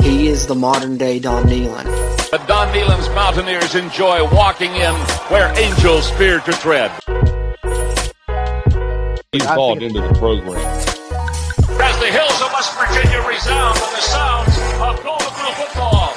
He 0.00 0.28
is 0.28 0.46
the 0.46 0.54
modern 0.54 0.96
day 0.96 1.18
Don 1.18 1.44
Nehlen. 1.44 1.84
The 2.30 2.38
Don 2.46 2.68
Nehlen's 2.74 3.08
Mountaineers 3.10 3.74
enjoy 3.74 4.22
walking 4.32 4.70
in 4.74 4.94
where 5.28 5.52
angels 5.58 6.10
fear 6.12 6.40
to 6.40 6.52
tread. 6.52 6.90
He's 9.32 9.46
bought 9.46 9.82
into 9.82 10.00
the 10.00 10.12
program. 10.18 10.58
As 10.58 11.98
the 11.98 12.06
hills 12.06 12.40
of 12.42 12.52
West 12.52 12.76
Virginia 12.78 13.22
resound 13.28 13.74
with 13.74 13.90
the 13.90 14.02
sounds 14.02 14.56
of 14.80 15.02
Golden 15.04 15.32
Blue 15.38 15.54
football. 15.58 16.14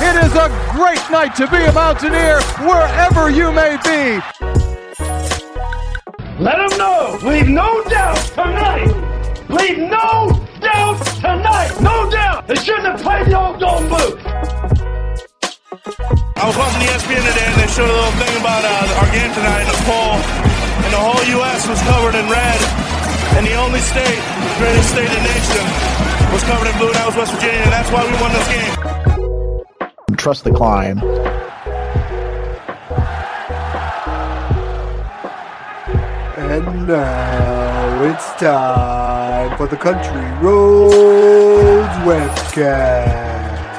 It 0.00 0.24
is 0.24 0.34
a 0.34 0.48
great 0.72 1.10
night 1.10 1.34
to 1.36 1.46
be 1.48 1.58
a 1.58 1.72
Mountaineer 1.72 2.40
wherever 2.66 3.30
you 3.30 3.52
may 3.52 3.76
be. 3.84 4.20
Let 6.42 6.56
them 6.56 6.78
know. 6.78 7.18
Leave 7.22 7.48
no 7.48 7.82
doubt 7.84 8.16
tonight. 8.34 9.48
Leave 9.48 9.78
no 9.78 9.88
doubt 9.88 10.37
tonight. 11.36 11.70
No 11.80 12.08
doubt. 12.10 12.46
They 12.48 12.56
shouldn't 12.56 12.86
have 12.88 13.00
played 13.02 13.26
the 13.26 13.36
old 13.36 13.60
Golden 13.60 13.88
Blue. 13.88 14.12
I 16.38 16.44
was 16.46 16.56
watching 16.56 16.80
ESPN 16.88 17.20
today 17.20 17.46
and 17.50 17.58
they 17.60 17.68
showed 17.68 17.90
a 17.90 17.96
little 17.98 18.16
thing 18.16 18.34
about 18.40 18.62
uh, 18.64 18.98
our 19.02 19.08
game 19.12 19.32
tonight 19.34 19.60
in 19.60 19.68
the 19.68 19.80
poll, 19.84 20.14
and 20.86 20.90
the 20.94 21.02
whole 21.02 21.24
U.S. 21.42 21.68
was 21.68 21.80
covered 21.82 22.14
in 22.14 22.24
red, 22.30 22.58
and 23.36 23.44
the 23.44 23.54
only 23.60 23.80
state, 23.80 24.22
the 24.22 24.54
greatest 24.56 24.88
state 24.94 25.10
in 25.10 25.18
the 25.18 25.24
nation, 25.28 25.64
was 26.32 26.42
covered 26.44 26.68
in 26.70 26.76
blue, 26.78 26.88
and 26.88 26.96
that 26.96 27.06
was 27.06 27.16
West 27.16 27.32
Virginia, 27.34 27.60
and 27.60 27.72
that's 27.72 27.90
why 27.90 28.06
we 28.06 28.14
won 28.22 28.32
this 28.32 28.48
game. 28.48 30.16
Trust 30.16 30.44
the 30.44 30.52
climb. 30.52 30.98
And 36.58 36.88
now 36.88 38.02
it's 38.02 38.32
time 38.40 39.56
for 39.56 39.68
the 39.68 39.76
Country 39.76 40.44
Roads 40.44 41.86
webcast. 42.04 43.70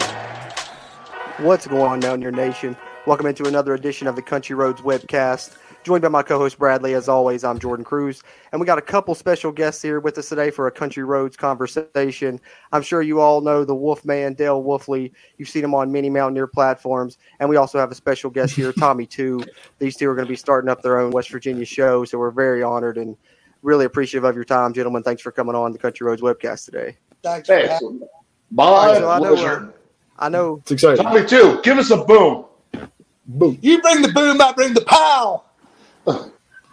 What's 1.39 1.67
going 1.67 1.81
on 1.81 1.99
down 1.99 2.21
your 2.21 2.31
nation? 2.31 2.77
Welcome 3.05 3.25
into 3.25 3.43
another 3.49 3.73
edition 3.73 4.07
of 4.07 4.15
the 4.15 4.21
Country 4.21 4.55
Roads 4.55 4.79
webcast. 4.79 5.57
Joined 5.83 6.01
by 6.01 6.09
my 6.09 6.23
co-host 6.23 6.59
Bradley, 6.59 6.93
as 6.93 7.07
always, 7.07 7.45
I'm 7.45 7.57
Jordan 7.57 7.85
Cruz, 7.85 8.21
and 8.51 8.59
we 8.59 8.67
got 8.67 8.77
a 8.77 8.81
couple 8.81 9.15
special 9.15 9.49
guests 9.49 9.81
here 9.81 10.01
with 10.01 10.17
us 10.17 10.27
today 10.27 10.51
for 10.51 10.67
a 10.67 10.71
Country 10.71 11.03
Roads 11.03 11.37
conversation. 11.37 12.41
I'm 12.73 12.81
sure 12.81 13.01
you 13.01 13.21
all 13.21 13.39
know 13.39 13.63
the 13.63 13.73
Wolfman, 13.73 14.33
Dale 14.33 14.61
Wolfley. 14.61 15.13
You've 15.37 15.47
seen 15.47 15.63
him 15.63 15.73
on 15.73 15.89
many 15.89 16.09
Mountaineer 16.09 16.47
platforms, 16.47 17.17
and 17.39 17.49
we 17.49 17.55
also 17.55 17.79
have 17.79 17.91
a 17.91 17.95
special 17.95 18.29
guest 18.29 18.55
here, 18.55 18.73
Tommy 18.73 19.05
Two. 19.05 19.41
These 19.79 19.95
two 19.95 20.09
are 20.09 20.15
going 20.15 20.27
to 20.27 20.31
be 20.31 20.35
starting 20.35 20.69
up 20.69 20.81
their 20.81 20.99
own 20.99 21.11
West 21.11 21.29
Virginia 21.29 21.63
show, 21.63 22.03
so 22.03 22.17
we're 22.19 22.31
very 22.31 22.61
honored 22.61 22.97
and 22.97 23.15
really 23.61 23.85
appreciative 23.85 24.25
of 24.25 24.35
your 24.35 24.45
time, 24.45 24.73
gentlemen. 24.73 25.01
Thanks 25.01 25.21
for 25.21 25.31
coming 25.31 25.55
on 25.55 25.71
the 25.71 25.79
Country 25.79 26.05
Roads 26.05 26.21
webcast 26.21 26.65
today. 26.65 26.97
Thanks. 27.23 27.47
Thanks. 27.47 27.79
For 27.79 27.93
My 28.51 28.95
So 28.95 29.09
I 29.09 29.19
know, 29.19 29.73
I 30.19 30.29
know 30.29 30.57
It's 30.57 30.71
exciting. 30.71 31.05
Tommy, 31.05 31.25
too. 31.25 31.61
Give 31.63 31.77
us 31.77 31.89
a 31.89 32.03
boom. 32.03 32.45
Boom. 33.27 33.57
you 33.61 33.81
bring 33.81 34.01
the 34.01 34.11
boom, 34.11 34.41
I 34.41 34.51
bring 34.51 34.73
the 34.73 34.81
pow. 34.81 35.45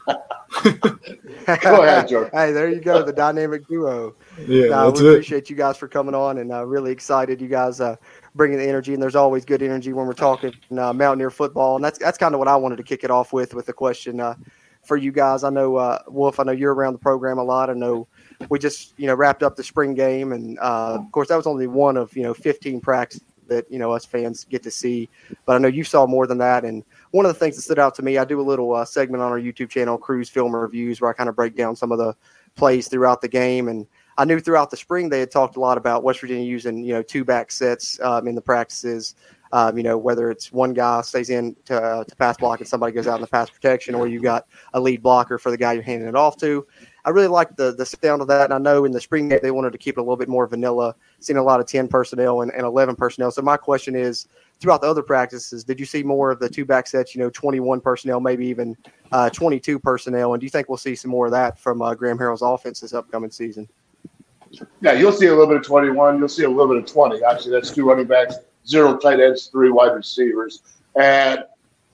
Go 0.06 1.82
ahead, 1.82 2.08
George. 2.08 2.30
hey, 2.32 2.52
there 2.52 2.68
you 2.68 2.80
go, 2.80 3.02
the 3.02 3.12
dynamic 3.12 3.66
duo. 3.68 4.14
Yeah, 4.46 4.66
No, 4.66 4.90
that's 4.90 5.00
we 5.00 5.08
it. 5.08 5.12
appreciate 5.12 5.50
you 5.50 5.56
guys 5.56 5.76
for 5.76 5.88
coming 5.88 6.14
on, 6.14 6.38
and 6.38 6.52
uh, 6.52 6.64
really 6.64 6.92
excited 6.92 7.40
you 7.40 7.48
guys 7.48 7.80
uh, 7.80 7.96
bringing 8.34 8.58
the 8.58 8.64
energy. 8.68 8.94
And 8.94 9.02
there's 9.02 9.16
always 9.16 9.44
good 9.44 9.62
energy 9.62 9.92
when 9.92 10.06
we're 10.06 10.12
talking 10.14 10.52
uh, 10.72 10.92
Mountaineer 10.92 11.30
football, 11.30 11.76
and 11.76 11.84
that's 11.84 11.98
that's 11.98 12.18
kind 12.18 12.34
of 12.34 12.38
what 12.38 12.48
I 12.48 12.56
wanted 12.56 12.76
to 12.76 12.82
kick 12.82 13.04
it 13.04 13.10
off 13.10 13.32
with 13.32 13.54
with 13.54 13.66
the 13.66 13.72
question 13.72 14.20
uh, 14.20 14.34
for 14.84 14.96
you 14.96 15.12
guys. 15.12 15.44
I 15.44 15.50
know 15.50 15.76
uh, 15.76 15.98
Wolf, 16.08 16.40
I 16.40 16.44
know 16.44 16.52
you're 16.52 16.74
around 16.74 16.94
the 16.94 16.98
program 16.98 17.38
a 17.38 17.44
lot. 17.44 17.70
I 17.70 17.74
know 17.74 18.08
we 18.48 18.58
just 18.58 18.94
you 18.98 19.06
know 19.06 19.14
wrapped 19.14 19.42
up 19.42 19.56
the 19.56 19.64
spring 19.64 19.94
game, 19.94 20.32
and 20.32 20.58
uh, 20.58 20.98
of 21.00 21.10
course 21.12 21.28
that 21.28 21.36
was 21.36 21.46
only 21.46 21.66
one 21.66 21.96
of 21.96 22.16
you 22.16 22.22
know 22.22 22.34
15 22.34 22.80
practices 22.80 23.22
that 23.48 23.70
you 23.70 23.78
know 23.78 23.92
us 23.92 24.04
fans 24.04 24.44
get 24.44 24.62
to 24.62 24.70
see. 24.70 25.08
But 25.44 25.56
I 25.56 25.58
know 25.58 25.68
you 25.68 25.84
saw 25.84 26.06
more 26.06 26.26
than 26.26 26.38
that, 26.38 26.64
and 26.64 26.84
one 27.10 27.26
of 27.26 27.32
the 27.32 27.38
things 27.38 27.56
that 27.56 27.62
stood 27.62 27.78
out 27.78 27.94
to 27.96 28.02
me, 28.02 28.18
I 28.18 28.24
do 28.24 28.40
a 28.40 28.42
little 28.42 28.74
uh, 28.74 28.84
segment 28.84 29.22
on 29.22 29.32
our 29.32 29.40
YouTube 29.40 29.70
channel, 29.70 29.98
Cruz 29.98 30.28
Film 30.28 30.54
Reviews, 30.54 31.00
where 31.00 31.10
I 31.10 31.14
kind 31.14 31.28
of 31.28 31.36
break 31.36 31.56
down 31.56 31.76
some 31.76 31.92
of 31.92 31.98
the 31.98 32.14
plays 32.56 32.88
throughout 32.88 33.20
the 33.20 33.28
game. 33.28 33.68
And 33.68 33.86
I 34.18 34.24
knew 34.24 34.40
throughout 34.40 34.70
the 34.70 34.76
spring 34.76 35.08
they 35.08 35.20
had 35.20 35.30
talked 35.30 35.56
a 35.56 35.60
lot 35.60 35.78
about 35.78 36.02
West 36.02 36.20
Virginia 36.20 36.44
using 36.44 36.82
you 36.82 36.94
know 36.94 37.02
two 37.02 37.24
back 37.24 37.52
sets 37.52 38.00
um, 38.00 38.26
in 38.26 38.34
the 38.34 38.42
practices. 38.42 39.14
Um, 39.52 39.76
you 39.76 39.84
know 39.84 39.96
whether 39.96 40.30
it's 40.30 40.52
one 40.52 40.74
guy 40.74 41.00
stays 41.02 41.30
in 41.30 41.54
to, 41.66 41.80
uh, 41.80 42.04
to 42.04 42.16
pass 42.16 42.36
block 42.36 42.58
and 42.58 42.68
somebody 42.68 42.92
goes 42.92 43.06
out 43.06 43.16
in 43.16 43.20
the 43.20 43.28
pass 43.28 43.48
protection, 43.48 43.94
or 43.94 44.08
you've 44.08 44.22
got 44.22 44.46
a 44.74 44.80
lead 44.80 45.02
blocker 45.02 45.38
for 45.38 45.50
the 45.50 45.56
guy 45.56 45.72
you're 45.72 45.82
handing 45.82 46.08
it 46.08 46.16
off 46.16 46.36
to. 46.38 46.66
I 47.06 47.10
really 47.10 47.28
like 47.28 47.54
the 47.54 47.72
the 47.72 47.86
sound 47.86 48.20
of 48.20 48.26
that, 48.28 48.46
and 48.46 48.52
I 48.52 48.58
know 48.58 48.84
in 48.84 48.90
the 48.90 49.00
spring 49.00 49.28
game 49.28 49.38
they 49.40 49.52
wanted 49.52 49.70
to 49.70 49.78
keep 49.78 49.96
it 49.96 50.00
a 50.00 50.02
little 50.02 50.16
bit 50.16 50.28
more 50.28 50.46
vanilla. 50.48 50.92
Seen 51.20 51.36
a 51.36 51.42
lot 51.42 51.60
of 51.60 51.66
ten 51.66 51.86
personnel 51.86 52.42
and, 52.42 52.50
and 52.52 52.62
eleven 52.62 52.96
personnel. 52.96 53.30
So 53.30 53.42
my 53.42 53.56
question 53.56 53.94
is, 53.94 54.26
throughout 54.58 54.80
the 54.80 54.90
other 54.90 55.04
practices, 55.04 55.62
did 55.62 55.78
you 55.78 55.86
see 55.86 56.02
more 56.02 56.32
of 56.32 56.40
the 56.40 56.48
two 56.48 56.64
back 56.64 56.88
sets? 56.88 57.14
You 57.14 57.20
know, 57.20 57.30
twenty 57.30 57.60
one 57.60 57.80
personnel, 57.80 58.18
maybe 58.18 58.44
even 58.46 58.76
uh, 59.12 59.30
twenty 59.30 59.60
two 59.60 59.78
personnel, 59.78 60.34
and 60.34 60.40
do 60.40 60.46
you 60.46 60.50
think 60.50 60.68
we'll 60.68 60.78
see 60.78 60.96
some 60.96 61.12
more 61.12 61.26
of 61.26 61.32
that 61.32 61.60
from 61.60 61.80
uh, 61.80 61.94
Graham 61.94 62.18
Harrell's 62.18 62.42
offense 62.42 62.80
this 62.80 62.92
upcoming 62.92 63.30
season? 63.30 63.68
Yeah, 64.80 64.92
you'll 64.92 65.12
see 65.12 65.26
a 65.26 65.30
little 65.30 65.46
bit 65.46 65.56
of 65.56 65.64
21. 65.64 66.18
You'll 66.18 66.28
see 66.28 66.44
a 66.44 66.48
little 66.48 66.68
bit 66.68 66.76
of 66.78 66.86
20. 66.86 67.22
Actually, 67.24 67.52
that's 67.52 67.70
two 67.70 67.88
running 67.88 68.06
backs, 68.06 68.36
zero 68.66 68.96
tight 68.96 69.20
ends, 69.20 69.46
three 69.46 69.70
wide 69.70 69.92
receivers. 69.92 70.62
And 70.94 71.44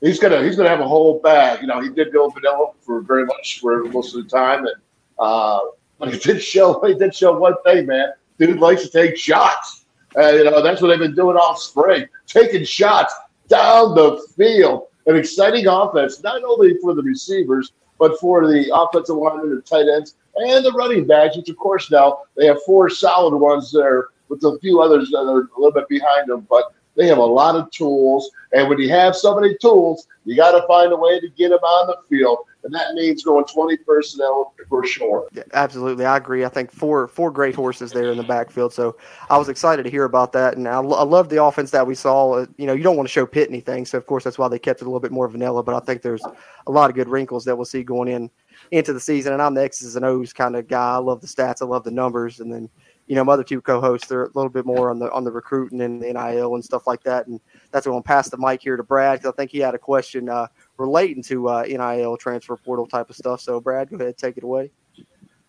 he's 0.00 0.18
gonna 0.18 0.42
he's 0.42 0.56
gonna 0.56 0.68
have 0.68 0.80
a 0.80 0.88
whole 0.88 1.18
bag. 1.20 1.60
You 1.60 1.66
know, 1.66 1.80
he 1.80 1.88
did 1.88 2.12
go 2.12 2.28
vanilla 2.28 2.72
for 2.80 3.00
very 3.00 3.24
much 3.24 3.60
for 3.60 3.84
most 3.84 4.14
of 4.14 4.24
the 4.24 4.28
time, 4.30 4.66
and 4.66 4.74
uh, 5.18 5.60
but 5.98 6.12
he 6.12 6.18
did 6.18 6.42
show 6.42 6.80
he 6.86 6.94
did 6.94 7.14
show 7.14 7.38
one 7.38 7.54
thing, 7.64 7.86
man. 7.86 8.12
Dude 8.38 8.58
likes 8.58 8.82
to 8.82 8.90
take 8.90 9.16
shots. 9.16 9.84
And 10.14 10.38
you 10.38 10.44
know, 10.44 10.62
that's 10.62 10.82
what 10.82 10.88
they've 10.88 10.98
been 10.98 11.14
doing 11.14 11.36
all 11.36 11.56
spring, 11.56 12.06
taking 12.26 12.64
shots 12.64 13.14
down 13.48 13.94
the 13.94 14.26
field. 14.36 14.88
An 15.06 15.16
exciting 15.16 15.66
offense, 15.66 16.22
not 16.22 16.44
only 16.44 16.76
for 16.78 16.94
the 16.94 17.02
receivers, 17.02 17.72
but 17.98 18.18
for 18.20 18.46
the 18.46 18.70
offensive 18.74 19.16
linemen, 19.16 19.54
the 19.54 19.62
tight 19.62 19.88
ends, 19.88 20.16
and 20.36 20.64
the 20.64 20.72
running 20.72 21.06
backs, 21.06 21.36
which 21.36 21.48
of 21.48 21.56
course 21.56 21.90
now 21.90 22.20
they 22.36 22.46
have 22.46 22.62
four 22.64 22.88
solid 22.88 23.36
ones 23.36 23.72
there 23.72 24.08
with 24.28 24.42
a 24.44 24.58
few 24.60 24.80
others 24.80 25.10
that 25.10 25.18
are 25.18 25.40
a 25.40 25.60
little 25.60 25.72
bit 25.72 25.88
behind 25.88 26.28
them, 26.28 26.46
but 26.48 26.72
they 26.96 27.06
have 27.06 27.18
a 27.18 27.24
lot 27.24 27.56
of 27.56 27.70
tools. 27.70 28.30
And 28.52 28.68
when 28.68 28.78
you 28.78 28.90
have 28.90 29.16
so 29.16 29.38
many 29.38 29.56
tools, 29.60 30.06
you 30.24 30.36
got 30.36 30.52
to 30.52 30.66
find 30.66 30.92
a 30.92 30.96
way 30.96 31.18
to 31.20 31.28
get 31.30 31.48
them 31.48 31.58
on 31.58 31.86
the 31.86 31.96
field. 32.08 32.38
And 32.64 32.72
that 32.74 32.94
means 32.94 33.24
going 33.24 33.44
20 33.44 33.76
personnel 33.78 34.54
for 34.68 34.86
sure. 34.86 35.26
Yeah, 35.32 35.42
absolutely, 35.52 36.04
I 36.04 36.16
agree. 36.16 36.44
I 36.44 36.48
think 36.48 36.70
four 36.70 37.08
four 37.08 37.32
great 37.32 37.56
horses 37.56 37.90
there 37.90 38.12
in 38.12 38.16
the 38.16 38.22
backfield. 38.22 38.72
So 38.72 38.96
I 39.30 39.36
was 39.36 39.48
excited 39.48 39.82
to 39.82 39.90
hear 39.90 40.04
about 40.04 40.32
that, 40.34 40.56
and 40.56 40.68
I, 40.68 40.76
I 40.76 41.02
love 41.02 41.28
the 41.28 41.42
offense 41.42 41.72
that 41.72 41.86
we 41.86 41.96
saw. 41.96 42.34
Uh, 42.34 42.46
You 42.58 42.66
know, 42.66 42.72
you 42.72 42.84
don't 42.84 42.96
want 42.96 43.08
to 43.08 43.12
show 43.12 43.26
Pitt 43.26 43.48
anything, 43.48 43.84
so 43.84 43.98
of 43.98 44.06
course 44.06 44.22
that's 44.22 44.38
why 44.38 44.46
they 44.46 44.60
kept 44.60 44.80
it 44.80 44.84
a 44.84 44.86
little 44.86 45.00
bit 45.00 45.10
more 45.10 45.26
vanilla. 45.26 45.64
But 45.64 45.74
I 45.74 45.80
think 45.80 46.02
there's 46.02 46.22
a 46.66 46.70
lot 46.70 46.88
of 46.88 46.94
good 46.94 47.08
wrinkles 47.08 47.44
that 47.46 47.56
we'll 47.56 47.64
see 47.64 47.82
going 47.82 48.06
in 48.08 48.30
into 48.70 48.92
the 48.92 49.00
season. 49.00 49.32
And 49.32 49.42
I'm 49.42 49.54
the 49.54 49.62
X's 49.64 49.96
and 49.96 50.04
O's 50.04 50.32
kind 50.32 50.54
of 50.54 50.68
guy. 50.68 50.94
I 50.94 50.98
love 50.98 51.20
the 51.20 51.26
stats, 51.26 51.62
I 51.62 51.64
love 51.64 51.82
the 51.82 51.90
numbers, 51.90 52.38
and 52.38 52.52
then 52.52 52.68
you 53.06 53.14
know 53.14 53.24
my 53.24 53.32
other 53.32 53.44
two 53.44 53.60
co-hosts 53.60 54.06
they're 54.08 54.24
a 54.24 54.30
little 54.34 54.48
bit 54.48 54.64
more 54.64 54.90
on 54.90 54.98
the 54.98 55.10
on 55.12 55.24
the 55.24 55.30
recruiting 55.30 55.80
and 55.80 56.00
the 56.00 56.12
NIL 56.12 56.54
and 56.54 56.64
stuff 56.64 56.86
like 56.86 57.02
that. 57.04 57.26
And 57.26 57.40
that's 57.70 57.86
what 57.86 57.96
I'm 57.96 58.02
pass 58.02 58.30
the 58.30 58.38
mic 58.38 58.62
here 58.62 58.76
to 58.76 58.82
Brad 58.82 59.18
because 59.18 59.32
I 59.32 59.36
think 59.36 59.50
he 59.50 59.58
had 59.58 59.74
a 59.74 59.78
question 59.78 60.28
uh, 60.28 60.46
relating 60.78 61.22
to 61.24 61.48
uh, 61.48 61.62
NIL 61.62 62.16
transfer 62.16 62.56
portal 62.56 62.86
type 62.86 63.10
of 63.10 63.16
stuff. 63.16 63.40
So 63.40 63.60
Brad, 63.60 63.90
go 63.90 63.96
ahead, 63.96 64.16
take 64.16 64.36
it 64.36 64.44
away. 64.44 64.70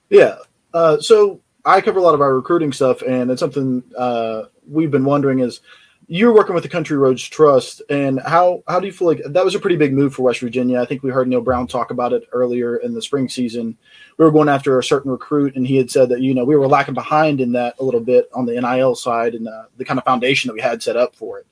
Yeah. 0.10 0.38
Uh, 0.74 1.00
so 1.00 1.42
I 1.66 1.82
cover 1.82 2.00
a 2.00 2.02
lot 2.02 2.14
of 2.14 2.22
our 2.22 2.34
recruiting 2.34 2.74
stuff, 2.74 3.02
and 3.04 3.32
it's 3.32 3.40
something 3.40 3.84
uh, 3.98 4.44
we've 4.68 4.92
been 4.92 5.06
wondering 5.06 5.40
is 5.40 5.62
you're 6.08 6.34
working 6.34 6.54
with 6.54 6.64
the 6.64 6.70
Country 6.70 6.98
Roads 6.98 7.24
Trust, 7.24 7.82
and 7.90 8.20
how 8.22 8.64
how 8.68 8.80
do 8.80 8.88
you 8.88 8.94
feel 8.94 9.08
like 9.08 9.22
that 9.26 9.46
was 9.46 9.56
a 9.56 9.60
pretty 9.60 9.78
big 9.78 9.94
move 9.94 10.14
for 10.14 10.24
West 10.24 10.40
Virginia? 10.40 10.80
I 10.80 10.86
think 10.86 11.04
we 11.04 11.10
heard 11.10 11.28
Neal 11.28 11.42
Brown 11.42 11.68
talk 11.68 11.92
about 11.92 12.14
it 12.14 12.28
earlier 12.32 12.78
in 12.78 12.94
the 12.94 13.02
spring 13.02 13.30
season. 13.30 13.78
We 14.18 14.26
were 14.26 14.32
going 14.32 14.50
after 14.50 14.78
a 14.78 14.84
certain 14.84 15.12
recruit, 15.12 15.56
and 15.56 15.66
he 15.66 15.78
had 15.78 15.90
said 15.90 16.10
that 16.10 16.22
you 16.22 16.34
know 16.34 16.46
we 16.46 16.56
were 16.56 16.68
lacking 16.68 16.94
behind 16.94 17.42
in 17.42 17.52
that 17.54 17.76
a 17.80 17.84
little 17.84 18.00
bit 18.00 18.30
on 18.34 18.46
the 18.46 18.60
NIL 18.60 18.96
side 18.96 19.34
and 19.34 19.48
uh, 19.48 19.66
the 19.78 19.86
kind 19.86 19.98
of 19.98 20.06
foundation 20.06 20.48
that 20.50 20.54
we 20.54 20.62
had 20.62 20.84
set 20.84 20.98
up 20.98 21.16
for 21.16 21.40
it. 21.40 21.48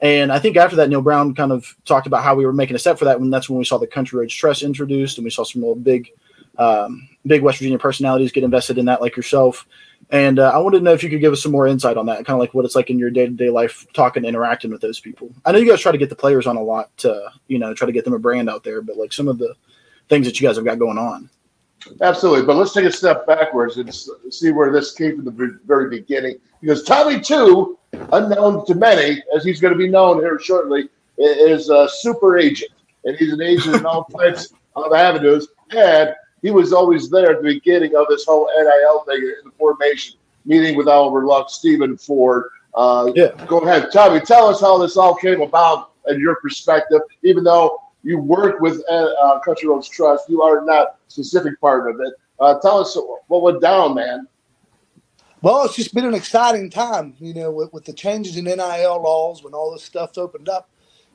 And 0.00 0.32
I 0.32 0.38
think 0.38 0.56
after 0.56 0.76
that, 0.76 0.88
Neal 0.88 1.02
Brown 1.02 1.34
kind 1.34 1.52
of 1.52 1.76
talked 1.84 2.06
about 2.06 2.24
how 2.24 2.34
we 2.34 2.46
were 2.46 2.52
making 2.52 2.76
a 2.76 2.78
step 2.78 2.98
for 2.98 3.04
that. 3.04 3.20
When 3.20 3.30
that's 3.30 3.50
when 3.50 3.58
we 3.58 3.64
saw 3.64 3.78
the 3.78 3.86
Country 3.86 4.18
Roads 4.18 4.34
Trust 4.34 4.62
introduced, 4.62 5.18
and 5.18 5.24
we 5.24 5.30
saw 5.30 5.44
some 5.44 5.62
real 5.62 5.74
big, 5.74 6.10
um, 6.58 7.08
big 7.26 7.42
West 7.42 7.58
Virginia 7.58 7.78
personalities 7.78 8.32
get 8.32 8.44
invested 8.44 8.78
in 8.78 8.86
that, 8.86 9.00
like 9.00 9.16
yourself. 9.16 9.66
And 10.10 10.40
uh, 10.40 10.50
I 10.52 10.58
wanted 10.58 10.78
to 10.78 10.84
know 10.84 10.92
if 10.92 11.04
you 11.04 11.10
could 11.10 11.20
give 11.20 11.32
us 11.32 11.42
some 11.42 11.52
more 11.52 11.68
insight 11.68 11.96
on 11.96 12.06
that, 12.06 12.26
kind 12.26 12.30
of 12.30 12.40
like 12.40 12.52
what 12.52 12.64
it's 12.64 12.74
like 12.74 12.90
in 12.90 12.98
your 12.98 13.10
day 13.10 13.26
to 13.26 13.32
day 13.32 13.48
life, 13.48 13.86
talking, 13.92 14.24
interacting 14.24 14.72
with 14.72 14.80
those 14.80 14.98
people. 14.98 15.30
I 15.44 15.52
know 15.52 15.58
you 15.58 15.70
guys 15.70 15.80
try 15.80 15.92
to 15.92 15.98
get 15.98 16.10
the 16.10 16.16
players 16.16 16.48
on 16.48 16.56
a 16.56 16.62
lot 16.62 16.96
to, 16.98 17.30
you 17.46 17.58
know, 17.58 17.74
try 17.74 17.86
to 17.86 17.92
get 17.92 18.04
them 18.04 18.14
a 18.14 18.18
brand 18.18 18.50
out 18.50 18.64
there, 18.64 18.82
but 18.82 18.96
like 18.96 19.12
some 19.12 19.28
of 19.28 19.38
the 19.38 19.54
things 20.08 20.26
that 20.26 20.40
you 20.40 20.48
guys 20.48 20.56
have 20.56 20.64
got 20.64 20.80
going 20.80 20.98
on. 20.98 21.30
Absolutely. 22.00 22.44
But 22.44 22.56
let's 22.56 22.72
take 22.72 22.84
a 22.84 22.92
step 22.92 23.26
backwards 23.26 23.78
and 23.78 23.94
see 24.30 24.50
where 24.50 24.72
this 24.72 24.92
came 24.92 25.16
from 25.16 25.24
the 25.24 25.58
very 25.64 25.88
beginning. 25.88 26.38
Because 26.60 26.82
Tommy, 26.82 27.20
too, 27.20 27.78
unknown 28.12 28.66
to 28.66 28.74
many, 28.74 29.22
as 29.34 29.44
he's 29.44 29.60
going 29.60 29.72
to 29.72 29.78
be 29.78 29.88
known 29.88 30.18
here 30.18 30.38
shortly, 30.38 30.88
is 31.16 31.70
a 31.70 31.88
super 31.88 32.38
agent. 32.38 32.72
And 33.04 33.16
he's 33.16 33.32
an 33.32 33.40
agent 33.40 33.76
in 33.76 33.86
all 33.86 34.04
types 34.18 34.52
of 34.76 34.92
avenues. 34.92 35.48
And 35.70 36.14
he 36.42 36.50
was 36.50 36.72
always 36.72 37.10
there 37.10 37.32
at 37.32 37.42
the 37.42 37.48
beginning 37.54 37.94
of 37.96 38.06
this 38.08 38.24
whole 38.24 38.50
NIL 38.56 39.00
thing 39.04 39.22
in 39.22 39.44
the 39.44 39.52
formation. 39.58 40.16
meeting 40.44 40.76
with 40.76 40.88
Oliver 40.88 41.26
Luck, 41.26 41.50
Stephen 41.50 41.96
Ford. 41.96 42.44
Uh, 42.74 43.12
yeah. 43.14 43.28
Go 43.46 43.58
ahead, 43.58 43.90
Tommy. 43.92 44.20
Tell 44.20 44.46
us 44.46 44.60
how 44.60 44.78
this 44.78 44.96
all 44.96 45.14
came 45.14 45.42
about 45.42 45.92
and 46.06 46.20
your 46.20 46.36
perspective. 46.36 47.00
Even 47.22 47.44
though 47.44 47.78
you 48.02 48.18
work 48.18 48.60
with 48.60 48.82
uh, 48.90 48.94
uh, 48.94 49.40
Country 49.40 49.68
Roads 49.68 49.88
Trust, 49.88 50.28
you 50.28 50.42
are 50.42 50.64
not 50.64 50.96
specific 51.08 51.60
part 51.60 51.90
of 51.90 52.00
it. 52.00 52.14
Uh, 52.38 52.58
tell 52.60 52.78
us 52.78 52.96
what 53.26 53.42
went 53.42 53.60
down, 53.60 53.94
man. 53.94 54.26
Well, 55.42 55.64
it's 55.64 55.76
just 55.76 55.94
been 55.94 56.04
an 56.04 56.14
exciting 56.14 56.70
time, 56.70 57.14
you 57.18 57.32
know, 57.32 57.50
with, 57.50 57.72
with 57.72 57.84
the 57.84 57.92
changes 57.92 58.36
in 58.36 58.44
NIL 58.44 59.02
laws 59.02 59.42
when 59.42 59.54
all 59.54 59.72
this 59.72 59.82
stuff's 59.82 60.18
opened 60.18 60.48
up. 60.48 60.68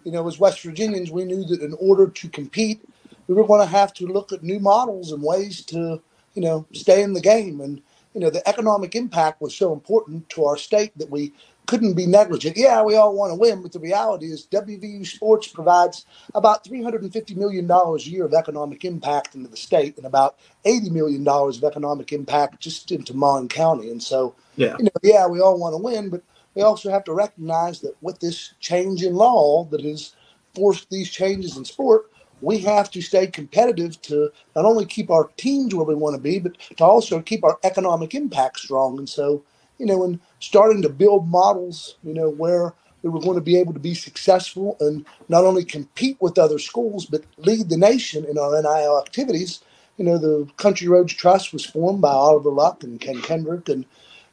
You 0.04 0.12
know, 0.12 0.28
as 0.28 0.40
West 0.40 0.62
Virginians, 0.62 1.12
we 1.12 1.26
knew 1.26 1.44
that 1.46 1.62
in 1.62 1.74
order 1.80 2.08
to 2.08 2.30
compete, 2.30 2.82
we 3.28 3.36
were 3.36 3.48
going 3.48 3.62
to 3.62 3.68
have 3.68 3.94
to 3.96 4.08
look 4.08 4.32
at 4.32 4.44
new 4.44 4.60
models 4.60 5.12
and 5.12 5.24
ways 5.24 5.64
to, 5.66 6.02
you 6.34 6.42
know, 6.42 6.66
stay 6.74 7.02
in 7.02 7.14
the 7.14 7.22
game. 7.22 7.62
And, 7.62 7.82
you 8.14 8.22
know, 8.22 8.30
the 8.30 8.48
economic 8.48 8.96
impact 8.96 9.42
was 9.42 9.56
so 9.56 9.74
important 9.74 10.30
to 10.30 10.46
our 10.46 10.58
state 10.58 10.98
that 10.98 11.10
we 11.10 11.34
couldn't 11.66 11.94
be 11.94 12.06
negligent. 12.06 12.58
Yeah, 12.58 12.84
we 12.84 12.96
all 12.96 13.16
want 13.16 13.32
to 13.32 13.36
win, 13.36 13.62
but 13.62 13.72
the 13.72 13.80
reality 13.80 14.28
is 14.28 14.48
WVU 14.52 15.06
Sports 15.06 15.48
provides 15.48 16.06
about 16.34 16.64
$350 16.64 17.36
million 17.36 17.70
a 17.70 17.98
year 17.98 18.26
of 18.26 18.34
economic 18.34 18.86
impact 18.86 19.36
into 19.36 19.50
the 19.50 19.58
state 19.58 19.98
and 19.98 20.06
about 20.06 20.38
$80 20.66 20.92
million 20.92 21.28
of 21.28 21.64
economic 21.64 22.14
impact 22.14 22.60
just 22.60 22.92
into 22.92 23.16
Mon 23.16 23.48
County. 23.48 23.90
And 23.90 24.02
so, 24.02 24.36
yeah, 24.56 24.76
you 24.78 24.86
know, 24.86 24.92
yeah, 25.02 25.28
we 25.28 25.40
all 25.42 25.60
want 25.60 25.74
to 25.74 25.82
win, 25.82 26.10
but 26.10 26.22
we 26.54 26.62
also 26.62 26.90
have 26.90 27.04
to 27.06 27.14
recognize 27.14 27.82
that 27.82 27.96
with 28.02 28.20
this 28.20 28.54
change 28.60 29.04
in 29.04 29.16
law 29.16 29.66
that 29.66 29.84
has 29.84 30.16
forced 30.54 30.90
these 30.90 31.10
changes 31.10 31.58
in 31.58 31.66
sport, 31.66 32.12
we 32.42 32.60
have 32.60 32.92
to 32.92 33.02
stay 33.02 33.28
competitive 33.28 34.02
to 34.04 34.30
not 34.56 34.66
only 34.66 34.86
keep 34.86 35.10
our 35.10 35.30
teams 35.38 35.74
where 35.74 35.86
we 35.86 35.96
want 35.96 36.16
to 36.16 36.22
be, 36.22 36.40
but 36.40 36.58
to 36.78 36.84
also 36.84 37.22
keep 37.22 37.44
our 37.44 37.58
economic 37.64 38.14
impact 38.14 38.60
strong. 38.60 38.98
And 38.98 39.10
so, 39.10 39.44
you 39.78 39.86
know, 39.86 40.04
and 40.04 40.20
starting 40.40 40.82
to 40.82 40.90
build 40.90 41.28
models, 41.28 41.98
you 42.04 42.14
know, 42.14 42.30
where 42.30 42.74
we 43.02 43.10
were 43.10 43.22
going 43.22 43.36
to 43.36 43.42
be 43.42 43.58
able 43.58 43.74
to 43.74 43.80
be 43.80 43.94
successful 43.94 44.78
and 44.80 45.06
not 45.30 45.44
only 45.44 45.64
compete 45.64 46.18
with 46.20 46.40
other 46.40 46.60
schools, 46.60 47.06
but 47.06 47.24
lead 47.38 47.70
the 47.70 47.78
nation 47.78 48.26
in 48.26 48.38
our 48.38 48.62
NIL 48.62 49.00
activities. 49.00 49.62
You 49.98 50.06
know, 50.06 50.18
the 50.18 50.50
Country 50.58 50.88
Roads 50.88 51.14
Trust 51.14 51.54
was 51.54 51.66
formed 51.66 52.02
by 52.02 52.12
Oliver 52.12 52.50
Luck 52.50 52.84
and 52.84 53.00
Ken 53.00 53.22
Kendrick. 53.22 53.70
And, 53.70 53.86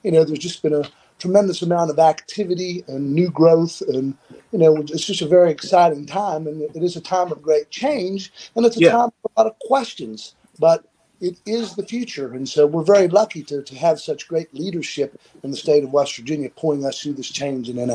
you 0.03 0.11
know, 0.11 0.25
there's 0.25 0.39
just 0.39 0.63
been 0.63 0.75
a 0.75 0.89
tremendous 1.23 1.63
amount 1.63 1.89
of 1.89 2.01
activity 2.01 2.85
and 2.89 3.15
new 3.15 3.31
growth. 3.31 3.81
And, 3.83 4.17
you 4.51 4.59
know, 4.59 4.77
it's 4.79 5.07
just 5.07 5.23
a 5.23 5.27
very 5.27 5.53
exciting 5.53 6.05
time. 6.05 6.49
And 6.49 6.63
it 6.63 6.83
is 6.83 6.97
a 6.97 7.01
time 7.01 7.31
of 7.31 7.41
great 7.41 7.71
change. 7.71 8.33
And 8.57 8.67
it's 8.67 8.77
a 8.77 8.81
Yeah. 8.81 8.91
time 8.91 9.13
of 9.25 9.31
a 9.37 9.41
lot 9.41 9.47
of 9.47 9.59
questions. 9.61 10.35
But 10.59 10.85
it 11.21 11.37
is 11.47 11.77
the 11.77 11.87
future. 11.87 12.33
And 12.35 12.49
so 12.49 12.67
we're 12.67 12.83
very 12.83 13.07
lucky 13.07 13.45
to, 13.45 13.63
to 13.63 13.75
have 13.77 14.01
such 14.01 14.27
great 14.27 14.53
leadership 14.53 15.21
in 15.45 15.53
the 15.53 15.57
state 15.57 15.85
of 15.85 15.93
West 15.93 16.17
Virginia 16.17 16.51
pulling 16.57 16.85
us 16.85 17.01
through 17.01 17.13
this 17.13 17.31
change 17.31 17.69
in 17.69 17.77
NIL. 17.77 17.95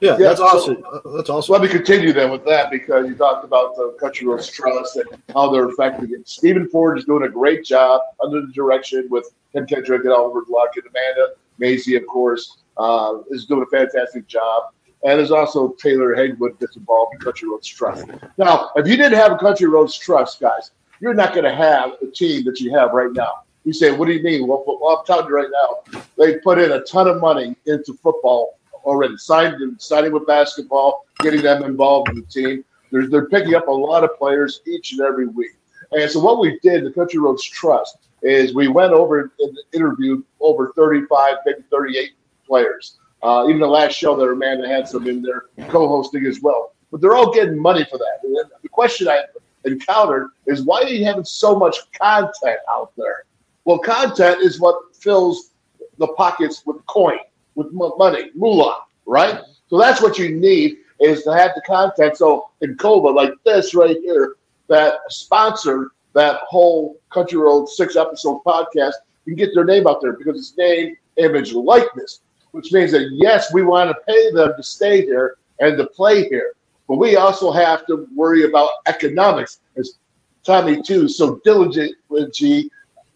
Yeah, 0.00 0.12
Yeah, 0.12 0.16
that's 0.16 0.40
awesome. 0.40 0.82
Uh, 0.90 1.00
That's 1.16 1.28
awesome. 1.28 1.52
Let 1.52 1.60
me 1.60 1.68
continue 1.68 2.14
then 2.14 2.30
with 2.30 2.46
that 2.46 2.70
because 2.70 3.06
you 3.06 3.14
talked 3.14 3.44
about 3.44 3.76
the 3.76 3.94
Country 4.00 4.26
Roads 4.26 4.48
Trust 4.48 4.96
and 4.96 5.04
how 5.34 5.50
they're 5.52 5.68
affecting 5.68 6.10
it. 6.14 6.26
Stephen 6.26 6.66
Ford 6.70 6.96
is 6.96 7.04
doing 7.04 7.24
a 7.24 7.28
great 7.28 7.66
job 7.66 8.00
under 8.24 8.40
the 8.40 8.50
direction 8.54 9.06
with 9.10 9.30
Ken 9.52 9.66
Kendrick 9.66 10.04
and 10.04 10.12
Oliver 10.14 10.42
Luck 10.48 10.70
and 10.76 10.86
Amanda 10.86 11.34
Mazey, 11.60 11.96
of 11.96 12.06
course, 12.06 12.58
uh, 12.76 13.18
is 13.30 13.46
doing 13.46 13.62
a 13.62 13.66
fantastic 13.66 14.26
job. 14.26 14.72
And 15.04 15.18
there's 15.18 15.30
also 15.30 15.68
Taylor 15.80 16.14
Hagwood 16.14 16.58
that's 16.58 16.76
involved 16.76 17.14
in 17.14 17.20
Country 17.20 17.48
Roads 17.48 17.68
Trust. 17.68 18.06
Now, 18.36 18.70
if 18.76 18.86
you 18.86 18.96
didn't 18.96 19.18
have 19.18 19.32
a 19.32 19.38
Country 19.38 19.66
Roads 19.66 19.96
Trust, 19.96 20.40
guys, 20.40 20.72
you're 21.00 21.14
not 21.14 21.32
going 21.32 21.44
to 21.44 21.54
have 21.54 21.92
the 22.02 22.10
team 22.10 22.44
that 22.44 22.60
you 22.60 22.74
have 22.76 22.92
right 22.92 23.12
now. 23.12 23.42
You 23.64 23.72
say, 23.72 23.92
what 23.92 24.06
do 24.06 24.12
you 24.12 24.22
mean? 24.22 24.46
Well, 24.46 24.64
well, 24.66 24.98
I'm 24.98 25.06
telling 25.06 25.26
you 25.26 25.34
right 25.34 25.48
now, 25.50 26.02
they 26.18 26.38
put 26.38 26.58
in 26.58 26.72
a 26.72 26.80
ton 26.80 27.08
of 27.08 27.20
money 27.20 27.56
into 27.66 27.94
football 28.02 28.58
already, 28.84 29.16
signed, 29.16 29.56
signing 29.80 30.12
with 30.12 30.26
basketball, 30.26 31.06
getting 31.20 31.42
them 31.42 31.64
involved 31.64 32.10
in 32.10 32.16
the 32.16 32.22
team. 32.22 32.64
They're, 32.90 33.06
they're 33.06 33.28
picking 33.28 33.54
up 33.54 33.68
a 33.68 33.72
lot 33.72 34.04
of 34.04 34.16
players 34.18 34.60
each 34.66 34.92
and 34.92 35.00
every 35.00 35.26
week. 35.26 35.52
And 35.92 36.10
so 36.10 36.20
what 36.20 36.40
we 36.40 36.58
did, 36.62 36.84
the 36.84 36.90
Country 36.90 37.20
Roads 37.20 37.44
Trust, 37.44 37.98
is 38.22 38.54
we 38.54 38.68
went 38.68 38.92
over 38.92 39.32
and 39.38 39.58
interviewed 39.72 40.22
over 40.40 40.72
35, 40.74 41.36
maybe 41.46 41.62
38 41.70 42.12
players. 42.46 42.98
Uh, 43.22 43.46
even 43.48 43.60
the 43.60 43.66
last 43.66 43.92
show 43.92 44.16
that 44.16 44.24
Amanda 44.24 44.66
had 44.68 44.88
some 44.88 45.06
in 45.06 45.22
there 45.22 45.44
co-hosting 45.68 46.24
as 46.26 46.40
well. 46.40 46.72
But 46.90 47.00
they're 47.00 47.14
all 47.14 47.32
getting 47.32 47.58
money 47.58 47.86
for 47.90 47.98
that. 47.98 48.20
And 48.24 48.36
the 48.62 48.68
question 48.68 49.08
I 49.08 49.24
encountered 49.64 50.30
is 50.46 50.62
why 50.62 50.82
are 50.82 50.88
you 50.88 51.04
having 51.04 51.24
so 51.24 51.54
much 51.58 51.76
content 51.92 52.58
out 52.70 52.92
there? 52.96 53.24
Well, 53.64 53.78
content 53.78 54.40
is 54.40 54.58
what 54.58 54.94
fills 54.96 55.50
the 55.98 56.08
pockets 56.08 56.64
with 56.64 56.84
coin, 56.86 57.18
with 57.54 57.68
money, 57.72 58.30
moolah, 58.34 58.84
right? 59.06 59.40
So 59.68 59.78
that's 59.78 60.00
what 60.00 60.18
you 60.18 60.34
need 60.34 60.78
is 60.98 61.22
to 61.24 61.34
have 61.34 61.52
the 61.54 61.62
content. 61.62 62.16
So 62.16 62.50
Encova, 62.62 63.14
like 63.14 63.32
this 63.44 63.74
right 63.74 63.96
here, 64.02 64.36
that 64.68 64.94
sponsor 65.08 65.90
that 66.14 66.40
whole 66.48 66.98
Country 67.10 67.38
Road 67.38 67.68
six 67.68 67.96
episode 67.96 68.42
podcast, 68.44 68.94
you 69.24 69.34
can 69.34 69.36
get 69.36 69.54
their 69.54 69.64
name 69.64 69.86
out 69.86 70.00
there 70.00 70.12
because 70.12 70.38
it's 70.38 70.56
name, 70.56 70.96
image, 71.16 71.52
likeness, 71.52 72.20
which 72.52 72.72
means 72.72 72.92
that 72.92 73.08
yes, 73.12 73.52
we 73.52 73.62
want 73.62 73.90
to 73.90 73.96
pay 74.06 74.32
them 74.32 74.52
to 74.56 74.62
stay 74.62 75.02
here 75.02 75.36
and 75.60 75.76
to 75.76 75.86
play 75.86 76.28
here, 76.28 76.54
but 76.88 76.96
we 76.96 77.16
also 77.16 77.52
have 77.52 77.86
to 77.86 78.08
worry 78.14 78.44
about 78.44 78.70
economics, 78.86 79.60
as 79.76 79.98
Tommy 80.44 80.82
too 80.82 81.08
so 81.08 81.40
diligently 81.44 82.70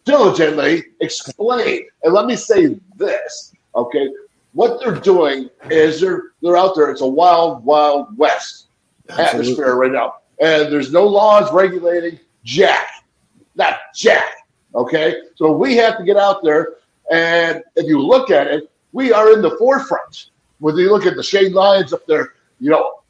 diligently 0.05 0.85
explained. 1.00 1.87
And 2.02 2.12
let 2.12 2.26
me 2.26 2.37
say 2.37 2.79
this, 2.96 3.55
okay? 3.75 4.08
What 4.52 4.79
they're 4.79 4.94
doing 4.94 5.50
is 5.70 6.00
they're 6.00 6.23
they're 6.43 6.56
out 6.56 6.76
there. 6.76 6.91
It's 6.91 7.00
a 7.00 7.06
wild, 7.06 7.64
wild 7.64 8.17
west 8.17 8.67
Absolutely. 9.08 9.52
atmosphere 9.52 9.75
right 9.75 9.91
now, 9.91 10.17
and 10.41 10.73
there's 10.73 10.93
no 10.93 11.06
laws 11.06 11.52
regulating 11.52 12.20
jack, 12.44 12.88
not 13.56 13.76
jack. 13.94 14.37
Okay, 14.75 15.23
so 15.35 15.52
we 15.52 15.76
have 15.76 15.99
to 15.99 16.05
get 16.05 16.17
out 16.17 16.43
there, 16.43 16.76
and 17.11 17.62
if 17.76 17.87
you 17.87 18.00
look 18.00 18.31
at 18.31 18.46
it, 18.46 18.70
we 18.93 19.12
are 19.12 19.32
in 19.32 19.43
the 19.43 19.56
forefront. 19.58 20.31
Whether 20.58 20.81
you 20.81 20.91
look 20.91 21.06
at 21.06 21.17
the 21.17 21.23
Shane 21.23 21.52
Lyons 21.52 21.93
up 21.93 22.06
there, 22.06 22.35
you 22.61 22.70
know 22.70 23.00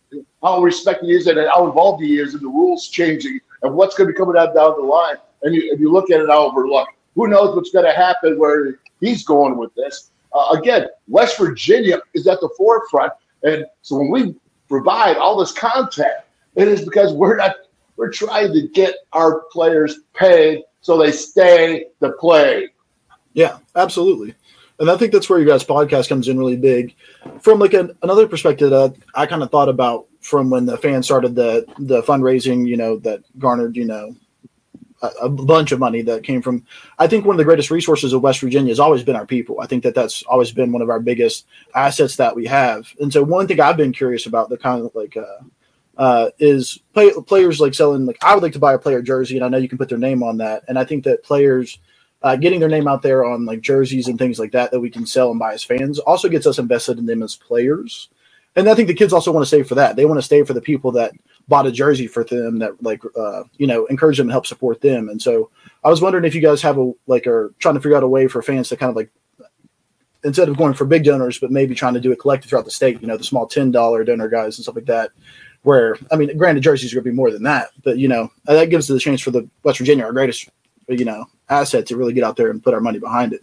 how 0.42 0.60
respected 0.62 1.06
he 1.06 1.14
is 1.14 1.26
and 1.26 1.38
how 1.38 1.66
involved 1.66 2.02
he 2.02 2.18
is 2.18 2.34
in 2.34 2.40
the 2.40 2.48
rules 2.48 2.88
changing 2.88 3.40
and 3.62 3.74
what's 3.74 3.96
going 3.96 4.08
to 4.08 4.12
be 4.12 4.16
coming 4.16 4.36
out 4.36 4.54
down 4.54 4.74
the 4.76 4.82
line. 4.82 5.16
And 5.42 5.54
you, 5.54 5.72
if 5.72 5.80
you 5.80 5.90
look 5.90 6.10
at 6.10 6.20
it 6.20 6.28
over 6.28 6.68
look, 6.68 6.88
who 7.14 7.28
knows 7.28 7.54
what's 7.54 7.70
going 7.70 7.84
to 7.84 7.92
happen 7.92 8.38
where 8.38 8.78
he's 9.00 9.24
going 9.24 9.56
with 9.56 9.74
this. 9.74 10.10
Uh, 10.32 10.56
again, 10.58 10.86
West 11.08 11.38
Virginia 11.38 12.00
is 12.12 12.26
at 12.26 12.40
the 12.40 12.50
forefront, 12.56 13.12
and 13.42 13.64
so 13.82 13.96
when 13.96 14.10
we 14.10 14.34
provide 14.68 15.16
all 15.16 15.36
this 15.38 15.52
content, 15.52 16.14
it 16.56 16.68
is 16.68 16.84
because 16.84 17.12
we're 17.12 17.36
not 17.36 17.54
we're 17.96 18.10
trying 18.10 18.52
to 18.52 18.68
get 18.68 18.96
our 19.12 19.42
players 19.52 20.00
paid 20.14 20.62
so 20.80 20.98
they 20.98 21.12
stay 21.12 21.86
to 22.00 22.12
play. 22.12 22.68
Yeah, 23.32 23.58
absolutely. 23.74 24.34
And 24.78 24.90
I 24.90 24.96
think 24.96 25.12
that's 25.12 25.30
where 25.30 25.38
your 25.38 25.48
guys' 25.48 25.64
podcast 25.64 26.08
comes 26.08 26.28
in 26.28 26.38
really 26.38 26.56
big. 26.56 26.94
From 27.40 27.58
like 27.58 27.74
an, 27.74 27.96
another 28.02 28.26
perspective 28.26 28.72
I 29.14 29.26
kind 29.26 29.42
of 29.42 29.50
thought 29.50 29.68
about 29.68 30.06
from 30.20 30.50
when 30.50 30.66
the 30.66 30.76
fans 30.76 31.06
started 31.06 31.34
the 31.34 31.64
the 31.78 32.02
fundraising, 32.02 32.66
you 32.66 32.76
know, 32.76 32.98
that 32.98 33.22
garnered, 33.38 33.76
you 33.76 33.84
know, 33.84 34.16
a, 35.02 35.06
a 35.22 35.28
bunch 35.28 35.70
of 35.70 35.78
money 35.78 36.02
that 36.02 36.24
came 36.24 36.42
from. 36.42 36.64
I 36.98 37.06
think 37.06 37.24
one 37.24 37.34
of 37.34 37.38
the 37.38 37.44
greatest 37.44 37.70
resources 37.70 38.12
of 38.12 38.22
West 38.22 38.40
Virginia 38.40 38.70
has 38.70 38.80
always 38.80 39.04
been 39.04 39.16
our 39.16 39.26
people. 39.26 39.60
I 39.60 39.66
think 39.66 39.84
that 39.84 39.94
that's 39.94 40.22
always 40.24 40.50
been 40.50 40.72
one 40.72 40.82
of 40.82 40.90
our 40.90 41.00
biggest 41.00 41.46
assets 41.74 42.16
that 42.16 42.34
we 42.34 42.46
have. 42.46 42.92
And 43.00 43.12
so 43.12 43.22
one 43.22 43.46
thing 43.46 43.60
I've 43.60 43.76
been 43.76 43.92
curious 43.92 44.26
about, 44.26 44.48
the 44.48 44.58
kind 44.58 44.84
of 44.84 44.94
like. 44.94 45.16
Uh, 45.16 45.44
uh, 45.96 46.30
is 46.38 46.80
play, 46.92 47.12
players 47.26 47.60
like 47.60 47.74
selling 47.74 48.06
like 48.06 48.18
I 48.22 48.34
would 48.34 48.42
like 48.42 48.52
to 48.54 48.58
buy 48.58 48.74
a 48.74 48.78
player 48.78 49.02
jersey, 49.02 49.36
and 49.36 49.44
I 49.44 49.48
know 49.48 49.58
you 49.58 49.68
can 49.68 49.78
put 49.78 49.88
their 49.88 49.98
name 49.98 50.22
on 50.22 50.38
that. 50.38 50.64
And 50.68 50.78
I 50.78 50.84
think 50.84 51.04
that 51.04 51.22
players 51.22 51.78
uh, 52.22 52.36
getting 52.36 52.60
their 52.60 52.68
name 52.68 52.88
out 52.88 53.02
there 53.02 53.24
on 53.24 53.44
like 53.44 53.60
jerseys 53.60 54.08
and 54.08 54.18
things 54.18 54.38
like 54.38 54.52
that 54.52 54.70
that 54.70 54.80
we 54.80 54.90
can 54.90 55.06
sell 55.06 55.30
and 55.30 55.38
buy 55.38 55.52
as 55.52 55.62
fans 55.62 55.98
also 55.98 56.28
gets 56.28 56.46
us 56.46 56.58
invested 56.58 56.98
in 56.98 57.06
them 57.06 57.22
as 57.22 57.36
players. 57.36 58.08
And 58.56 58.68
I 58.68 58.74
think 58.74 58.88
the 58.88 58.94
kids 58.94 59.12
also 59.12 59.32
want 59.32 59.42
to 59.42 59.48
stay 59.48 59.62
for 59.62 59.74
that. 59.74 59.96
They 59.96 60.04
want 60.04 60.18
to 60.18 60.22
stay 60.22 60.42
for 60.44 60.52
the 60.52 60.60
people 60.60 60.92
that 60.92 61.12
bought 61.48 61.66
a 61.66 61.72
jersey 61.72 62.06
for 62.06 62.24
them 62.24 62.58
that 62.60 62.82
like 62.82 63.02
uh, 63.16 63.44
you 63.58 63.66
know 63.66 63.84
encourage 63.86 64.16
them 64.16 64.26
and 64.26 64.32
help 64.32 64.46
support 64.46 64.80
them. 64.80 65.08
And 65.08 65.20
so 65.20 65.50
I 65.84 65.90
was 65.90 66.00
wondering 66.00 66.24
if 66.24 66.34
you 66.34 66.40
guys 66.40 66.62
have 66.62 66.78
a 66.78 66.92
like 67.06 67.26
are 67.26 67.52
trying 67.58 67.74
to 67.74 67.80
figure 67.80 67.96
out 67.96 68.02
a 68.02 68.08
way 68.08 68.26
for 68.28 68.42
fans 68.42 68.68
to 68.70 68.76
kind 68.76 68.90
of 68.90 68.96
like 68.96 69.10
instead 70.24 70.48
of 70.48 70.56
going 70.56 70.72
for 70.72 70.86
big 70.86 71.04
donors, 71.04 71.38
but 71.38 71.50
maybe 71.50 71.74
trying 71.74 71.94
to 71.94 72.00
do 72.00 72.10
it 72.10 72.18
collective 72.18 72.48
throughout 72.48 72.64
the 72.64 72.70
state. 72.70 73.00
You 73.00 73.06
know, 73.06 73.16
the 73.16 73.24
small 73.24 73.46
ten 73.46 73.70
dollar 73.70 74.04
donor 74.04 74.28
guys 74.28 74.56
and 74.56 74.62
stuff 74.62 74.76
like 74.76 74.86
that. 74.86 75.10
Where 75.64 75.96
I 76.12 76.16
mean, 76.16 76.36
granted, 76.36 76.62
jerseys 76.62 76.92
are 76.92 76.96
going 76.96 77.04
to 77.04 77.10
be 77.10 77.16
more 77.16 77.30
than 77.30 77.42
that, 77.42 77.70
but 77.82 77.98
you 77.98 78.06
know 78.06 78.30
that 78.44 78.70
gives 78.70 78.90
us 78.90 78.94
the 78.94 79.00
chance 79.00 79.20
for 79.20 79.30
the 79.30 79.48
West 79.64 79.78
Virginia, 79.78 80.04
our 80.04 80.12
greatest 80.12 80.48
you 80.88 81.04
know 81.04 81.26
asset, 81.48 81.86
to 81.86 81.96
really 81.96 82.12
get 82.12 82.22
out 82.22 82.36
there 82.36 82.50
and 82.50 82.62
put 82.62 82.74
our 82.74 82.80
money 82.80 82.98
behind 82.98 83.32
it. 83.32 83.40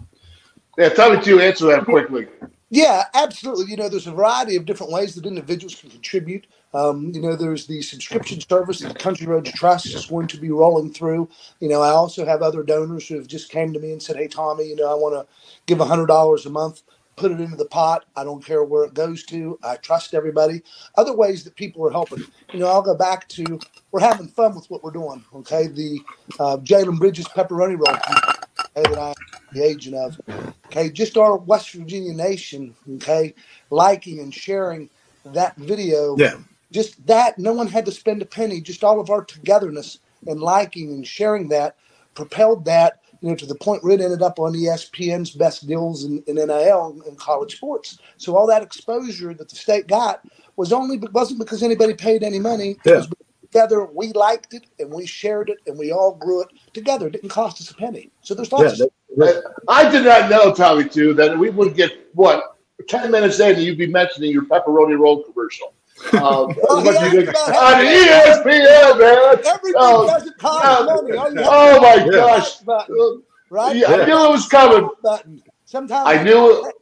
Yeah, 0.78 0.90
Tommy, 0.90 1.18
me 1.18 1.24
to 1.24 1.40
answer 1.40 1.66
that 1.66 1.86
quickly. 1.86 2.28
Yeah, 2.70 3.04
absolutely. 3.14 3.70
You 3.70 3.76
know, 3.76 3.90
there's 3.90 4.08
a 4.08 4.14
variety 4.14 4.56
of 4.56 4.66
different 4.66 4.94
ways 4.94 5.14
that 5.16 5.26
individuals 5.26 5.76
can 5.76 5.90
contribute. 5.90 6.48
Um, 6.74 7.12
you 7.14 7.20
know, 7.22 7.36
there's 7.36 7.68
the 7.68 7.82
subscription 7.82 8.40
service 8.40 8.80
that 8.80 8.94
the 8.94 9.00
Country 9.00 9.28
Roads 9.28 9.52
Trust 9.52 9.88
is 9.88 10.06
going 10.06 10.28
to 10.28 10.38
be 10.38 10.52
rolling 10.52 10.94
through. 10.94 11.28
You 11.60 11.68
know, 11.68 11.82
I 11.82 11.90
also 11.90 12.26
have 12.26 12.42
other 12.42 12.64
donors 12.64 13.08
who 13.08 13.16
have 13.16 13.28
just 13.28 13.52
came 13.52 13.74
to 13.74 13.80
me 13.80 13.92
and 13.92 14.02
said, 14.02 14.16
"Hey, 14.16 14.30
Tommy, 14.30 14.70
you 14.70 14.78
know, 14.78 14.90
I 14.90 14.96
want 14.96 15.16
to 15.16 15.34
give 15.66 15.80
hundred 15.80 16.06
dollars 16.06 16.46
a 16.46 16.50
month, 16.50 16.84
put 17.22 17.32
it 17.32 17.40
into 17.40 17.56
the 17.56 17.66
pot. 17.66 18.06
I 18.16 18.24
don't 18.24 18.44
care 18.46 18.64
where 18.64 18.84
it 18.86 18.94
goes 18.94 19.24
to. 19.26 19.60
I 19.64 19.78
trust 19.78 20.14
everybody." 20.14 20.64
Other 20.96 21.16
ways 21.16 21.44
that 21.46 21.56
people 21.56 21.86
are 21.86 21.92
helping. 21.92 22.26
You 22.54 22.60
know, 22.60 22.68
I'll 22.68 22.82
go 22.82 22.96
back 22.96 23.28
to 23.30 23.60
we're 23.92 24.02
having 24.02 24.28
fun 24.28 24.56
with 24.56 24.70
what 24.70 24.84
we're 24.84 24.92
doing. 24.92 25.24
Okay, 25.36 25.68
the 25.68 26.00
uh, 26.40 26.58
Jalen 26.58 27.00
Bridges 27.00 27.28
pepperoni 27.28 27.78
roll 27.78 27.96
okay, 27.96 28.92
that 28.92 29.00
I'm 29.00 29.16
the 29.54 29.64
agent 29.64 29.96
of. 29.96 30.20
Okay, 30.68 30.90
just 30.90 31.18
our 31.18 31.38
West 31.38 31.72
Virginia 31.72 32.14
nation. 32.14 32.76
Okay, 32.96 33.34
liking 33.70 34.20
and 34.20 34.34
sharing 34.34 34.90
that 35.26 35.56
video. 35.58 36.18
Yeah 36.18 36.38
just 36.72 37.06
that 37.06 37.38
no 37.38 37.54
one 37.54 37.68
had 37.68 37.86
to 37.86 37.92
spend 37.92 38.22
a 38.22 38.26
penny 38.26 38.62
just 38.62 38.84
all 38.84 39.00
of 39.00 39.10
our 39.10 39.24
togetherness 39.24 40.00
and 40.26 40.40
liking 40.42 40.90
and 40.92 41.06
sharing 41.06 41.50
that 41.50 41.76
propelled 42.16 42.66
that 42.66 43.01
you 43.22 43.30
know 43.30 43.36
to 43.36 43.46
the 43.46 43.56
point 43.56 43.84
where 43.84 43.94
it 43.94 44.02
ended 44.02 44.22
up 44.22 44.40
on 44.40 44.54
espn's 44.54 45.32
best 45.32 45.68
deals 45.68 46.04
in, 46.06 46.24
in 46.28 46.36
nil 46.36 47.02
and 47.08 47.18
college 47.18 47.56
sports. 47.56 48.00
So 48.18 48.36
all 48.36 48.48
that 48.48 48.64
exposure 48.64 49.34
that 49.34 49.50
the 49.50 49.56
state 49.56 49.88
got 49.88 50.26
was 50.56 50.74
only 50.74 50.98
wasn't 50.98 51.40
because 51.40 51.64
anybody 51.64 51.94
paid 51.94 52.24
any 52.24 52.40
money. 52.40 52.78
Yeah. 52.86 53.04
together 53.42 53.86
we 53.86 54.12
liked 54.14 54.54
it 54.54 54.66
and 54.80 54.92
we 54.92 55.06
shared 55.06 55.50
it 55.50 55.60
and 55.68 55.78
we 55.78 55.92
all 55.92 56.16
grew 56.16 56.42
it 56.42 56.50
together. 56.74 57.08
It 57.08 57.14
didn't 57.14 57.30
cost 57.30 57.62
us 57.62 57.72
a 57.72 57.76
penny. 57.76 58.12
So 58.22 58.34
there's 58.34 58.52
lots 58.52 58.80
yeah, 58.80 58.86
that, 59.18 59.44
i 59.68 59.92
did 59.92 60.06
not 60.06 60.30
know 60.30 60.54
tommy 60.54 60.88
too 60.88 61.14
that 61.14 61.38
we 61.38 61.50
would 61.50 61.76
get 61.76 61.92
what 62.14 62.58
10 62.88 63.12
minutes 63.12 63.40
in 63.40 63.56
and 63.56 63.62
you'd 63.62 63.78
be 63.78 63.88
mentioning 63.88 64.32
your 64.32 64.46
pepperoni 64.46 64.98
roll 64.98 65.24
commercial 65.24 65.74
um, 66.14 66.56
well, 66.70 67.14
you 67.14 67.28
on 67.28 67.86
ESPN, 67.86 69.00
man. 69.00 69.46
Everything 69.46 69.74
oh, 69.78 70.08
doesn't 70.08 70.38
cost 70.38 71.04
money. 71.08 71.42
oh 71.46 71.82
my 71.82 72.10
gosh! 72.10 72.58
Button, 72.58 73.24
right? 73.50 73.76
Yeah, 73.76 73.88
I 73.88 74.06
knew 74.06 74.26
it 74.26 74.32
was 74.32 74.48
coming. 74.48 74.90
Button. 75.04 75.42
Sometimes 75.66 76.08
I 76.08 76.24
knew 76.24 76.68
it. 76.68 76.76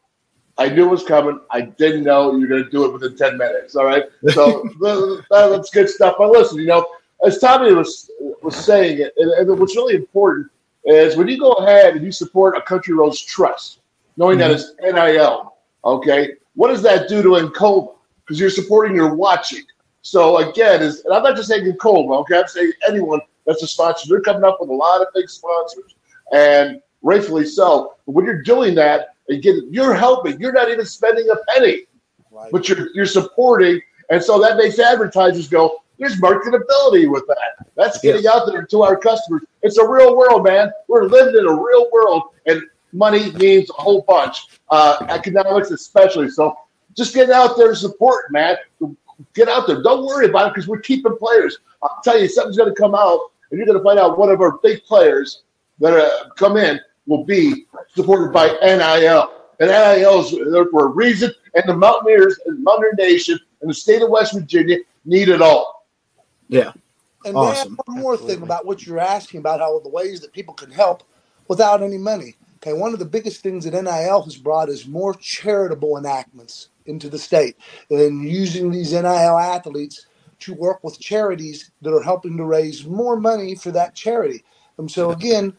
I 0.58 0.68
knew 0.68 0.86
it 0.86 0.92
was 0.92 1.04
coming. 1.04 1.40
I 1.52 1.62
didn't 1.62 2.04
know 2.04 2.34
you 2.34 2.42
were 2.42 2.48
going 2.48 2.64
to 2.64 2.70
do 2.70 2.86
it 2.86 2.94
within 2.94 3.16
ten 3.16 3.38
minutes. 3.38 3.76
All 3.76 3.86
right, 3.86 4.04
so 4.30 4.64
that's 5.30 5.70
good 5.70 5.90
stuff. 5.90 6.16
But 6.18 6.32
listen, 6.32 6.60
you 6.60 6.68
know, 6.68 6.86
as 7.26 7.40
Tommy 7.40 7.74
was 7.74 8.10
was 8.42 8.56
saying 8.56 9.00
it, 9.00 9.14
and, 9.18 9.32
and, 9.32 9.60
what's 9.60 9.76
really 9.76 9.96
important 9.96 10.50
is 10.86 11.16
when 11.16 11.28
you 11.28 11.38
go 11.40 11.52
ahead 11.54 11.96
and 11.96 12.06
you 12.06 12.12
support 12.12 12.58
a 12.58 12.62
country 12.62 12.94
roads 12.94 13.22
trust, 13.22 13.80
knowing 14.18 14.40
mm-hmm. 14.40 14.52
that 14.52 14.60
it's 14.60 14.74
NIL. 14.82 15.56
Okay, 15.86 16.34
what 16.56 16.70
does 16.70 16.82
that 16.82 17.08
do 17.08 17.22
to 17.22 17.30
Encova? 17.30 17.96
Because 18.30 18.40
you're 18.40 18.52
supporting 18.52 18.96
your 18.96 19.16
watching. 19.16 19.64
So 20.04 20.38
again, 20.38 20.84
is 20.84 21.04
and 21.04 21.14
I'm 21.14 21.24
not 21.24 21.36
just 21.36 21.50
saying 21.50 21.74
Colma, 21.78 22.20
okay? 22.20 22.38
I'm 22.38 22.48
saying 22.48 22.72
anyone 22.88 23.20
that's 23.46 23.64
a 23.64 23.68
sponsor. 23.68 24.08
They're 24.08 24.22
coming 24.22 24.44
up 24.44 24.60
with 24.62 24.70
a 24.70 24.74
lot 24.74 25.02
of 25.02 25.08
big 25.16 25.28
sponsors, 25.28 25.96
and 26.32 26.80
rightfully 27.02 27.46
so. 27.46 27.96
But 28.06 28.12
when 28.12 28.26
you're 28.26 28.44
doing 28.44 28.76
that, 28.76 29.16
again, 29.30 29.68
you're 29.72 29.96
helping. 29.96 30.40
You're 30.40 30.54
not 30.54 30.70
even 30.70 30.86
spending 30.86 31.28
a 31.30 31.36
penny, 31.54 31.86
right. 32.32 32.52
but 32.52 32.70
you're 32.70 32.90
you're 32.94 33.08
supporting, 33.08 33.82
and 34.12 34.24
so 34.24 34.40
that 34.40 34.58
makes 34.58 34.78
advertisers 34.78 35.50
go. 35.50 35.80
There's 35.98 36.22
marketability 36.22 37.12
with 37.12 37.26
that. 37.28 37.68
That's 37.76 38.00
getting 38.00 38.26
out 38.28 38.46
there 38.46 38.64
to 38.64 38.84
our 38.84 38.96
customers. 38.96 39.42
It's 39.64 39.78
a 39.78 39.88
real 39.88 40.16
world, 40.16 40.46
man. 40.46 40.72
We're 40.88 41.06
living 41.06 41.36
in 41.36 41.46
a 41.46 41.54
real 41.54 41.90
world, 41.92 42.24
and 42.46 42.62
money 42.94 43.32
means 43.32 43.70
a 43.72 43.82
whole 43.82 44.04
bunch. 44.04 44.60
Uh, 44.70 45.06
economics, 45.10 45.72
especially. 45.72 46.30
So 46.30 46.56
just 47.00 47.16
get 47.16 47.32
out 47.32 47.56
there 47.58 47.70
and 47.70 47.78
support, 47.78 48.32
man. 48.32 48.58
Get 49.34 49.48
out 49.48 49.68
there. 49.68 49.82
Don't 49.82 50.06
worry 50.06 50.28
about 50.28 50.48
it 50.48 50.54
because 50.54 50.68
we're 50.68 50.82
keeping 50.82 51.16
players. 51.18 51.58
I'll 51.82 52.02
tell 52.04 52.20
you, 52.20 52.28
something's 52.28 52.58
going 52.58 52.74
to 52.74 52.80
come 52.80 52.94
out, 52.94 53.32
and 53.50 53.58
you're 53.58 53.66
going 53.66 53.78
to 53.78 53.84
find 53.84 53.98
out 53.98 54.20
one 54.20 54.30
of 54.30 54.42
our 54.42 54.58
big 54.60 54.84
players 54.84 55.44
that 55.80 55.94
are, 55.94 56.30
come 56.36 56.58
in 56.58 56.80
will 57.08 57.24
be 57.24 57.66
supported 57.96 58.34
by 58.34 58.48
NIL. 58.62 59.32
And 59.62 59.70
NIL 59.70 60.20
is 60.20 60.32
there 60.52 60.66
for 60.66 60.86
a 60.86 60.90
reason, 60.90 61.32
and 61.56 61.64
the 61.68 61.76
Mountaineers 61.76 62.38
and 62.46 62.62
Mountaineer 62.64 62.94
Nation 62.98 63.40
and 63.62 63.70
the 63.70 63.74
state 63.74 64.02
of 64.02 64.10
West 64.10 64.34
Virginia 64.34 64.78
need 65.06 65.30
it 65.30 65.42
all. 65.42 65.88
Yeah. 66.50 66.74
And 67.26 67.36
awesome. 67.36 67.78
one 67.86 68.00
more 68.00 68.14
Absolutely. 68.14 68.36
thing 68.36 68.44
about 68.44 68.66
what 68.66 68.86
you're 68.86 69.00
asking 69.00 69.40
about 69.40 69.60
how 69.60 69.80
the 69.80 69.90
ways 69.90 70.20
that 70.22 70.34
people 70.34 70.54
can 70.54 70.72
help 70.72 71.04
without 71.48 71.82
any 71.82 71.98
money. 71.98 72.36
Okay, 72.58 72.74
one 72.74 72.92
of 72.92 73.00
the 73.00 73.06
biggest 73.06 73.42
things 73.42 73.64
that 73.64 73.72
NIL 73.72 74.22
has 74.24 74.36
brought 74.36 74.68
is 74.68 74.86
more 74.86 75.14
charitable 75.14 75.98
enactments 75.98 76.70
into 76.90 77.10
the 77.10 77.20
state 77.20 77.58
and 77.90 78.24
using 78.28 78.72
these 78.72 78.94
NIL 78.94 79.38
athletes 79.38 80.06
to 80.40 80.54
work 80.54 80.84
with 80.84 81.00
charities 81.00 81.72
that 81.82 81.94
are 81.94 82.04
helping 82.04 82.38
to 82.38 82.46
raise 82.46 82.86
more 82.86 83.20
money 83.20 83.56
for 83.56 83.72
that 83.72 83.96
charity. 83.96 84.44
And 84.78 84.90
so 84.90 85.12
again, 85.12 85.54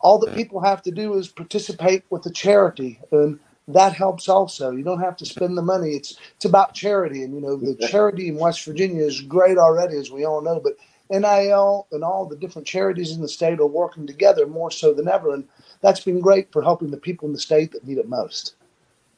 all 0.00 0.18
that 0.18 0.34
people 0.34 0.60
have 0.60 0.82
to 0.82 0.90
do 0.90 1.14
is 1.14 1.28
participate 1.28 2.04
with 2.10 2.22
the 2.22 2.30
charity 2.30 3.00
and 3.10 3.38
that 3.68 3.92
helps 3.92 4.28
also. 4.28 4.70
You 4.70 4.82
don't 4.82 5.00
have 5.00 5.16
to 5.18 5.26
spend 5.26 5.56
the 5.56 5.62
money. 5.62 5.90
It's 5.90 6.16
it's 6.36 6.46
about 6.46 6.72
charity. 6.72 7.22
And 7.22 7.34
you 7.34 7.40
know, 7.40 7.56
the 7.56 7.76
charity 7.88 8.28
in 8.28 8.36
West 8.36 8.64
Virginia 8.64 9.04
is 9.04 9.20
great 9.20 9.58
already, 9.58 9.96
as 9.98 10.10
we 10.10 10.24
all 10.24 10.40
know, 10.40 10.58
but 10.58 10.76
NIL 11.10 11.86
and 11.92 12.02
all 12.02 12.26
the 12.26 12.36
different 12.36 12.66
charities 12.66 13.12
in 13.12 13.20
the 13.20 13.28
state 13.28 13.60
are 13.60 13.66
working 13.66 14.06
together 14.06 14.46
more 14.46 14.70
so 14.70 14.92
than 14.92 15.08
ever. 15.08 15.34
And 15.34 15.46
that's 15.82 16.00
been 16.00 16.20
great 16.20 16.50
for 16.50 16.62
helping 16.62 16.90
the 16.90 16.96
people 16.96 17.26
in 17.26 17.34
the 17.34 17.40
state 17.40 17.72
that 17.72 17.86
need 17.86 17.98
it 17.98 18.08
most. 18.08 18.54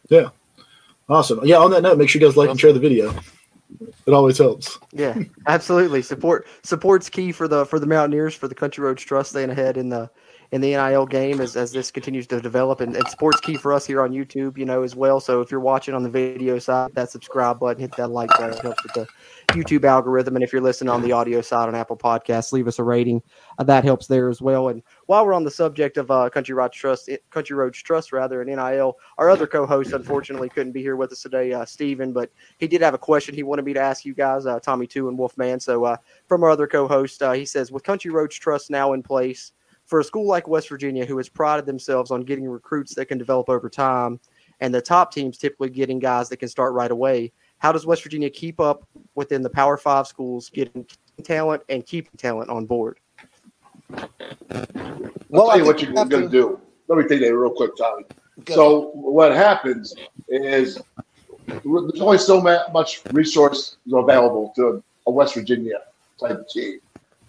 Yeah. 0.09 0.31
Awesome. 1.11 1.41
Yeah. 1.45 1.57
On 1.57 1.71
that 1.73 1.83
note, 1.83 1.99
make 1.99 2.09
sure 2.09 2.21
you 2.21 2.27
guys 2.27 2.37
like 2.37 2.49
and 2.49 2.59
share 2.59 2.73
the 2.73 2.81
video. 2.81 3.13
It 4.07 4.13
always 4.13 4.39
helps. 4.39 4.79
Yeah, 4.93 5.19
absolutely. 5.47 6.03
Support 6.03 6.47
support's 6.63 7.09
key 7.09 7.33
for 7.33 7.47
the 7.47 7.67
for 7.67 7.79
the 7.79 7.87
Mountaineers 7.87 8.35
for 8.35 8.49
the 8.49 8.55
Country 8.55 8.85
Roads 8.85 9.03
Trust 9.03 9.31
staying 9.31 9.51
ahead 9.51 9.77
in 9.77 9.89
the 9.89 10.11
in 10.53 10.61
the 10.61 10.71
NIL 10.71 11.07
game 11.07 11.41
as, 11.41 11.57
as 11.57 11.71
this 11.73 11.91
continues 11.91 12.27
to 12.27 12.41
develop. 12.41 12.81
And, 12.81 12.97
and 12.97 13.07
sports 13.09 13.41
key 13.41 13.57
for 13.57 13.73
us 13.73 13.87
here 13.87 14.03
on 14.03 14.11
YouTube, 14.11 14.59
you 14.59 14.65
know, 14.65 14.83
as 14.83 14.97
well. 14.97 15.21
So 15.21 15.41
if 15.41 15.51
you're 15.51 15.61
watching 15.61 15.95
on 15.95 16.03
the 16.03 16.11
video 16.11 16.59
side, 16.59 16.91
that 16.95 17.11
subscribe 17.11 17.61
button, 17.61 17.81
hit 17.81 17.97
that 17.97 18.11
like 18.11 18.31
button, 18.31 18.59
helps 18.59 18.83
with 18.83 18.93
the 18.95 19.07
YouTube 19.53 19.85
algorithm. 19.85 20.37
And 20.37 20.43
if 20.43 20.53
you're 20.53 20.63
listening 20.63 20.91
on 20.91 21.03
the 21.03 21.13
audio 21.13 21.41
side 21.41 21.69
on 21.69 21.75
Apple 21.75 21.97
Podcasts, 21.97 22.53
leave 22.53 22.67
us 22.67 22.79
a 22.79 22.85
rating. 22.85 23.23
Uh, 23.59 23.65
that 23.65 23.85
helps 23.85 24.09
there 24.09 24.29
as 24.29 24.43
well. 24.43 24.69
And 24.69 24.83
while 25.07 25.25
we're 25.25 25.35
on 25.35 25.45
the 25.45 25.51
subject 25.51 25.97
of 25.97 26.11
uh, 26.11 26.29
Country 26.31 26.55
Roads 26.55 26.77
Trust, 26.77 27.11
Country 27.31 27.57
Roads 27.57 27.81
Trust 27.81 28.13
rather, 28.13 28.43
and 28.43 28.51
NIL, 28.51 28.97
our 29.19 29.31
other 29.31 29.47
co-host 29.47 29.93
unfortunately 29.93 30.49
couldn't 30.49 30.73
be 30.73 30.83
here 30.83 30.97
with 30.97 31.13
us 31.13 31.23
today, 31.23 31.53
uh, 31.53 31.65
Steven, 31.65 32.13
but 32.13 32.31
he 32.59 32.67
did 32.67 32.81
have 32.81 32.95
a 32.95 32.99
question 32.99 33.35
he 33.35 33.43
wanted 33.45 33.65
me 33.65 33.73
to 33.73 33.81
ask 33.81 34.05
you 34.05 34.15
guys, 34.15 34.47
uh, 34.47 34.59
Tommy 34.59 34.87
Two 34.87 35.09
and 35.09 35.17
Wolfman. 35.17 35.61
So 35.61 35.85
uh, 35.85 35.97
from 36.27 36.43
our 36.43 36.51
other 36.51 36.67
co-host, 36.67 37.23
uh, 37.23 37.33
he 37.33 37.45
says, 37.45 37.71
with 37.71 37.85
Country 37.85 38.11
Roads 38.11 38.37
Trust 38.37 38.71
now 38.71 38.93
in 38.93 39.03
place, 39.03 39.53
for 39.91 39.99
a 39.99 40.05
school 40.05 40.25
like 40.25 40.47
West 40.47 40.69
Virginia, 40.69 41.05
who 41.05 41.17
has 41.17 41.29
prided 41.29 41.67
themselves 41.67 42.13
on 42.13 42.21
getting 42.21 42.49
recruits 42.49 42.95
that 42.95 43.07
can 43.07 43.19
develop 43.19 43.51
over 43.51 43.69
time, 43.69 44.21
and 44.61 44.73
the 44.73 44.81
top 44.81 45.13
teams 45.13 45.37
typically 45.37 45.69
getting 45.69 45.99
guys 45.99 46.29
that 46.29 46.37
can 46.37 46.49
start 46.49 46.73
right 46.75 46.93
away, 46.93 47.33
how 47.59 47.73
does 47.73 47.85
West 47.85 48.05
Virginia 48.05 48.31
keep 48.31 48.61
up 48.61 48.89
within 49.17 49.43
the 49.43 49.51
Power 49.51 49.77
Five 49.77 50.07
schools, 50.07 50.49
getting 50.49 50.87
talent 51.25 51.65
and 51.69 51.85
keeping 51.85 52.13
talent 52.17 52.51
on 52.51 52.67
board? 52.67 53.01
Well, 53.91 54.07
I'll 55.35 55.49
tell 55.49 55.59
you 55.59 55.65
what 55.65 55.83
you're 55.83 55.93
going 55.93 56.09
to 56.09 56.29
do. 56.29 56.61
Let 56.87 56.99
me 56.99 57.09
take 57.09 57.21
that 57.21 57.37
real 57.37 57.51
quick, 57.51 57.77
Tommy. 57.77 58.05
So 58.49 58.93
what 58.95 59.33
happens 59.33 59.95
is 60.29 60.81
there's 61.47 62.01
only 62.01 62.19
so 62.19 62.41
much 62.41 63.03
resource 63.13 63.77
available 63.93 64.53
to 64.55 64.85
a 65.09 65.11
West 65.11 65.35
Virginia 65.35 65.81
type 66.21 66.39
of 66.39 66.49
team. 66.49 66.79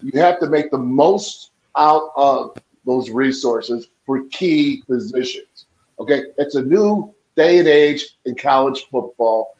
You 0.00 0.20
have 0.20 0.38
to 0.40 0.48
make 0.48 0.70
the 0.70 0.78
most 0.78 1.51
out 1.76 2.10
of 2.16 2.56
those 2.84 3.10
resources 3.10 3.88
for 4.04 4.24
key 4.28 4.82
positions. 4.86 5.66
Okay, 5.98 6.24
it's 6.38 6.54
a 6.54 6.62
new 6.62 7.14
day 7.36 7.58
and 7.58 7.68
age 7.68 8.16
in 8.24 8.34
college 8.34 8.86
football 8.90 9.54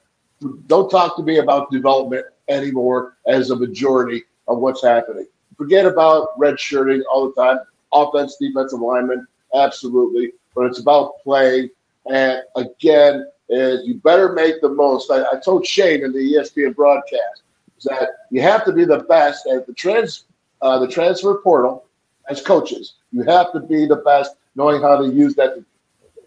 don't 0.66 0.90
talk 0.90 1.16
to 1.16 1.22
me 1.22 1.38
about 1.38 1.70
development 1.70 2.26
anymore 2.48 3.16
as 3.26 3.50
a 3.50 3.56
majority 3.56 4.24
of 4.48 4.58
what's 4.58 4.82
happening. 4.82 5.26
Forget 5.56 5.86
about 5.86 6.28
red 6.38 6.58
shirting 6.58 7.02
all 7.10 7.30
the 7.30 7.42
time. 7.42 7.58
Offense, 7.92 8.36
defensive 8.40 8.80
lineman, 8.80 9.26
absolutely. 9.54 10.32
But 10.54 10.66
it's 10.66 10.80
about 10.80 11.22
playing. 11.22 11.70
And 12.10 12.42
again, 12.56 13.26
is 13.48 13.86
you 13.86 13.94
better 13.96 14.32
make 14.32 14.60
the 14.60 14.68
most. 14.68 15.10
I, 15.10 15.22
I 15.30 15.38
told 15.44 15.66
Shane 15.66 16.04
in 16.04 16.12
the 16.12 16.34
ESPN 16.34 16.74
broadcast 16.74 17.42
that 17.84 18.08
you 18.30 18.40
have 18.40 18.64
to 18.64 18.72
be 18.72 18.84
the 18.84 19.00
best 19.00 19.46
at 19.46 19.66
the 19.66 19.74
trans 19.74 20.24
uh, 20.62 20.78
the 20.78 20.86
transfer 20.86 21.34
portal 21.42 21.84
as 22.28 22.40
coaches. 22.40 22.94
You 23.10 23.22
have 23.24 23.52
to 23.52 23.60
be 23.60 23.86
the 23.86 23.96
best, 23.96 24.36
knowing 24.54 24.80
how 24.80 24.96
to 24.96 25.08
use 25.08 25.34
that 25.36 25.54
to 25.54 25.64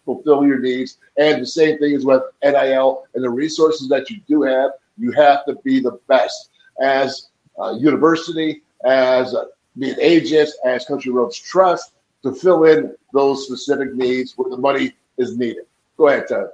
fulfill 0.04 0.46
your 0.46 0.60
needs. 0.60 0.98
And 1.18 1.42
the 1.42 1.48
same 1.48 1.78
thing 1.80 1.94
is 1.94 2.06
with 2.06 2.22
NIL 2.44 3.06
and 3.14 3.24
the 3.24 3.30
resources 3.30 3.88
that 3.90 4.10
you 4.10 4.22
do 4.28 4.44
have. 4.44 4.72
You 4.98 5.12
have 5.12 5.46
to 5.46 5.56
be 5.64 5.80
the 5.80 6.00
best 6.08 6.50
as 6.82 7.30
university, 7.78 8.62
as 8.86 9.34
a, 9.34 9.48
being 9.78 10.48
as 10.66 10.86
Country 10.86 11.12
Roads 11.12 11.38
Trust 11.38 11.94
to 12.24 12.34
fill 12.34 12.64
in 12.66 12.96
those 13.14 13.46
specific 13.46 13.94
needs 13.94 14.34
where 14.38 14.50
the 14.50 14.58
money 14.58 14.94
is 15.18 15.38
needed. 15.38 15.66
Go 15.98 16.08
ahead, 16.08 16.28
Ted. 16.28 16.48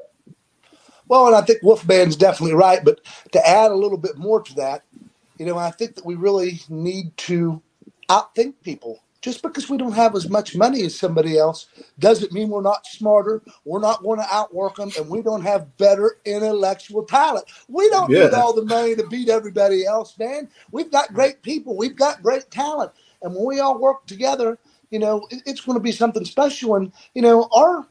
Well, 1.07 1.27
and 1.27 1.35
I 1.35 1.41
think 1.41 1.61
Wolfman's 1.61 2.15
definitely 2.15 2.55
right. 2.55 2.83
But 2.83 3.01
to 3.33 3.47
add 3.47 3.71
a 3.71 3.75
little 3.75 3.97
bit 3.97 4.17
more 4.17 4.41
to 4.41 4.55
that, 4.55 4.83
you 5.37 5.45
know, 5.45 5.57
I 5.57 5.71
think 5.71 5.95
that 5.95 6.05
we 6.05 6.15
really 6.15 6.61
need 6.69 7.15
to 7.17 7.61
outthink 8.09 8.53
people. 8.63 9.01
Just 9.21 9.41
because 9.43 9.69
we 9.69 9.77
don't 9.77 9.93
have 9.93 10.15
as 10.15 10.29
much 10.29 10.55
money 10.55 10.83
as 10.83 10.97
somebody 10.99 11.37
else 11.37 11.67
doesn't 11.99 12.33
mean 12.33 12.49
we're 12.49 12.61
not 12.61 12.87
smarter. 12.87 13.43
We're 13.65 13.81
not 13.81 14.03
going 14.03 14.19
to 14.19 14.27
outwork 14.33 14.77
them, 14.77 14.91
and 14.97 15.09
we 15.09 15.21
don't 15.23 15.43
have 15.43 15.77
better 15.77 16.17
intellectual 16.25 17.03
talent. 17.05 17.45
We 17.69 17.89
don't 17.89 18.11
Yeah. 18.11 18.23
need 18.23 18.33
all 18.33 18.53
the 18.53 18.65
money 18.65 18.95
to 18.95 19.07
beat 19.07 19.29
everybody 19.29 19.85
else, 19.85 20.17
man. 20.19 20.49
We've 20.71 20.91
got 20.91 21.13
great 21.13 21.43
people. 21.43 21.77
We've 21.77 21.97
got 21.97 22.23
great 22.23 22.51
talent, 22.51 22.93
and 23.21 23.35
when 23.35 23.45
we 23.45 23.59
all 23.59 23.79
work 23.79 24.07
together, 24.07 24.59
you 24.91 24.99
know, 24.99 25.27
it- 25.31 25.43
it's 25.45 25.61
going 25.61 25.77
to 25.77 25.83
be 25.83 25.91
something 25.93 26.25
special. 26.25 26.75
And 26.75 26.93
you 27.15 27.21
know, 27.23 27.49
our 27.53 27.87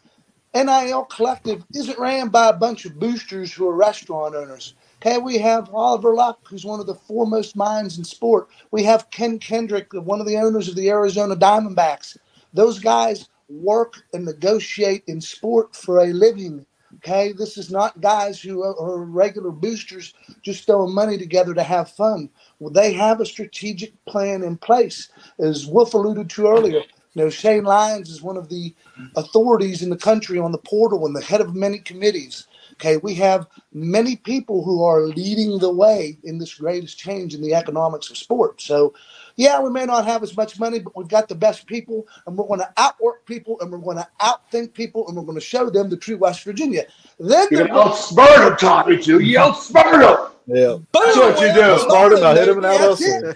NIL 0.54 1.04
collective 1.06 1.64
isn't 1.74 1.98
ran 1.98 2.28
by 2.28 2.48
a 2.48 2.52
bunch 2.54 2.84
of 2.86 2.98
boosters 3.00 3.52
who 3.52 3.68
are 3.68 3.74
restaurant 3.76 4.34
owners. 4.34 4.74
Okay, 5.02 5.16
we 5.16 5.38
have 5.38 5.74
Oliver 5.74 6.14
Luck, 6.14 6.40
who's 6.46 6.66
one 6.66 6.78
of 6.78 6.86
the 6.86 6.94
foremost 6.94 7.56
minds 7.56 7.96
in 7.96 8.04
sport. 8.04 8.48
We 8.70 8.82
have 8.82 9.08
Ken 9.10 9.38
Kendrick, 9.38 9.94
one 9.94 10.20
of 10.20 10.26
the 10.26 10.36
owners 10.36 10.68
of 10.68 10.74
the 10.74 10.90
Arizona 10.90 11.34
Diamondbacks. 11.34 12.18
Those 12.52 12.78
guys 12.78 13.26
work 13.48 14.02
and 14.12 14.26
negotiate 14.26 15.02
in 15.06 15.22
sport 15.22 15.74
for 15.74 16.00
a 16.00 16.08
living. 16.08 16.66
Okay, 16.96 17.32
this 17.32 17.56
is 17.56 17.70
not 17.70 18.02
guys 18.02 18.42
who 18.42 18.62
are 18.62 19.02
regular 19.02 19.52
boosters 19.52 20.12
just 20.42 20.66
throwing 20.66 20.94
money 20.94 21.16
together 21.16 21.54
to 21.54 21.62
have 21.62 21.90
fun. 21.90 22.28
Well, 22.58 22.70
they 22.70 22.92
have 22.92 23.20
a 23.20 23.26
strategic 23.26 23.94
plan 24.04 24.42
in 24.42 24.58
place, 24.58 25.08
as 25.38 25.66
Wolf 25.66 25.94
alluded 25.94 26.28
to 26.28 26.48
earlier. 26.48 26.82
You 27.14 27.24
know, 27.24 27.30
Shane 27.30 27.64
Lyons 27.64 28.10
is 28.10 28.20
one 28.20 28.36
of 28.36 28.50
the 28.50 28.74
authorities 29.16 29.82
in 29.82 29.88
the 29.88 29.96
country 29.96 30.38
on 30.38 30.52
the 30.52 30.58
portal 30.58 31.06
and 31.06 31.16
the 31.16 31.22
head 31.22 31.40
of 31.40 31.54
many 31.54 31.78
committees. 31.78 32.46
Okay, 32.80 32.96
we 32.96 33.14
have 33.16 33.46
many 33.74 34.16
people 34.16 34.64
who 34.64 34.82
are 34.82 35.02
leading 35.02 35.58
the 35.58 35.70
way 35.70 36.16
in 36.24 36.38
this 36.38 36.54
greatest 36.54 36.98
change 36.98 37.34
in 37.34 37.42
the 37.42 37.52
economics 37.52 38.08
of 38.08 38.16
sport. 38.16 38.62
So, 38.62 38.94
yeah, 39.36 39.60
we 39.60 39.68
may 39.68 39.84
not 39.84 40.06
have 40.06 40.22
as 40.22 40.34
much 40.34 40.58
money, 40.58 40.78
but 40.78 40.96
we've 40.96 41.06
got 41.06 41.28
the 41.28 41.34
best 41.34 41.66
people, 41.66 42.08
and 42.26 42.38
we're 42.38 42.46
going 42.46 42.60
to 42.60 42.72
outwork 42.78 43.26
people, 43.26 43.60
and 43.60 43.70
we're 43.70 43.80
going 43.80 43.98
to 43.98 44.08
outthink 44.22 44.72
people, 44.72 45.06
and 45.06 45.16
we're 45.16 45.24
going 45.24 45.36
to 45.36 45.44
show 45.44 45.68
them 45.68 45.90
the 45.90 45.96
true 45.98 46.16
West 46.16 46.42
Virginia. 46.42 46.86
Then 47.18 47.48
You 47.50 47.58
they're 47.58 47.66
can 47.66 47.76
outsmart 47.76 48.48
them, 48.48 48.56
Tommy, 48.56 48.96
too. 48.96 49.20
You 49.20 49.36
outsmart 49.36 50.00
them. 50.00 50.30
Yeah. 50.46 50.78
That's 50.94 51.16
what 51.18 51.38
you 51.38 51.52
do. 51.52 51.78
Smart 51.80 52.12
him, 52.14 52.20
now 52.20 52.34
hit 52.34 52.48
him, 52.48 52.56
and 52.56 52.66
out 52.66 52.80
hustle. 52.80 53.34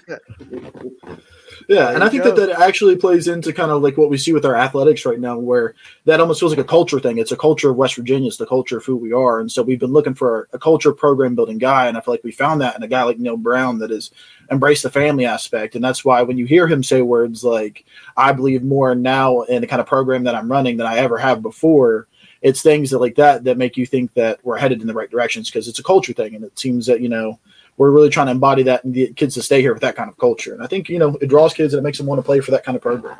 Yeah, 1.68 1.90
and 1.90 2.04
I 2.04 2.08
think 2.08 2.24
go. 2.24 2.32
that 2.32 2.46
that 2.46 2.60
actually 2.60 2.96
plays 2.96 3.28
into 3.28 3.52
kind 3.52 3.70
of 3.70 3.82
like 3.82 3.96
what 3.96 4.10
we 4.10 4.18
see 4.18 4.32
with 4.32 4.44
our 4.44 4.56
athletics 4.56 5.06
right 5.06 5.18
now, 5.18 5.38
where 5.38 5.74
that 6.04 6.20
almost 6.20 6.40
feels 6.40 6.52
like 6.52 6.64
a 6.64 6.68
culture 6.68 7.00
thing. 7.00 7.18
It's 7.18 7.32
a 7.32 7.36
culture 7.36 7.70
of 7.70 7.76
West 7.76 7.96
Virginia. 7.96 8.28
It's 8.28 8.36
the 8.36 8.46
culture 8.46 8.78
of 8.78 8.84
who 8.84 8.96
we 8.96 9.12
are, 9.12 9.40
and 9.40 9.50
so 9.50 9.62
we've 9.62 9.80
been 9.80 9.92
looking 9.92 10.14
for 10.14 10.48
a 10.52 10.58
culture 10.58 10.92
program 10.92 11.34
building 11.34 11.58
guy, 11.58 11.88
and 11.88 11.96
I 11.96 12.00
feel 12.00 12.14
like 12.14 12.24
we 12.24 12.32
found 12.32 12.60
that 12.60 12.76
in 12.76 12.82
a 12.82 12.88
guy 12.88 13.02
like 13.02 13.18
Neal 13.18 13.36
Brown 13.36 13.78
that 13.78 13.90
has 13.90 14.10
embraced 14.50 14.82
the 14.82 14.90
family 14.90 15.24
aspect, 15.24 15.74
and 15.74 15.84
that's 15.84 16.04
why 16.04 16.22
when 16.22 16.38
you 16.38 16.46
hear 16.46 16.66
him 16.66 16.82
say 16.82 17.02
words 17.02 17.44
like 17.44 17.84
"I 18.16 18.32
believe 18.32 18.62
more 18.62 18.94
now 18.94 19.42
in 19.42 19.60
the 19.60 19.66
kind 19.66 19.80
of 19.80 19.86
program 19.86 20.24
that 20.24 20.34
I'm 20.34 20.50
running 20.50 20.76
than 20.76 20.86
I 20.86 20.98
ever 20.98 21.18
have 21.18 21.42
before," 21.42 22.08
it's 22.42 22.62
things 22.62 22.90
that 22.90 22.98
like 22.98 23.14
that 23.16 23.44
that 23.44 23.58
make 23.58 23.76
you 23.76 23.86
think 23.86 24.12
that 24.14 24.38
we're 24.42 24.58
headed 24.58 24.82
in 24.82 24.86
the 24.86 24.94
right 24.94 25.10
directions 25.10 25.50
because 25.50 25.66
it's 25.66 25.78
a 25.78 25.84
culture 25.84 26.12
thing, 26.12 26.34
and 26.34 26.44
it 26.44 26.58
seems 26.58 26.86
that 26.86 27.00
you 27.00 27.08
know 27.08 27.38
we're 27.76 27.90
really 27.90 28.08
trying 28.08 28.26
to 28.26 28.32
embody 28.32 28.62
that 28.64 28.84
and 28.84 28.94
get 28.94 29.16
kids 29.16 29.34
to 29.34 29.42
stay 29.42 29.60
here 29.60 29.72
with 29.72 29.82
that 29.82 29.96
kind 29.96 30.08
of 30.08 30.16
culture. 30.18 30.54
And 30.54 30.62
I 30.62 30.66
think, 30.66 30.88
you 30.88 30.98
know, 30.98 31.16
it 31.20 31.28
draws 31.28 31.54
kids 31.54 31.74
and 31.74 31.80
it 31.80 31.84
makes 31.84 31.98
them 31.98 32.06
want 32.06 32.18
to 32.18 32.22
play 32.22 32.40
for 32.40 32.50
that 32.52 32.64
kind 32.64 32.76
of 32.76 32.82
program. 32.82 33.18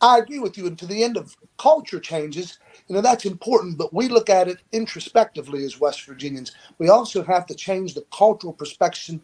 I 0.00 0.18
agree 0.18 0.38
with 0.38 0.58
you. 0.58 0.66
And 0.66 0.78
to 0.78 0.86
the 0.86 1.02
end 1.02 1.16
of 1.16 1.34
culture 1.56 2.00
changes, 2.00 2.58
you 2.88 2.94
know, 2.94 3.00
that's 3.00 3.24
important, 3.24 3.78
but 3.78 3.94
we 3.94 4.08
look 4.08 4.28
at 4.28 4.48
it 4.48 4.58
introspectively 4.72 5.64
as 5.64 5.80
West 5.80 6.04
Virginians. 6.04 6.52
We 6.78 6.90
also 6.90 7.22
have 7.22 7.46
to 7.46 7.54
change 7.54 7.94
the 7.94 8.04
cultural 8.12 8.52
perspective 8.52 9.20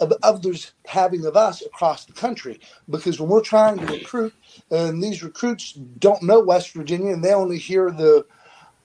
of 0.00 0.12
others 0.22 0.72
having 0.86 1.26
of 1.26 1.36
us 1.36 1.60
across 1.60 2.06
the 2.06 2.14
country. 2.14 2.60
Because 2.88 3.20
when 3.20 3.28
we're 3.28 3.42
trying 3.42 3.78
to 3.78 3.86
recruit, 3.86 4.32
and 4.70 5.02
these 5.02 5.22
recruits 5.22 5.72
don't 5.72 6.22
know 6.22 6.40
West 6.40 6.72
Virginia 6.72 7.12
and 7.12 7.22
they 7.22 7.34
only 7.34 7.58
hear 7.58 7.90
the 7.90 8.24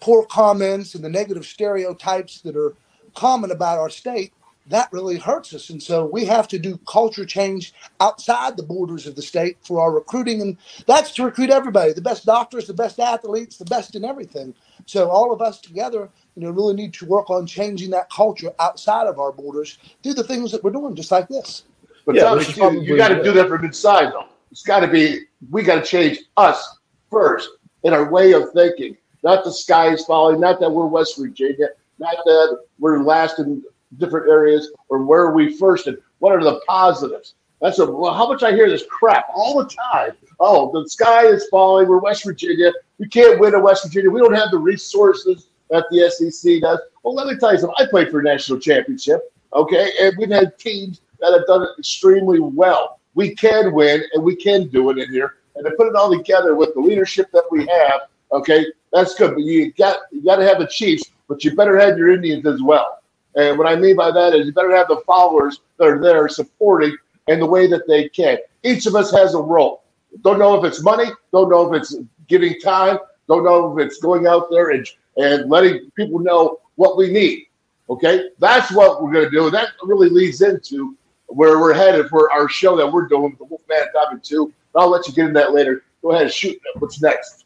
poor 0.01 0.25
comments 0.25 0.95
and 0.95 1.03
the 1.03 1.09
negative 1.09 1.45
stereotypes 1.45 2.41
that 2.41 2.57
are 2.57 2.75
common 3.15 3.51
about 3.51 3.79
our 3.79 3.89
state, 3.89 4.33
that 4.69 4.91
really 4.91 5.17
hurts 5.17 5.53
us. 5.53 5.69
And 5.69 5.81
so 5.81 6.05
we 6.05 6.25
have 6.25 6.47
to 6.49 6.59
do 6.59 6.77
culture 6.87 7.25
change 7.25 7.73
outside 7.99 8.57
the 8.57 8.63
borders 8.63 9.07
of 9.07 9.15
the 9.15 9.21
state 9.21 9.57
for 9.61 9.81
our 9.81 9.91
recruiting. 9.91 10.41
And 10.41 10.57
that's 10.85 11.11
to 11.15 11.25
recruit 11.25 11.49
everybody 11.49 11.93
the 11.93 12.01
best 12.01 12.25
doctors, 12.25 12.67
the 12.67 12.73
best 12.73 12.99
athletes, 12.99 13.57
the 13.57 13.65
best 13.65 13.95
in 13.95 14.03
everything. 14.03 14.53
So 14.85 15.09
all 15.09 15.31
of 15.33 15.41
us 15.41 15.59
together, 15.59 16.09
you 16.35 16.43
know, 16.43 16.51
really 16.51 16.73
need 16.73 16.93
to 16.95 17.05
work 17.05 17.29
on 17.29 17.45
changing 17.45 17.91
that 17.91 18.09
culture 18.09 18.51
outside 18.59 19.07
of 19.07 19.19
our 19.19 19.31
borders 19.31 19.77
through 20.03 20.15
the 20.15 20.23
things 20.23 20.51
that 20.51 20.63
we're 20.63 20.71
doing, 20.71 20.95
just 20.95 21.11
like 21.11 21.27
this. 21.27 21.63
But 22.05 22.15
Yeah, 22.15 22.23
Tommy, 22.23 22.37
which 22.39 22.49
you, 22.49 22.55
probably- 22.55 22.85
you 22.85 22.97
got 22.97 23.09
to 23.09 23.23
do 23.23 23.31
that 23.33 23.47
from 23.49 23.65
inside, 23.65 24.11
though. 24.13 24.25
It's 24.51 24.63
got 24.63 24.79
to 24.79 24.87
be. 24.87 25.21
We 25.51 25.61
got 25.61 25.75
to 25.75 25.85
change 25.85 26.19
us 26.37 26.77
first 27.11 27.49
in 27.83 27.93
our 27.93 28.09
way 28.09 28.31
of 28.31 28.51
thinking. 28.53 28.95
Not 29.23 29.43
the 29.43 29.51
sky 29.51 29.89
is 29.89 30.05
falling. 30.05 30.39
Not 30.39 30.59
that 30.61 30.69
we're 30.69 30.85
West 30.87 31.17
Virginia. 31.17 31.67
Not 31.99 32.15
that 32.23 32.59
we're 32.79 33.03
last 33.03 33.39
in 33.39 33.61
different 33.97 34.29
areas, 34.29 34.71
or 34.89 35.03
where 35.03 35.21
are 35.21 35.33
we 35.33 35.55
first, 35.57 35.87
and 35.87 35.97
what 36.19 36.33
are 36.33 36.43
the 36.43 36.59
positives? 36.67 37.35
That's 37.61 37.79
a 37.79 37.89
well, 37.89 38.13
how 38.13 38.27
much 38.27 38.43
I 38.43 38.51
hear 38.51 38.69
this 38.69 38.85
crap 38.89 39.25
all 39.33 39.57
the 39.57 39.69
time. 39.69 40.11
Oh, 40.39 40.71
the 40.71 40.87
sky 40.87 41.25
is 41.25 41.47
falling. 41.49 41.87
We're 41.87 41.97
West 41.97 42.23
Virginia. 42.23 42.71
We 42.99 43.07
can't 43.07 43.39
win 43.39 43.55
in 43.55 43.63
West 43.63 43.83
Virginia. 43.83 44.11
We 44.11 44.19
don't 44.19 44.35
have 44.35 44.51
the 44.51 44.59
resources 44.59 45.49
that 45.69 45.85
the 45.89 46.09
SEC 46.09 46.61
does. 46.61 46.79
Well, 47.03 47.15
let 47.15 47.27
me 47.27 47.37
tell 47.37 47.53
you 47.53 47.59
something. 47.59 47.75
I 47.79 47.89
played 47.89 48.11
for 48.11 48.19
a 48.19 48.23
national 48.23 48.59
championship. 48.59 49.33
Okay, 49.53 49.91
and 49.99 50.15
we've 50.17 50.29
had 50.29 50.57
teams 50.59 51.01
that 51.19 51.33
have 51.33 51.47
done 51.47 51.63
it 51.63 51.69
extremely 51.79 52.39
well. 52.39 52.99
We 53.15 53.33
can 53.33 53.73
win, 53.73 54.03
and 54.13 54.23
we 54.23 54.35
can 54.35 54.67
do 54.67 54.89
it 54.91 54.99
in 54.99 55.09
here. 55.11 55.37
And 55.55 55.65
to 55.65 55.71
put 55.71 55.87
it 55.87 55.95
all 55.95 56.15
together 56.15 56.53
with 56.53 56.75
the 56.75 56.79
leadership 56.79 57.31
that 57.31 57.45
we 57.49 57.65
have, 57.65 58.01
okay, 58.31 58.67
that's 58.93 59.15
good. 59.15 59.33
But 59.33 59.43
you 59.43 59.71
got 59.73 60.01
you 60.11 60.23
got 60.23 60.35
to 60.35 60.45
have 60.45 60.59
the 60.59 60.67
Chiefs, 60.67 61.11
but 61.27 61.43
you 61.43 61.55
better 61.55 61.79
have 61.79 61.97
your 61.97 62.11
Indians 62.11 62.45
as 62.45 62.61
well. 62.61 62.99
And 63.37 63.57
what 63.57 63.67
I 63.67 63.75
mean 63.75 63.95
by 63.95 64.11
that 64.11 64.33
is 64.33 64.47
you 64.47 64.51
better 64.51 64.75
have 64.75 64.87
the 64.87 65.01
followers 65.05 65.61
that 65.77 65.87
are 65.87 66.01
there 66.01 66.27
supporting 66.27 66.97
in 67.27 67.39
the 67.39 67.45
way 67.45 67.67
that 67.67 67.87
they 67.87 68.09
can. 68.09 68.39
Each 68.63 68.87
of 68.87 68.95
us 68.95 69.11
has 69.11 69.35
a 69.35 69.39
role. 69.39 69.83
Don't 70.23 70.39
know 70.39 70.55
if 70.55 70.65
it's 70.65 70.81
money, 70.81 71.05
don't 71.31 71.49
know 71.49 71.71
if 71.71 71.79
it's 71.79 71.95
giving 72.27 72.59
time, 72.59 72.97
don't 73.27 73.43
know 73.43 73.77
if 73.77 73.85
it's 73.85 73.99
going 73.99 74.25
out 74.25 74.49
there 74.49 74.71
and, 74.71 74.87
and 75.17 75.49
letting 75.51 75.91
people 75.91 76.17
know 76.19 76.59
what 76.75 76.97
we 76.97 77.11
need. 77.11 77.45
Okay? 77.89 78.29
That's 78.39 78.71
what 78.71 79.03
we're 79.03 79.13
going 79.13 79.25
to 79.25 79.31
do. 79.31 79.51
That 79.51 79.69
really 79.83 80.09
leads 80.09 80.41
into 80.41 80.97
where 81.27 81.59
we're 81.59 81.73
headed 81.73 82.07
for 82.07 82.31
our 82.31 82.49
show 82.49 82.75
that 82.75 82.91
we're 82.91 83.07
doing 83.07 83.35
the 83.37 83.45
Wolfman 83.45 83.91
Topic 83.93 84.23
2. 84.23 84.51
I'll 84.75 84.89
let 84.89 85.07
you 85.07 85.13
get 85.13 85.27
in 85.27 85.33
that 85.33 85.53
later. 85.53 85.83
Go 86.01 86.11
ahead 86.11 86.23
and 86.23 86.31
shoot. 86.31 86.59
What's 86.79 87.01
next? 87.01 87.45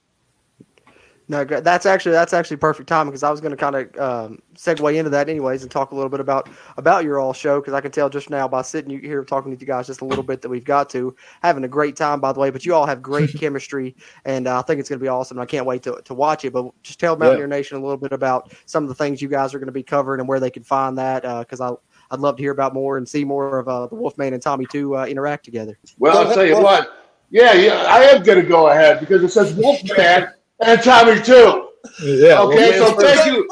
No, 1.32 1.46
that's 1.46 1.86
actually 1.86 2.12
that's 2.12 2.34
actually 2.34 2.58
perfect 2.58 2.90
timing 2.90 3.12
because 3.12 3.24
I 3.24 3.32
was 3.32 3.40
going 3.40 3.52
to 3.52 3.58
kind 3.58 3.76
of 3.78 3.98
um, 3.98 4.42
segue 4.54 4.94
into 4.94 5.10
that 5.12 5.30
anyways 5.30 5.62
and 5.62 5.72
talk 5.72 5.92
a 5.92 5.96
little 5.96 6.10
bit 6.10 6.20
about 6.20 6.50
about 6.76 7.06
your 7.06 7.22
all 7.22 7.32
show 7.32 7.62
because 7.62 7.74
I 7.74 7.80
can 7.80 7.90
tell 7.90 8.10
just 8.10 8.30
now 8.30 8.50
by 8.50 8.62
sitting 8.64 9.00
here 9.00 9.24
talking 9.24 9.50
with 9.50 9.62
you 9.62 9.66
guys 9.66 9.88
just 9.88 10.02
a 10.02 10.06
little 10.06 10.26
bit 10.26 10.42
that 10.42 10.50
we've 10.50 10.66
got 10.66 10.90
to 10.90 11.16
having 11.42 11.64
a 11.64 11.70
great 11.70 11.96
time 11.96 12.20
by 12.20 12.34
the 12.34 12.42
way. 12.42 12.50
But 12.50 12.66
you 12.66 12.76
all 12.76 12.86
have 12.86 13.02
great 13.02 13.34
chemistry 13.40 13.96
and 14.26 14.46
uh, 14.46 14.60
I 14.60 14.62
think 14.64 14.82
it's 14.82 14.90
going 14.90 15.00
to 15.00 15.04
be 15.04 15.08
awesome. 15.08 15.40
I 15.40 15.46
can't 15.46 15.66
wait 15.66 15.84
to, 15.84 16.02
to 16.04 16.14
watch 16.14 16.44
it. 16.44 16.52
But 16.52 16.70
just 16.84 17.00
tell 17.00 17.16
Mountaineer 17.16 17.48
Nation 17.48 17.78
a 17.78 17.82
little 17.82 17.96
bit 17.96 18.12
about 18.12 18.52
some 18.66 18.84
of 18.84 18.90
the 18.90 18.96
things 18.96 19.22
you 19.22 19.30
guys 19.30 19.54
are 19.54 19.60
going 19.60 19.68
to 19.68 19.72
be 19.72 19.84
covering 19.84 20.20
and 20.20 20.28
where 20.28 20.42
they 20.42 20.52
can 20.52 20.64
find 20.64 20.98
that 20.98 21.22
because 21.22 21.62
I 21.62 21.72
I'd 22.12 22.20
love 22.20 22.36
to 22.36 22.44
hear 22.44 22.52
about 22.52 22.74
more 22.74 22.98
and 22.98 23.08
see 23.08 23.24
more 23.24 23.58
of 23.58 23.70
uh, 23.70 23.88
the 23.88 23.96
Wolfman 23.96 24.34
and 24.34 24.44
Tommy 24.44 24.66
two 24.66 24.98
uh, 24.98 25.06
interact 25.06 25.46
together. 25.46 25.80
Well, 25.98 26.28
I'll 26.28 26.34
tell 26.34 26.46
you 26.46 26.62
what. 26.62 26.98
Yeah, 27.30 27.54
yeah, 27.54 27.86
I 27.88 28.04
am 28.04 28.22
going 28.24 28.42
to 28.42 28.46
go 28.46 28.68
ahead 28.68 29.00
because 29.00 29.24
it 29.24 29.30
says 29.30 29.54
Wolfman 29.54 30.28
and 30.62 30.82
Tommy 30.82 31.22
too. 31.22 31.70
Yeah. 32.04 32.42
Okay, 32.42 32.78
so 32.78 32.94
thank 32.94 33.26
you, 33.26 33.48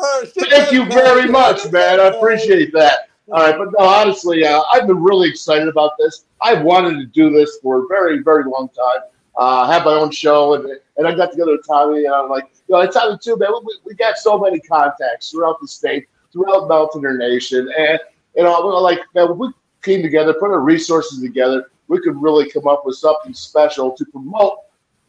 thank 0.50 0.72
you 0.72 0.86
very 0.86 1.28
much, 1.28 1.72
man. 1.72 2.00
I 2.00 2.08
appreciate 2.08 2.72
that. 2.74 3.10
All 3.32 3.43
right, 3.43 3.56
but 3.58 3.69
no, 3.78 3.86
honestly, 3.86 4.45
uh, 4.45 4.62
I've 4.74 4.88
been 4.88 5.02
really 5.02 5.30
excited 5.30 5.67
about 5.67 5.91
this. 6.00 6.26
I've 6.41 6.63
wanted 6.63 6.98
to 7.00 7.06
do 7.06 7.30
this 7.30 7.60
for 7.62 7.84
a 7.84 7.88
very, 7.88 8.24
very 8.24 8.43
long 8.45 8.69
time. 8.69 9.04
Uh, 9.38 9.67
I 9.67 9.74
have 9.74 9.86
my 9.86 9.93
own 9.93 10.12
show, 10.12 10.56
and 10.56 10.80
and 10.98 11.08
I 11.08 11.15
got 11.15 11.32
together 11.32 11.52
with 11.52 11.65
Tommy, 11.67 12.06
and 12.06 12.13
I'm 12.13 12.30
like, 12.30 12.50
you 12.67 12.76
know, 12.76 12.82
it's 12.82 12.95
Tommy 12.95 13.17
too, 13.22 13.38
man. 13.38 13.50
We, 13.63 13.78
we 13.86 13.95
got 13.95 14.17
so 14.17 14.39
many 14.39 14.60
contacts 14.60 15.32
throughout 15.32 15.62
the 15.62 15.67
state, 15.67 16.08
throughout 16.32 16.67
Mountaineer 16.67 17.17
Nation, 17.17 17.69
and 17.78 18.00
you 18.36 18.43
know, 18.43 18.60
like, 18.60 19.00
man, 19.13 19.38
we 19.38 19.50
came 19.84 20.02
together, 20.02 20.34
put 20.34 20.52
our 20.52 20.60
resources 20.60 21.22
together, 21.22 21.72
we 21.88 22.00
could 22.02 22.22
really 22.22 22.50
come 22.50 22.67
up 22.67 22.86
with 22.86 22.95
something 22.95 23.34
special 23.34 23.91
to 23.91 24.06
promote 24.06 24.60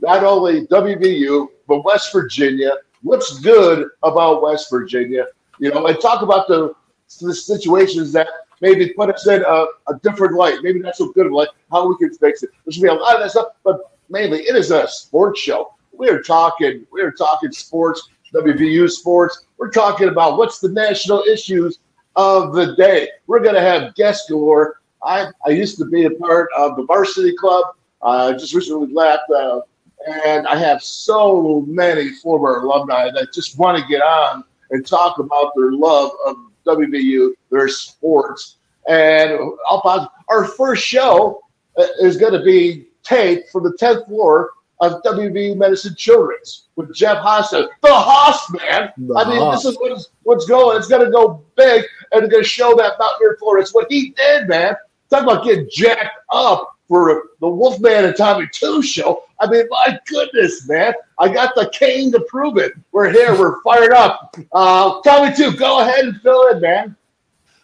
not 0.01 0.25
only 0.25 0.67
WVU 0.67 1.49
but 1.71 1.85
West 1.85 2.13
Virginia. 2.13 2.73
What's 3.03 3.39
good 3.39 3.89
about 4.03 4.43
West 4.43 4.69
Virginia? 4.71 5.27
You 5.61 5.71
know, 5.71 5.87
and 5.87 5.99
talk 6.01 6.23
about 6.23 6.49
the 6.49 6.75
the 7.21 7.35
situations 7.35 8.13
that 8.13 8.29
maybe 8.61 8.91
put 8.91 9.09
us 9.09 9.27
in 9.27 9.43
a, 9.43 9.67
a 9.89 9.95
different 10.03 10.35
light, 10.35 10.59
maybe 10.63 10.81
not 10.81 10.97
so 10.97 11.11
good 11.13 11.27
of 11.27 11.33
light, 11.33 11.49
how 11.71 11.89
we 11.89 11.97
can 11.97 12.13
fix 12.13 12.43
it. 12.43 12.51
There's 12.65 12.77
gonna 12.79 12.93
be 12.93 12.99
a 12.99 13.01
lot 13.01 13.15
of 13.15 13.23
that 13.23 13.31
stuff, 13.31 13.49
but 13.65 13.81
mainly 14.09 14.41
it 14.41 14.57
is 14.57 14.71
a 14.71 14.87
sports 14.89 15.41
show. 15.41 15.75
We 15.93 16.09
are 16.09 16.21
talking, 16.21 16.87
we 16.93 17.03
are 17.03 17.13
talking 17.13 17.53
sports 17.53 18.09
WVU 18.35 18.91
sports. 18.91 19.47
We're 19.59 19.71
talking 19.71 20.09
about 20.09 20.39
what's 20.39 20.61
the 20.61 20.69
national 20.69 21.23
issues 21.23 21.79
of 22.17 22.53
the 22.53 22.75
day. 22.77 23.09
We're 23.27 23.41
to 23.41 23.61
have 23.61 23.95
guest 23.95 24.29
galore. 24.29 24.81
I, 25.03 25.29
I 25.47 25.51
used 25.51 25.79
to 25.79 25.85
be 25.87 26.05
a 26.05 26.11
part 26.11 26.49
of 26.57 26.77
the 26.77 26.85
varsity 26.85 27.35
club. 27.35 27.75
I 28.03 28.31
uh, 28.31 28.33
just 28.33 28.55
recently 28.55 28.93
left, 28.93 29.31
uh, 29.31 29.61
and 30.07 30.47
I 30.47 30.57
have 30.57 30.83
so 30.83 31.65
many 31.67 32.11
former 32.11 32.61
alumni 32.61 33.11
that 33.11 33.33
just 33.33 33.59
want 33.59 33.79
to 33.79 33.87
get 33.87 34.01
on 34.01 34.45
and 34.71 34.87
talk 34.87 35.19
about 35.19 35.53
their 35.55 35.73
love 35.73 36.11
of 36.27 36.37
WVU, 36.67 37.33
their 37.51 37.69
sports. 37.69 38.57
And 38.89 39.39
I'll, 39.69 40.13
our 40.29 40.45
first 40.45 40.85
show 40.85 41.43
uh, 41.77 41.87
is 42.01 42.17
going 42.17 42.33
to 42.33 42.43
be 42.43 42.87
taped 43.03 43.51
from 43.51 43.65
the 43.65 43.77
10th 43.81 44.07
floor 44.07 44.51
of 44.81 45.03
WVU 45.03 45.57
Medicine 45.57 45.95
Children's 45.95 46.69
with 46.77 46.95
Jeff 46.95 47.19
Haas, 47.19 47.51
the 47.51 47.69
Haas 47.85 48.51
man. 48.51 48.91
The 48.97 49.15
I 49.15 49.29
mean, 49.29 49.51
this 49.53 49.67
is 49.67 49.77
what's, 49.79 50.09
what's 50.23 50.47
going. 50.47 50.79
It's 50.79 50.89
going 50.89 51.05
to 51.05 51.11
go 51.11 51.45
big, 51.57 51.85
and 52.13 52.25
it's 52.25 52.33
going 52.33 52.43
to 52.43 52.49
show 52.49 52.75
that 52.77 52.95
Mountaineer 52.99 53.37
Florida. 53.39 53.63
It's 53.63 53.75
what 53.75 53.87
he 53.91 54.11
did, 54.11 54.49
man. 54.49 54.75
Talk 55.11 55.25
about 55.25 55.45
getting 55.45 55.69
jacked 55.71 56.17
up 56.33 56.71
for 56.91 57.31
the 57.39 57.49
Wolfman 57.49 58.05
and 58.05 58.17
Tommy 58.17 58.49
Two 58.53 58.83
show. 58.83 59.23
I 59.39 59.49
mean, 59.49 59.65
my 59.71 59.97
goodness, 60.07 60.69
man. 60.69 60.93
I 61.21 61.33
got 61.33 61.55
the 61.55 61.71
cane 61.73 62.11
to 62.11 62.21
prove 62.23 62.59
it. 62.59 62.73
We're 62.91 63.13
here. 63.13 63.39
We're 63.39 63.63
fired 63.63 63.93
up. 63.93 64.37
Uh, 64.51 65.01
Tommy 65.03 65.35
Two, 65.35 65.57
go 65.57 65.81
ahead 65.81 66.05
and 66.05 66.21
fill 66.21 66.49
in, 66.49 66.61
man. 66.61 66.97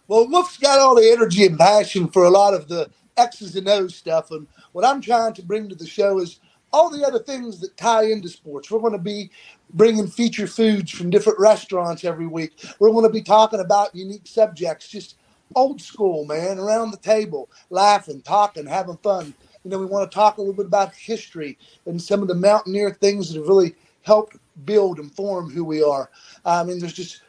Well, 0.07 0.29
Wolf's 0.29 0.59
got 0.59 0.79
all 0.79 0.95
the 0.95 1.11
energy 1.11 1.45
and 1.45 1.59
passion 1.59 2.07
for 2.07 2.27
a 2.27 2.31
lot 2.31 2.55
of 2.55 2.69
the 2.69 2.89
X's 3.17 3.57
and 3.57 3.69
O's 3.69 3.97
stuff. 3.97 4.31
And 4.31 4.47
what 4.71 4.85
I'm 4.85 5.01
trying 5.01 5.35
to 5.35 5.43
bring 5.43 5.69
to 5.69 5.75
the 5.75 5.89
show 5.89 6.21
is 6.21 6.39
all 6.73 6.89
the 6.89 7.05
other 7.05 7.19
things 7.19 7.59
that 7.61 7.77
tie 7.77 8.05
into 8.05 8.29
sports. 8.29 8.71
We're 8.71 8.79
going 8.79 8.93
to 8.93 8.99
be 8.99 9.33
bringing 9.73 10.07
feature 10.07 10.47
foods 10.47 10.93
from 10.93 11.11
different 11.11 11.41
restaurants 11.41 12.05
every 12.05 12.29
week. 12.29 12.53
We're 12.79 12.93
going 12.93 13.09
to 13.09 13.13
be 13.13 13.23
talking 13.23 13.59
about 13.59 13.93
unique 13.93 14.29
subjects, 14.29 14.87
just 14.87 15.17
old 15.55 15.81
school, 15.81 16.25
man, 16.25 16.59
around 16.59 16.91
the 16.91 16.97
table, 16.99 17.49
laughing, 17.71 18.23
talking, 18.23 18.67
having 18.67 18.97
fun. 18.99 19.35
You 19.65 19.71
know, 19.71 19.79
we 19.79 19.87
want 19.87 20.11
to 20.11 20.15
talk 20.15 20.37
a 20.37 20.41
little 20.41 20.55
bit 20.55 20.67
about 20.67 20.95
history 20.95 21.59
and 21.87 22.01
some 22.01 22.23
of 22.23 22.29
the 22.29 22.35
mountaineer 22.35 22.93
things 22.93 23.29
that 23.29 23.39
have 23.39 23.49
really 23.49 23.75
helped 24.03 24.37
build 24.65 24.99
and 24.99 25.15
form 25.15 25.51
who 25.51 25.65
we 25.65 25.83
are. 25.83 26.11
I 26.45 26.63
mean, 26.65 26.79
there's 26.79 26.93
just 26.93 27.23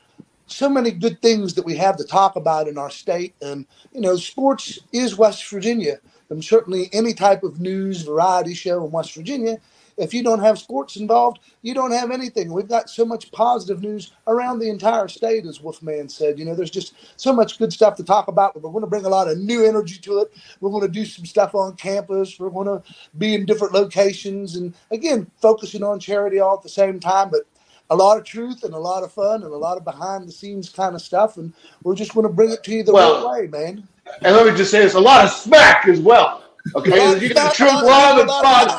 so 0.48 0.70
many 0.70 0.92
good 0.92 1.22
things 1.22 1.54
that 1.56 1.66
we 1.66 1.76
have 1.76 1.98
to 1.98 2.04
talk 2.04 2.36
about 2.36 2.68
in 2.68 2.78
our 2.78 2.90
state. 2.90 3.36
And, 3.42 3.66
you 3.92 4.02
know, 4.02 4.16
sports 4.16 4.80
is 4.94 5.18
West 5.18 5.48
Virginia. 5.50 6.00
And 6.30 6.44
certainly 6.44 6.90
any 6.94 7.14
type 7.14 7.44
of 7.44 7.60
news 7.60 8.02
variety 8.02 8.54
show 8.54 8.86
in 8.86 8.92
West 8.92 9.14
Virginia 9.14 9.58
if 9.98 10.14
you 10.14 10.24
don't 10.24 10.40
have 10.40 10.60
sports 10.60 10.96
involved, 10.96 11.40
you 11.64 11.74
don't 11.74 11.92
have 11.92 12.12
anything. 12.12 12.54
We've 12.54 12.68
got 12.68 12.90
so 12.90 13.04
much 13.04 13.32
positive 13.32 13.82
news 13.82 14.12
around 14.28 14.60
the 14.60 14.70
entire 14.70 15.08
state, 15.08 15.46
as 15.46 15.62
Wolfman 15.62 16.08
said. 16.08 16.38
You 16.38 16.46
know, 16.46 16.56
there's 16.56 16.72
just 16.72 16.94
so 17.20 17.34
much 17.34 17.58
good 17.58 17.74
stuff 17.74 17.96
to 17.98 18.04
talk 18.04 18.28
about. 18.28 18.54
But 18.54 18.62
we're 18.64 18.72
going 18.72 18.84
to 18.84 18.90
bring 18.90 19.06
a 19.06 19.10
lot 19.10 19.28
of 19.28 19.40
new 19.40 19.66
energy 19.66 19.98
to 20.00 20.20
it. 20.20 20.34
We're 20.62 20.70
going 20.70 20.84
to 20.84 20.88
do 20.88 21.06
some 21.06 21.26
stuff 21.26 21.56
on 21.56 21.76
campus. 21.76 22.40
We're 22.40 22.50
going 22.50 22.68
to 22.68 22.84
be 23.18 23.34
in 23.34 23.46
different 23.46 23.74
locations, 23.74 24.56
and 24.56 24.74
again, 24.92 25.30
focusing 25.42 25.84
on 25.84 26.00
charity 26.00 26.40
all 26.40 26.56
at 26.56 26.64
the 26.64 26.70
same 26.70 27.00
time. 27.00 27.30
But 27.30 27.42
a 27.90 27.96
lot 27.96 28.18
of 28.18 28.24
truth 28.24 28.64
and 28.64 28.74
a 28.74 28.80
lot 28.80 29.04
of 29.04 29.12
fun 29.12 29.44
and 29.44 29.54
a 29.54 29.58
lot 29.58 29.78
of 29.78 29.86
behind 29.86 30.28
the 30.28 30.32
scenes 30.32 30.70
kind 30.70 30.94
of 30.94 31.02
stuff. 31.02 31.38
And 31.38 31.54
we're 31.84 31.96
just 31.96 32.14
going 32.14 32.28
to 32.28 32.34
bring 32.34 32.52
it 32.52 32.64
to 32.66 32.72
you 32.72 32.84
the 32.84 32.94
well, 32.94 33.26
right 33.28 33.42
way, 33.42 33.48
man. 33.48 33.88
And 34.22 34.36
let 34.36 34.46
me 34.46 34.56
just 34.56 34.72
say, 34.72 34.84
it's 34.84 34.94
a 34.94 35.00
lot 35.00 35.26
of 35.26 35.32
smack 35.32 35.88
as 35.88 36.00
well. 36.00 36.44
Okay, 36.76 37.14
you 37.20 37.30
get 37.30 37.36
the 37.36 37.52
truth, 37.56 37.72
love, 37.72 38.20
and 38.20 38.30
fun. 38.30 38.70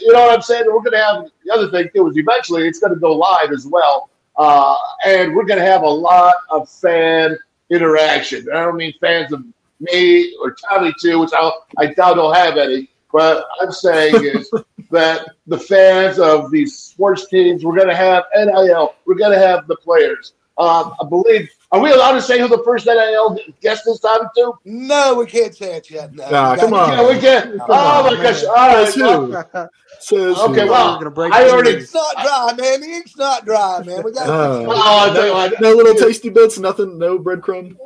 You 0.00 0.12
know 0.12 0.26
what 0.26 0.34
I'm 0.34 0.42
saying? 0.42 0.64
We're 0.66 0.80
going 0.80 0.92
to 0.92 0.98
have 0.98 1.30
the 1.44 1.52
other 1.52 1.70
thing 1.70 1.88
too 1.94 2.08
is 2.08 2.16
eventually 2.16 2.66
it's 2.66 2.78
going 2.78 2.94
to 2.94 3.00
go 3.00 3.12
live 3.12 3.52
as 3.52 3.66
well, 3.66 4.10
uh, 4.36 4.76
and 5.04 5.34
we're 5.34 5.44
going 5.44 5.58
to 5.58 5.66
have 5.66 5.82
a 5.82 5.88
lot 5.88 6.34
of 6.50 6.68
fan 6.68 7.36
interaction. 7.70 8.46
I 8.52 8.64
don't 8.64 8.76
mean 8.76 8.92
fans 9.00 9.32
of 9.32 9.44
me 9.80 10.34
or 10.40 10.54
Tommy 10.68 10.92
too, 11.00 11.18
which 11.18 11.32
I'll, 11.32 11.66
I 11.78 11.86
doubt 11.86 12.16
he'll 12.16 12.32
have 12.32 12.56
any. 12.56 12.88
But 13.12 13.46
I'm 13.60 13.72
saying 13.72 14.24
is 14.24 14.50
that 14.90 15.28
the 15.46 15.58
fans 15.58 16.18
of 16.18 16.50
these 16.50 16.76
sports 16.76 17.26
teams, 17.26 17.64
we're 17.64 17.76
going 17.76 17.88
to 17.88 17.96
have 17.96 18.24
NIL, 18.34 18.94
we're 19.06 19.16
going 19.16 19.32
to 19.32 19.46
have 19.46 19.66
the 19.66 19.76
players. 19.76 20.34
Um, 20.62 20.94
I 21.00 21.08
believe 21.08 21.50
are 21.72 21.80
we 21.80 21.90
allowed 21.90 22.12
to 22.12 22.22
say 22.22 22.38
who 22.38 22.48
the 22.48 22.62
first 22.64 22.86
NIL 22.86 23.38
guest 23.62 23.84
this 23.86 23.98
time 23.98 24.20
too? 24.36 24.52
No, 24.66 25.14
we 25.14 25.26
can't 25.26 25.54
say 25.54 25.76
it 25.76 25.90
yet. 25.90 26.14
No, 26.14 26.30
nah, 26.30 26.54
come 26.54 26.74
on. 26.74 26.90
Yeah, 26.90 27.08
we 27.08 27.18
can't. 27.18 27.58
Come 27.58 27.66
oh 27.70 28.14
my 28.14 28.22
gosh! 28.22 28.44
All 28.44 28.54
right. 28.54 28.96
Well, 28.96 29.70
Says 29.98 30.36
okay, 30.36 30.64
well, 30.68 31.00
I 31.32 31.48
already. 31.48 31.70
It's 31.70 31.94
not 31.94 32.14
dry, 32.14 32.52
man. 32.58 32.80
The 32.80 32.86
ink's 32.88 33.16
not 33.16 33.44
dry, 33.44 33.82
man. 33.84 34.02
We 34.02 34.12
got. 34.12 34.28
Uh, 34.28 34.66
oh, 34.66 34.72
I'll 34.74 35.14
tell 35.14 35.26
you 35.26 35.32
what. 35.32 35.60
No 35.60 35.72
little 35.72 35.94
tasty 35.94 36.28
bits. 36.28 36.58
Nothing. 36.58 36.98
No 36.98 37.18
breadcrumb. 37.18 37.76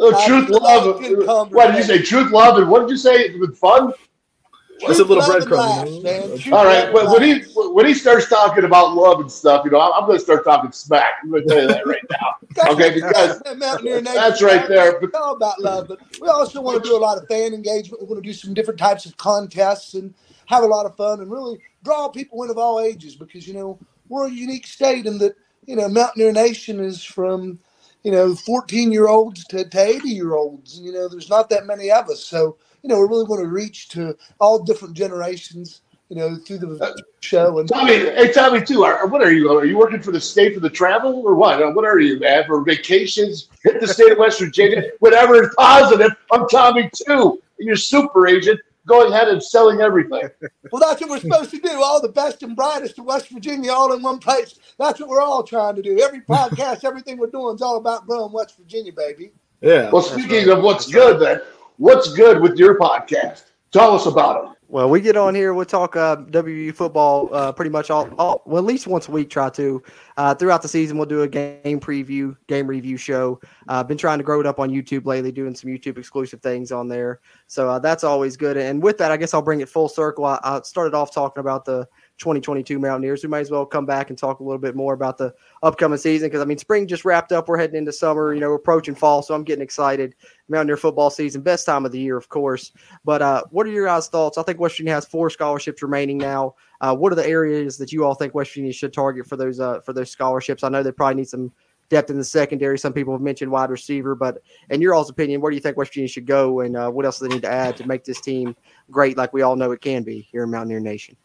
Uh, 0.00 0.26
truth, 0.26 0.48
love. 0.48 1.52
What 1.52 1.68
did 1.68 1.76
you 1.76 1.82
say? 1.82 2.02
Truth, 2.02 2.32
love, 2.32 2.58
and 2.58 2.68
what 2.68 2.80
did 2.80 2.90
you 2.90 2.96
say? 2.96 3.36
With 3.38 3.56
fun. 3.56 3.92
That's 4.86 5.00
a 5.00 5.04
little 5.04 5.22
breadcrumb. 5.22 6.52
All 6.52 6.64
right, 6.64 6.92
when, 6.92 7.10
when 7.10 7.22
he 7.22 7.40
when 7.54 7.86
he 7.86 7.94
starts 7.94 8.28
talking 8.28 8.64
about 8.64 8.94
love 8.94 9.20
and 9.20 9.30
stuff, 9.30 9.64
you 9.64 9.70
know, 9.70 9.80
I'm, 9.80 9.92
I'm 9.94 10.06
going 10.06 10.18
to 10.18 10.24
start 10.24 10.44
talking 10.44 10.70
smack. 10.72 11.14
I'm 11.22 11.30
going 11.30 11.42
to 11.42 11.48
tell 11.48 11.62
you 11.62 11.68
that 11.68 11.86
right 11.86 12.04
now. 12.10 12.68
okay, 12.72 12.94
because 12.94 13.40
that's 14.04 14.42
right 14.42 14.68
there. 14.68 15.00
But, 15.00 15.14
all 15.14 15.34
about 15.34 15.60
love, 15.60 15.88
but 15.88 16.00
we 16.20 16.28
also 16.28 16.60
want 16.60 16.82
to 16.82 16.88
do 16.88 16.96
a 16.96 16.98
lot 16.98 17.18
of 17.18 17.26
fan 17.28 17.54
engagement. 17.54 18.00
We're 18.00 18.08
going 18.08 18.22
to 18.22 18.28
do 18.28 18.32
some 18.32 18.54
different 18.54 18.78
types 18.78 19.06
of 19.06 19.16
contests 19.16 19.94
and 19.94 20.14
have 20.46 20.62
a 20.62 20.66
lot 20.66 20.86
of 20.86 20.96
fun 20.96 21.20
and 21.20 21.30
really 21.30 21.58
draw 21.84 22.08
people 22.08 22.42
in 22.44 22.50
of 22.50 22.58
all 22.58 22.80
ages 22.80 23.14
because 23.14 23.46
you 23.46 23.54
know 23.54 23.78
we're 24.08 24.26
a 24.26 24.30
unique 24.30 24.66
state 24.66 25.06
in 25.06 25.18
that 25.18 25.34
you 25.66 25.76
know 25.76 25.88
Mountaineer 25.88 26.32
Nation 26.32 26.80
is 26.80 27.02
from 27.02 27.58
you 28.02 28.12
know 28.12 28.34
14 28.34 28.92
year 28.92 29.08
olds 29.08 29.44
to, 29.46 29.68
to 29.68 29.80
80 29.80 30.08
year 30.08 30.34
olds. 30.34 30.78
You 30.78 30.92
know, 30.92 31.08
there's 31.08 31.30
not 31.30 31.50
that 31.50 31.66
many 31.66 31.90
of 31.90 32.08
us, 32.08 32.24
so 32.24 32.56
you 32.82 32.88
know, 32.88 33.00
we 33.00 33.08
really 33.08 33.24
want 33.24 33.42
to 33.42 33.48
reach 33.48 33.88
to 33.90 34.16
all 34.40 34.62
different 34.62 34.94
generations, 34.94 35.82
you 36.08 36.16
know, 36.16 36.36
through 36.36 36.58
the 36.58 36.84
uh, 36.84 36.94
show. 37.20 37.58
And 37.58 37.68
Tommy, 37.68 37.92
hey, 37.92 38.32
Tommy, 38.32 38.64
too. 38.64 38.84
Are, 38.84 39.06
what 39.06 39.22
are 39.22 39.32
you? 39.32 39.50
Are 39.56 39.64
you 39.64 39.78
working 39.78 40.02
for 40.02 40.12
the 40.12 40.20
state 40.20 40.54
for 40.54 40.60
the 40.60 40.70
travel 40.70 41.22
or 41.24 41.34
what? 41.34 41.62
Uh, 41.62 41.70
what 41.70 41.84
are 41.84 42.00
you, 42.00 42.18
man? 42.18 42.44
For 42.46 42.62
vacations? 42.62 43.48
Hit 43.64 43.80
the 43.80 43.88
state 43.88 44.12
of 44.12 44.18
West 44.18 44.40
Virginia, 44.40 44.82
whatever 45.00 45.42
is 45.42 45.54
positive. 45.56 46.12
I'm 46.32 46.48
Tommy, 46.48 46.90
too. 46.94 47.42
You're 47.58 47.76
super 47.76 48.28
agent 48.28 48.60
going 48.88 49.12
ahead 49.12 49.28
and 49.28 49.42
selling 49.42 49.80
everything. 49.80 50.28
Well, 50.72 50.80
that's 50.80 51.00
what 51.00 51.10
we're 51.10 51.20
supposed 51.20 51.50
to 51.50 51.58
do. 51.58 51.82
All 51.82 52.00
the 52.00 52.08
best 52.08 52.42
and 52.42 52.56
brightest 52.56 52.98
of 52.98 53.04
West 53.04 53.28
Virginia, 53.28 53.70
all 53.70 53.92
in 53.92 54.02
one 54.02 54.18
place. 54.18 54.58
That's 54.78 54.98
what 54.98 55.08
we're 55.08 55.20
all 55.20 55.42
trying 55.42 55.76
to 55.76 55.82
do. 55.82 56.00
Every 56.00 56.20
podcast, 56.22 56.84
everything 56.84 57.18
we're 57.18 57.28
doing 57.28 57.54
is 57.54 57.62
all 57.62 57.76
about 57.76 58.06
growing 58.06 58.32
West 58.32 58.56
Virginia, 58.56 58.92
baby. 58.92 59.32
Yeah. 59.60 59.90
Well, 59.90 60.02
speaking 60.02 60.48
right. 60.48 60.58
of 60.58 60.64
what's 60.64 60.90
good, 60.90 61.20
then 61.20 61.40
What's 61.78 62.12
good 62.12 62.40
with 62.40 62.58
your 62.58 62.76
podcast? 62.76 63.44
Tell 63.70 63.94
us 63.94 64.06
about 64.06 64.44
it. 64.44 64.50
Well, 64.66 64.90
we 64.90 65.00
get 65.00 65.16
on 65.16 65.32
here. 65.32 65.54
We'll 65.54 65.64
talk 65.64 65.94
uh, 65.94 66.16
WU 66.16 66.72
football 66.72 67.32
uh, 67.32 67.52
pretty 67.52 67.70
much 67.70 67.88
all, 67.88 68.10
all, 68.18 68.42
well, 68.46 68.58
at 68.58 68.64
least 68.64 68.88
once 68.88 69.06
a 69.06 69.12
week. 69.12 69.30
Try 69.30 69.48
to 69.50 69.80
uh, 70.16 70.34
throughout 70.34 70.60
the 70.60 70.66
season. 70.66 70.98
We'll 70.98 71.06
do 71.06 71.22
a 71.22 71.28
game 71.28 71.78
preview, 71.78 72.36
game 72.48 72.66
review 72.66 72.96
show. 72.96 73.40
I've 73.68 73.76
uh, 73.76 73.84
been 73.84 73.96
trying 73.96 74.18
to 74.18 74.24
grow 74.24 74.40
it 74.40 74.46
up 74.46 74.58
on 74.58 74.70
YouTube 74.70 75.06
lately, 75.06 75.30
doing 75.30 75.54
some 75.54 75.70
YouTube 75.70 75.98
exclusive 75.98 76.42
things 76.42 76.72
on 76.72 76.88
there. 76.88 77.20
So 77.46 77.70
uh, 77.70 77.78
that's 77.78 78.02
always 78.02 78.36
good. 78.36 78.56
And 78.56 78.82
with 78.82 78.98
that, 78.98 79.12
I 79.12 79.16
guess 79.16 79.32
I'll 79.32 79.40
bring 79.40 79.60
it 79.60 79.68
full 79.68 79.88
circle. 79.88 80.24
I, 80.24 80.40
I 80.42 80.60
started 80.62 80.94
off 80.94 81.14
talking 81.14 81.40
about 81.40 81.64
the 81.64 81.86
2022 82.18 82.78
Mountaineers. 82.78 83.22
We 83.22 83.28
might 83.28 83.40
as 83.40 83.50
well 83.50 83.64
come 83.64 83.86
back 83.86 84.10
and 84.10 84.18
talk 84.18 84.40
a 84.40 84.42
little 84.42 84.58
bit 84.58 84.74
more 84.74 84.94
about 84.94 85.18
the 85.18 85.34
upcoming 85.62 85.98
season 85.98 86.28
because 86.28 86.42
I 86.42 86.44
mean, 86.44 86.58
spring 86.58 86.86
just 86.86 87.04
wrapped 87.04 87.32
up. 87.32 87.48
We're 87.48 87.58
heading 87.58 87.76
into 87.76 87.92
summer. 87.92 88.34
You 88.34 88.40
know, 88.40 88.52
approaching 88.52 88.94
fall, 88.94 89.22
so 89.22 89.34
I'm 89.34 89.44
getting 89.44 89.62
excited. 89.62 90.14
Mountaineer 90.48 90.76
football 90.76 91.10
season, 91.10 91.42
best 91.42 91.66
time 91.66 91.86
of 91.86 91.92
the 91.92 92.00
year, 92.00 92.16
of 92.16 92.28
course. 92.28 92.72
But 93.04 93.22
uh, 93.22 93.44
what 93.50 93.66
are 93.66 93.70
your 93.70 93.86
guys' 93.86 94.08
thoughts? 94.08 94.38
I 94.38 94.42
think 94.42 94.58
West 94.58 94.74
Virginia 94.74 94.94
has 94.94 95.06
four 95.06 95.30
scholarships 95.30 95.82
remaining 95.82 96.18
now. 96.18 96.54
Uh, 96.80 96.94
what 96.94 97.12
are 97.12 97.16
the 97.16 97.26
areas 97.26 97.78
that 97.78 97.92
you 97.92 98.04
all 98.04 98.14
think 98.14 98.34
West 98.34 98.50
Virginia 98.50 98.72
should 98.72 98.92
target 98.92 99.26
for 99.26 99.36
those 99.36 99.60
uh, 99.60 99.80
for 99.80 99.92
those 99.92 100.10
scholarships? 100.10 100.64
I 100.64 100.68
know 100.68 100.82
they 100.82 100.92
probably 100.92 101.16
need 101.16 101.28
some 101.28 101.52
depth 101.88 102.10
in 102.10 102.18
the 102.18 102.24
secondary. 102.24 102.78
Some 102.78 102.92
people 102.92 103.14
have 103.14 103.22
mentioned 103.22 103.50
wide 103.50 103.70
receiver, 103.70 104.14
but 104.14 104.42
in 104.70 104.80
your 104.80 104.94
all's 104.94 105.10
opinion, 105.10 105.40
where 105.40 105.50
do 105.50 105.56
you 105.56 105.62
think 105.62 105.76
West 105.76 105.90
Virginia 105.90 106.08
should 106.08 106.26
go, 106.26 106.60
and 106.60 106.76
uh, 106.76 106.90
what 106.90 107.06
else 107.06 107.18
do 107.18 107.28
they 107.28 107.34
need 107.34 107.42
to 107.42 107.50
add 107.50 107.76
to 107.76 107.86
make 107.86 108.04
this 108.04 108.20
team 108.20 108.54
great, 108.90 109.16
like 109.16 109.32
we 109.32 109.42
all 109.42 109.56
know 109.56 109.72
it 109.72 109.80
can 109.80 110.02
be 110.02 110.28
here 110.32 110.44
in 110.44 110.50
Mountaineer 110.50 110.80
Nation? 110.80 111.16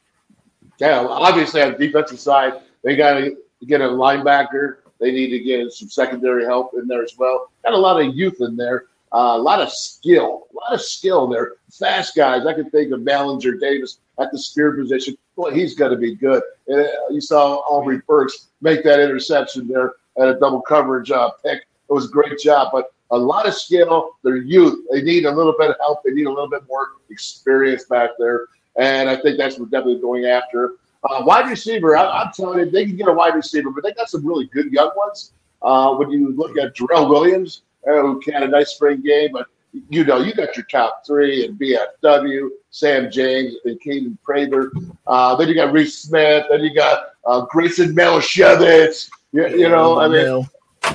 Yeah, 0.80 1.06
obviously 1.08 1.62
on 1.62 1.74
the 1.74 1.78
defensive 1.78 2.20
side, 2.20 2.62
they 2.84 2.96
got 2.96 3.14
to 3.14 3.38
get 3.66 3.82
a 3.82 3.86
linebacker. 3.86 4.78
They 5.00 5.12
need 5.12 5.30
to 5.30 5.40
get 5.40 5.72
some 5.72 5.90
secondary 5.90 6.46
help 6.46 6.72
in 6.78 6.88
there 6.88 7.04
as 7.04 7.18
well. 7.18 7.52
Got 7.64 7.74
a 7.74 7.78
lot 7.78 8.02
of 8.02 8.16
youth 8.16 8.38
in 8.42 8.56
there. 8.56 8.86
Uh, 9.14 9.36
a 9.36 9.38
lot 9.38 9.62
of 9.62 9.72
skill, 9.72 10.48
a 10.52 10.56
lot 10.56 10.74
of 10.74 10.82
skill 10.82 11.28
there. 11.28 11.54
Fast 11.72 12.16
guys. 12.16 12.48
I 12.48 12.54
can 12.54 12.70
think 12.72 12.92
of 12.92 13.06
Ballinger 13.06 13.54
Davis 13.60 14.00
at 14.20 14.32
the 14.32 14.40
spear 14.40 14.76
position. 14.76 15.16
Boy, 15.36 15.52
he's 15.52 15.76
going 15.76 15.92
to 15.92 15.98
be 15.98 16.16
good. 16.16 16.42
And, 16.68 16.82
uh, 16.82 16.90
you 17.12 17.22
saw 17.22 17.58
Aubrey 17.58 18.02
Burks 18.08 18.48
make 18.62 18.84
that 18.84 19.00
interception 19.00 19.68
there 19.68 19.94
at 20.20 20.30
a 20.30 20.40
double 20.40 20.62
coverage 20.62 21.12
uh, 21.12 21.30
pick. 21.44 21.60
It 21.60 21.94
was 21.94 22.06
a 22.06 22.12
great 22.12 22.40
job, 22.40 22.70
but 22.72 22.92
a 23.12 23.18
lot 23.18 23.48
of 23.48 23.54
skill. 23.54 24.12
They're 24.24 24.38
youth. 24.38 24.84
They 24.92 25.04
need 25.04 25.26
a 25.26 25.32
little 25.32 25.54
bit 25.60 25.70
of 25.70 25.76
help. 25.80 26.00
They 26.04 26.12
need 26.12 26.26
a 26.26 26.32
little 26.32 26.50
bit 26.50 26.64
more 26.68 26.94
experience 27.12 27.86
back 27.86 28.12
there. 28.18 28.48
And 28.78 29.10
I 29.10 29.16
think 29.18 29.38
that's 29.38 29.58
what 29.58 29.72
we're 29.72 29.78
definitely 29.78 30.02
going 30.02 30.26
after. 30.26 30.76
Uh, 31.04 31.22
wide 31.26 31.50
receiver, 31.50 31.98
I, 31.98 32.22
I'm 32.22 32.32
telling 32.32 32.60
you, 32.60 32.72
they 32.72 32.86
can 32.86 32.96
get 32.96 33.08
a 33.08 33.14
wide 33.14 33.36
receiver, 33.36 33.70
but 33.72 33.84
they 33.84 33.94
got 33.94 34.10
some 34.10 34.26
really 34.26 34.46
good 34.48 34.72
young 34.72 34.92
ones. 34.96 35.34
Uh, 35.62 35.96
when 35.96 36.12
you 36.12 36.34
look 36.36 36.58
at 36.58 36.76
Jarrell 36.76 37.10
Williams, 37.10 37.62
uh, 37.88 38.02
who 38.02 38.22
had 38.32 38.44
a 38.44 38.48
nice 38.48 38.72
spring 38.72 39.02
game, 39.02 39.32
but 39.34 39.48
you 39.90 40.04
know, 40.04 40.18
you 40.20 40.34
got 40.34 40.56
your 40.56 40.66
top 40.66 41.04
three 41.06 41.46
and 41.46 41.60
BFW, 41.60 42.50
Sam 42.70 43.10
James, 43.10 43.56
and 43.66 43.80
Kaden 43.82 44.18
Prather. 44.24 44.72
Uh, 45.08 45.36
then 45.36 45.50
you 45.50 45.56
got 45.56 45.74
Reese 45.74 45.98
Smith. 45.98 46.46
Then 46.50 46.62
you 46.62 46.74
got 46.74 47.14
uh, 47.26 47.46
Graeson 47.48 47.94
Malashevich. 47.94 49.10
You, 49.32 49.48
you 49.50 49.70
know, 49.70 50.00
I 50.00 50.08
mean, 50.08 50.48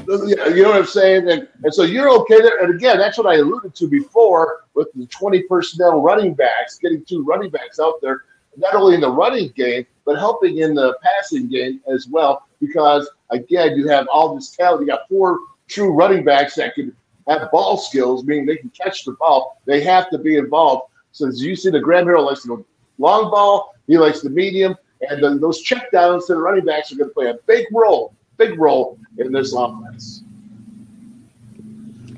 you 0.06 0.62
know 0.62 0.70
what 0.70 0.76
I'm 0.76 0.86
saying? 0.86 1.30
And, 1.30 1.48
and 1.62 1.74
so 1.74 1.82
you're 1.82 2.08
okay 2.20 2.40
there. 2.40 2.62
And 2.62 2.74
again, 2.74 2.98
that's 2.98 3.18
what 3.18 3.26
I 3.26 3.36
alluded 3.36 3.74
to 3.74 3.88
before 3.88 4.64
with 4.74 4.88
the 4.94 5.06
20 5.06 5.42
personnel 5.44 6.00
running 6.00 6.34
backs, 6.34 6.78
getting 6.78 7.04
two 7.04 7.24
running 7.24 7.50
backs 7.50 7.78
out 7.80 8.00
there, 8.00 8.24
not 8.56 8.74
only 8.74 8.94
in 8.94 9.00
the 9.00 9.10
running 9.10 9.50
game, 9.50 9.86
but 10.04 10.18
helping 10.18 10.58
in 10.58 10.74
the 10.74 10.96
passing 11.02 11.48
game 11.48 11.80
as 11.92 12.08
well. 12.08 12.46
Because 12.60 13.08
again, 13.30 13.76
you 13.76 13.88
have 13.88 14.06
all 14.12 14.34
this 14.34 14.50
talent. 14.50 14.82
You 14.82 14.86
got 14.86 15.08
four 15.08 15.38
true 15.68 15.92
running 15.92 16.24
backs 16.24 16.54
that 16.56 16.74
can 16.74 16.94
have 17.28 17.50
ball 17.50 17.76
skills, 17.76 18.24
meaning 18.24 18.46
they 18.46 18.56
can 18.56 18.70
catch 18.70 19.04
the 19.04 19.12
ball. 19.12 19.60
They 19.66 19.82
have 19.82 20.08
to 20.10 20.18
be 20.18 20.36
involved. 20.36 20.90
So 21.12 21.26
as 21.28 21.42
you 21.42 21.56
see, 21.56 21.70
the 21.70 21.80
Graham 21.80 22.06
Harrell 22.06 22.26
likes 22.26 22.42
the 22.42 22.64
long 22.98 23.30
ball, 23.30 23.74
he 23.86 23.98
likes 23.98 24.20
the 24.20 24.30
medium, 24.30 24.76
and 25.02 25.22
those 25.40 25.64
checkdowns 25.64 26.26
to 26.26 26.34
the 26.34 26.40
running 26.40 26.64
backs 26.64 26.92
are 26.92 26.96
going 26.96 27.10
to 27.10 27.14
play 27.14 27.30
a 27.30 27.38
big 27.46 27.66
role, 27.72 28.14
big 28.38 28.58
role 28.58 28.98
in 29.18 29.32
this 29.32 29.52
offense. 29.52 30.22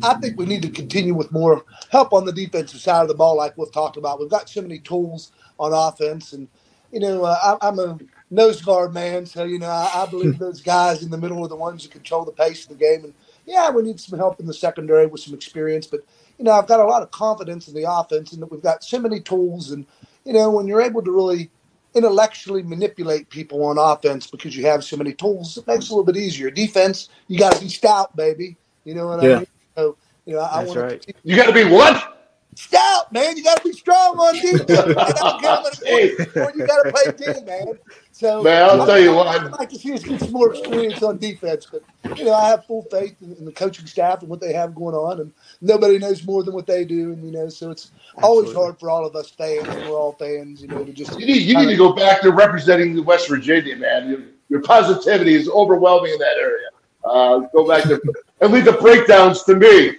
I 0.02 0.14
think 0.14 0.38
we 0.38 0.46
need 0.46 0.62
to 0.62 0.70
continue 0.70 1.14
with 1.14 1.32
more 1.32 1.64
help 1.90 2.12
on 2.12 2.24
the 2.24 2.32
defensive 2.32 2.80
side 2.80 3.02
of 3.02 3.08
the 3.08 3.14
ball, 3.14 3.36
like 3.36 3.56
we've 3.58 3.72
talked 3.72 3.96
about. 3.96 4.20
We've 4.20 4.30
got 4.30 4.48
so 4.48 4.62
many 4.62 4.78
tools 4.78 5.32
on 5.58 5.72
offense, 5.72 6.32
and 6.32 6.48
you 6.90 7.00
know, 7.00 7.24
uh, 7.24 7.58
I, 7.60 7.68
am 7.68 7.78
a 7.78 7.98
nose 8.30 8.62
guard 8.62 8.94
man, 8.94 9.26
so 9.26 9.44
you 9.44 9.58
know, 9.58 9.68
I, 9.68 9.90
I 9.94 10.06
believe 10.06 10.38
those 10.38 10.62
guys 10.62 11.02
in 11.02 11.10
the 11.10 11.18
middle 11.18 11.42
are 11.44 11.48
the 11.48 11.56
ones 11.56 11.84
who 11.84 11.90
control 11.90 12.24
the 12.24 12.32
pace 12.32 12.62
of 12.62 12.70
the 12.70 12.76
game. 12.76 13.04
And 13.04 13.14
yeah, 13.44 13.70
we 13.70 13.82
need 13.82 14.00
some 14.00 14.18
help 14.18 14.40
in 14.40 14.46
the 14.46 14.54
secondary 14.54 15.06
with 15.06 15.20
some 15.20 15.34
experience, 15.34 15.86
but 15.86 16.00
you 16.38 16.44
know, 16.44 16.52
I've 16.52 16.68
got 16.68 16.80
a 16.80 16.84
lot 16.84 17.02
of 17.02 17.10
confidence 17.10 17.68
in 17.68 17.74
the 17.74 17.90
offense, 17.90 18.32
and 18.32 18.40
that 18.40 18.50
we've 18.50 18.62
got 18.62 18.82
so 18.82 18.98
many 18.98 19.20
tools, 19.20 19.70
and 19.70 19.86
you 20.24 20.32
know, 20.32 20.50
when 20.50 20.66
you're 20.66 20.82
able 20.82 21.02
to 21.02 21.10
really 21.10 21.50
intellectually 21.94 22.62
manipulate 22.62 23.28
people 23.30 23.64
on 23.64 23.78
offense 23.78 24.26
because 24.26 24.56
you 24.56 24.66
have 24.66 24.84
so 24.84 24.96
many 24.96 25.12
tools, 25.12 25.56
it 25.56 25.66
makes 25.66 25.86
it 25.86 25.90
a 25.90 25.94
little 25.94 26.04
bit 26.04 26.16
easier. 26.16 26.50
Defense, 26.50 27.08
you 27.28 27.38
got 27.38 27.54
to 27.54 27.60
be 27.60 27.68
stout, 27.68 28.14
baby. 28.16 28.56
You 28.84 28.94
know 28.94 29.08
what 29.08 29.22
yeah. 29.22 29.30
I 29.30 29.38
mean? 29.38 29.46
So, 29.76 29.96
you 30.26 30.34
know, 30.34 30.40
I 30.40 30.64
want 30.64 30.78
right. 30.78 31.02
to. 31.02 31.14
You 31.24 31.36
got 31.36 31.46
to 31.46 31.52
be 31.52 31.64
what? 31.64 32.19
Stout, 32.60 33.10
man. 33.10 33.38
You 33.38 33.42
got 33.42 33.56
to 33.62 33.68
be 33.68 33.72
strong 33.72 34.18
on 34.18 34.34
defense. 34.42 34.70
i 34.70 34.84
don't 34.84 35.42
got 35.42 35.64
to 35.64 36.92
play 36.92 37.12
team, 37.12 37.44
man. 37.46 37.78
So, 38.12 38.42
man, 38.42 38.68
I'll 38.68 38.82
I, 38.82 38.86
tell 38.86 38.98
you 39.00 39.14
what. 39.14 39.28
I'd 39.28 39.50
like 39.52 39.70
to 39.70 39.78
see 39.78 39.94
us 39.94 40.04
get 40.04 40.20
some 40.20 40.32
more 40.32 40.50
experience 40.50 41.02
on 41.02 41.16
defense, 41.16 41.66
but 41.72 41.82
you 42.18 42.26
know, 42.26 42.34
I 42.34 42.48
have 42.48 42.66
full 42.66 42.82
faith 42.82 43.16
in, 43.22 43.32
in, 43.36 43.46
the 43.46 43.52
coaching 43.52 43.86
staff 43.86 44.20
and 44.20 44.28
what 44.28 44.42
they 44.42 44.52
have 44.52 44.74
going 44.74 44.94
on, 44.94 45.20
and 45.20 45.32
nobody 45.62 45.98
knows 45.98 46.22
more 46.26 46.42
than 46.42 46.52
what 46.52 46.66
they 46.66 46.84
do, 46.84 47.14
and 47.14 47.24
you 47.24 47.32
know, 47.32 47.48
so 47.48 47.70
it's 47.70 47.92
Absolutely. 48.18 48.28
always 48.28 48.52
hard 48.54 48.78
for 48.78 48.90
all 48.90 49.06
of 49.06 49.16
us 49.16 49.30
fans, 49.30 49.66
and 49.66 49.88
we're 49.88 49.96
all 49.96 50.12
fans, 50.12 50.60
you 50.60 50.68
know, 50.68 50.84
to 50.84 50.92
just. 50.92 51.18
You 51.18 51.26
need, 51.26 51.42
you 51.42 51.56
need 51.56 51.70
to 51.70 51.76
go 51.76 51.94
back 51.94 52.20
to 52.20 52.30
representing 52.30 53.02
West 53.06 53.26
Virginia, 53.26 53.74
man. 53.74 54.10
Your, 54.10 54.20
your 54.50 54.62
positivity 54.62 55.34
is 55.34 55.48
overwhelming 55.48 56.12
in 56.12 56.18
that 56.18 56.36
area. 56.36 56.68
Uh, 57.04 57.38
go 57.54 57.66
back 57.66 57.84
to 57.84 58.02
and 58.42 58.52
leave 58.52 58.66
the 58.66 58.72
breakdowns 58.72 59.44
to 59.44 59.56
me 59.56 59.96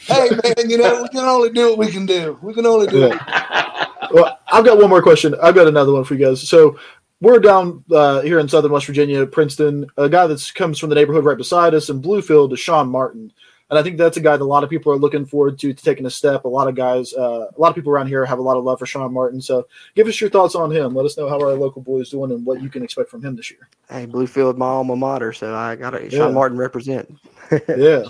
hey 0.00 0.30
man, 0.30 0.70
you 0.70 0.78
know 0.78 1.02
we 1.02 1.08
can 1.08 1.20
only 1.20 1.50
do 1.50 1.70
what 1.70 1.78
we 1.78 1.90
can 1.90 2.06
do. 2.06 2.38
We 2.42 2.54
can 2.54 2.66
only 2.66 2.86
do. 2.86 2.98
Yeah. 2.98 3.86
well, 4.12 4.38
I've 4.48 4.64
got 4.64 4.78
one 4.78 4.90
more 4.90 5.02
question. 5.02 5.34
I've 5.42 5.54
got 5.54 5.66
another 5.66 5.92
one 5.92 6.04
for 6.04 6.14
you 6.14 6.24
guys. 6.26 6.46
So 6.48 6.78
we're 7.20 7.38
down 7.38 7.84
uh, 7.90 8.20
here 8.20 8.38
in 8.38 8.48
Southern 8.48 8.72
West 8.72 8.86
Virginia, 8.86 9.26
Princeton. 9.26 9.86
A 9.96 10.08
guy 10.08 10.26
that 10.26 10.52
comes 10.54 10.78
from 10.78 10.90
the 10.90 10.94
neighborhood 10.94 11.24
right 11.24 11.36
beside 11.36 11.74
us 11.74 11.88
in 11.88 12.02
Bluefield 12.02 12.52
is 12.52 12.60
Sean 12.60 12.88
Martin. 12.88 13.32
And 13.70 13.78
I 13.78 13.82
think 13.82 13.96
that's 13.96 14.18
a 14.18 14.20
guy 14.20 14.36
that 14.36 14.44
a 14.44 14.44
lot 14.44 14.62
of 14.62 14.68
people 14.68 14.92
are 14.92 14.96
looking 14.96 15.24
forward 15.24 15.58
to, 15.60 15.72
to 15.72 15.82
taking 15.82 16.04
a 16.04 16.10
step. 16.10 16.44
A 16.44 16.48
lot 16.48 16.68
of 16.68 16.74
guys, 16.74 17.14
uh, 17.14 17.46
a 17.56 17.58
lot 17.60 17.70
of 17.70 17.74
people 17.74 17.92
around 17.92 18.08
here 18.08 18.24
have 18.24 18.38
a 18.38 18.42
lot 18.42 18.58
of 18.58 18.64
love 18.64 18.78
for 18.78 18.86
Sean 18.86 19.12
Martin. 19.12 19.40
So 19.40 19.66
give 19.94 20.06
us 20.06 20.20
your 20.20 20.28
thoughts 20.28 20.54
on 20.54 20.70
him. 20.70 20.94
Let 20.94 21.06
us 21.06 21.16
know 21.16 21.28
how 21.28 21.40
our 21.40 21.54
local 21.54 21.80
boy 21.80 22.00
is 22.00 22.10
doing 22.10 22.30
and 22.30 22.44
what 22.44 22.62
you 22.62 22.68
can 22.68 22.82
expect 22.82 23.08
from 23.08 23.24
him 23.24 23.36
this 23.36 23.50
year. 23.50 23.68
Hey, 23.88 24.06
Bluefield, 24.06 24.58
my 24.58 24.66
alma 24.66 24.96
mater. 24.96 25.32
So 25.32 25.54
I 25.54 25.76
got 25.76 25.90
to 25.90 26.10
Sean 26.10 26.34
Martin 26.34 26.58
represent. 26.58 27.18
yeah. 27.68 28.04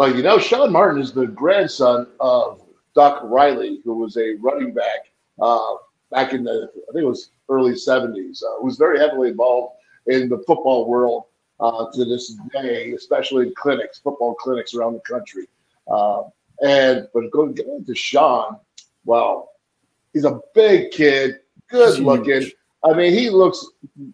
Well, 0.00 0.16
you 0.16 0.22
know, 0.22 0.38
Sean 0.38 0.72
Martin 0.72 1.02
is 1.02 1.12
the 1.12 1.26
grandson 1.26 2.06
of 2.20 2.62
Doc 2.94 3.20
Riley, 3.22 3.82
who 3.84 3.98
was 3.98 4.16
a 4.16 4.32
running 4.40 4.72
back 4.72 5.12
uh, 5.42 5.74
back 6.10 6.32
in 6.32 6.42
the, 6.42 6.70
I 6.88 6.92
think 6.92 7.02
it 7.02 7.06
was 7.06 7.32
early 7.50 7.72
70s, 7.72 8.42
uh, 8.42 8.62
who's 8.62 8.78
very 8.78 8.98
heavily 8.98 9.28
involved 9.28 9.74
in 10.06 10.30
the 10.30 10.38
football 10.46 10.88
world 10.88 11.24
uh, 11.60 11.84
to 11.92 12.06
this 12.06 12.34
day, 12.50 12.92
especially 12.92 13.48
in 13.48 13.54
clinics, 13.54 13.98
football 13.98 14.34
clinics 14.36 14.72
around 14.72 14.94
the 14.94 15.00
country. 15.00 15.46
Uh, 15.86 16.22
and, 16.62 17.06
but 17.12 17.30
going, 17.30 17.52
going 17.52 17.84
to 17.84 17.94
Sean, 17.94 18.56
well, 19.04 19.50
he's 20.14 20.24
a 20.24 20.40
big 20.54 20.92
kid, 20.92 21.40
good 21.68 21.98
looking. 21.98 22.50
I 22.86 22.94
mean, 22.94 23.12
he 23.12 23.28
looks 23.28 23.66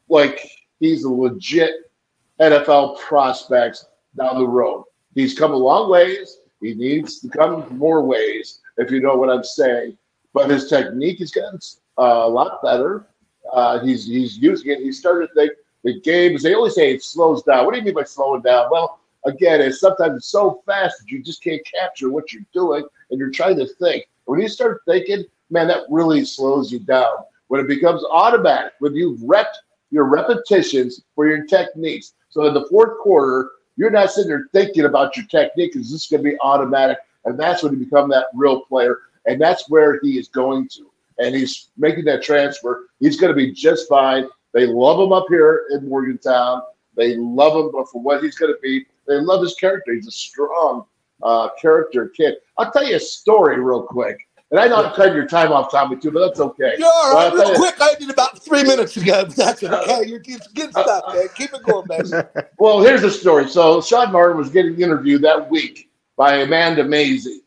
like 0.08 0.50
he's 0.80 1.04
a 1.04 1.08
legit 1.08 1.92
NFL 2.40 2.98
prospect 2.98 3.84
down 4.16 4.38
the 4.38 4.48
road. 4.48 4.82
He's 5.16 5.36
come 5.36 5.52
a 5.52 5.56
long 5.56 5.90
ways. 5.90 6.40
He 6.60 6.74
needs 6.74 7.20
to 7.20 7.28
come 7.28 7.66
more 7.76 8.02
ways, 8.02 8.60
if 8.76 8.90
you 8.90 9.00
know 9.00 9.16
what 9.16 9.30
I'm 9.30 9.42
saying. 9.42 9.96
But 10.34 10.50
his 10.50 10.68
technique 10.68 11.20
has 11.20 11.30
gotten 11.30 11.58
uh, 11.98 12.26
a 12.26 12.28
lot 12.28 12.62
better. 12.62 13.06
Uh, 13.50 13.80
he's 13.80 14.06
he's 14.06 14.36
using 14.36 14.72
it. 14.72 14.80
He 14.80 14.92
started 14.92 15.30
the 15.34 15.50
the 15.84 16.00
games. 16.00 16.42
They 16.42 16.54
always 16.54 16.74
say 16.74 16.92
it 16.92 17.02
slows 17.02 17.42
down. 17.42 17.64
What 17.64 17.72
do 17.72 17.78
you 17.78 17.84
mean 17.84 17.94
by 17.94 18.04
slowing 18.04 18.42
down? 18.42 18.68
Well, 18.70 19.00
again, 19.24 19.62
it's 19.62 19.80
sometimes 19.80 20.18
it's 20.18 20.28
so 20.28 20.62
fast 20.66 20.98
that 21.00 21.10
you 21.10 21.22
just 21.22 21.42
can't 21.42 21.62
capture 21.64 22.10
what 22.10 22.32
you're 22.32 22.44
doing, 22.52 22.84
and 23.10 23.18
you're 23.18 23.30
trying 23.30 23.56
to 23.56 23.66
think. 23.66 24.06
When 24.26 24.40
you 24.40 24.48
start 24.48 24.82
thinking, 24.86 25.24
man, 25.48 25.68
that 25.68 25.84
really 25.88 26.26
slows 26.26 26.70
you 26.70 26.80
down. 26.80 27.24
When 27.48 27.60
it 27.60 27.68
becomes 27.68 28.04
automatic, 28.10 28.72
when 28.80 28.94
you've 28.94 29.20
repped 29.20 29.56
your 29.90 30.04
repetitions 30.04 31.00
for 31.14 31.26
your 31.26 31.46
techniques. 31.46 32.12
So 32.28 32.44
in 32.46 32.52
the 32.52 32.66
fourth 32.68 32.98
quarter, 32.98 33.52
you're 33.76 33.90
not 33.90 34.10
sitting 34.10 34.28
there 34.28 34.48
thinking 34.52 34.84
about 34.84 35.16
your 35.16 35.26
technique 35.26 35.76
Is 35.76 35.90
this 35.90 36.08
going 36.08 36.22
to 36.24 36.30
be 36.30 36.38
automatic. 36.40 36.98
And 37.24 37.38
that's 37.38 37.62
when 37.62 37.72
you 37.72 37.78
become 37.78 38.08
that 38.10 38.26
real 38.34 38.60
player. 38.62 39.00
And 39.26 39.40
that's 39.40 39.68
where 39.68 40.00
he 40.02 40.18
is 40.18 40.28
going 40.28 40.68
to. 40.70 40.90
And 41.18 41.34
he's 41.34 41.70
making 41.76 42.04
that 42.06 42.22
transfer. 42.22 42.86
He's 43.00 43.18
going 43.18 43.32
to 43.32 43.36
be 43.36 43.52
just 43.52 43.88
fine. 43.88 44.28
They 44.52 44.66
love 44.66 45.00
him 45.00 45.12
up 45.12 45.26
here 45.28 45.66
in 45.70 45.88
Morgantown. 45.88 46.62
They 46.96 47.16
love 47.16 47.56
him 47.56 47.70
but 47.72 47.88
for 47.90 48.00
what 48.00 48.22
he's 48.22 48.36
going 48.36 48.52
to 48.52 48.58
be. 48.62 48.86
They 49.06 49.16
love 49.16 49.42
his 49.42 49.54
character. 49.54 49.94
He's 49.94 50.06
a 50.06 50.12
strong 50.12 50.84
uh, 51.22 51.50
character 51.60 52.08
kid. 52.08 52.36
I'll 52.58 52.70
tell 52.70 52.84
you 52.84 52.96
a 52.96 53.00
story 53.00 53.60
real 53.60 53.82
quick. 53.82 54.25
And 54.50 54.60
I 54.60 54.68
know 54.68 54.76
I'm 54.76 54.94
cutting 54.94 55.14
your 55.14 55.26
time 55.26 55.50
off, 55.50 55.72
Tommy, 55.72 55.96
too, 55.96 56.12
but 56.12 56.20
that's 56.20 56.38
okay. 56.38 56.74
You're 56.78 56.86
all 56.86 57.14
right. 57.14 57.32
Real 57.32 57.56
quick, 57.56 57.74
I 57.80 57.94
did 57.98 58.10
about 58.10 58.38
three 58.44 58.62
minutes 58.62 58.96
ago. 58.96 59.24
That's 59.36 59.62
okay. 59.62 60.06
You're 60.06 60.20
good 60.20 60.40
stuff, 60.70 61.02
man. 61.12 61.28
Keep 61.34 61.54
it 61.54 61.62
going, 61.64 61.86
man. 61.88 62.28
well, 62.58 62.80
here's 62.80 63.02
the 63.02 63.10
story. 63.10 63.48
So 63.48 63.80
Sean 63.80 64.12
Martin 64.12 64.36
was 64.36 64.48
getting 64.48 64.80
interviewed 64.80 65.22
that 65.22 65.50
week 65.50 65.90
by 66.16 66.36
Amanda 66.36 66.84
Mazey. 66.84 67.40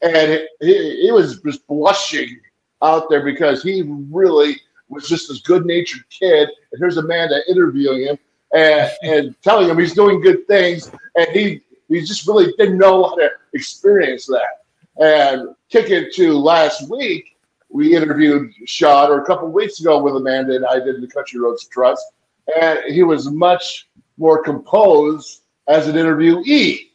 And 0.00 0.40
he, 0.60 1.02
he 1.02 1.10
was 1.12 1.38
just 1.42 1.66
blushing 1.66 2.40
out 2.80 3.10
there 3.10 3.22
because 3.22 3.62
he 3.62 3.82
really 4.10 4.58
was 4.88 5.06
just 5.06 5.28
this 5.28 5.40
good-natured 5.42 6.08
kid. 6.08 6.48
And 6.72 6.78
here's 6.78 6.96
Amanda 6.96 7.40
interviewing 7.50 8.06
him 8.06 8.18
and, 8.54 8.90
and 9.02 9.42
telling 9.42 9.68
him 9.68 9.78
he's 9.78 9.92
doing 9.92 10.22
good 10.22 10.46
things. 10.46 10.90
And 11.14 11.28
he, 11.28 11.60
he 11.88 12.00
just 12.00 12.26
really 12.26 12.54
didn't 12.56 12.78
know 12.78 13.02
how 13.04 13.16
to 13.16 13.28
experience 13.52 14.24
that. 14.26 14.64
And 14.98 15.54
kick 15.70 15.90
it 15.90 16.14
to 16.16 16.36
last 16.36 16.90
week, 16.90 17.36
we 17.70 17.94
interviewed 17.94 18.52
Sean, 18.66 19.10
or 19.10 19.22
a 19.22 19.24
couple 19.24 19.48
weeks 19.48 19.80
ago 19.80 20.02
with 20.02 20.16
Amanda 20.16 20.56
and 20.56 20.66
I 20.66 20.80
did 20.80 21.00
the 21.00 21.06
Country 21.06 21.38
Roads 21.38 21.66
Trust, 21.66 22.04
and 22.60 22.80
he 22.88 23.02
was 23.02 23.30
much 23.30 23.88
more 24.16 24.42
composed 24.42 25.42
as 25.68 25.86
an 25.86 25.96
interviewee, 25.96 26.90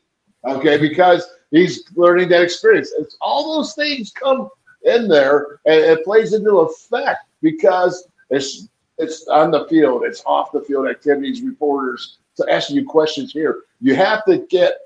okay, 0.46 0.78
because 0.78 1.28
he's 1.52 1.84
learning 1.96 2.30
that 2.30 2.42
experience. 2.42 2.92
It's 2.98 3.16
all 3.22 3.56
those 3.56 3.76
things 3.76 4.12
come 4.12 4.50
in 4.84 5.08
there, 5.08 5.60
and 5.66 5.76
it 5.76 6.04
plays 6.04 6.34
into 6.34 6.60
effect 6.60 7.26
because 7.42 8.08
it's 8.30 8.68
it's 8.98 9.28
on 9.28 9.52
the 9.52 9.66
field, 9.68 10.04
it's 10.04 10.24
off 10.26 10.52
the 10.52 10.62
field 10.62 10.88
activities, 10.88 11.42
reporters 11.42 12.18
to 12.36 12.46
asking 12.50 12.76
you 12.76 12.86
questions 12.86 13.32
here. 13.32 13.62
You 13.82 13.96
have 13.96 14.24
to 14.26 14.40
get, 14.50 14.78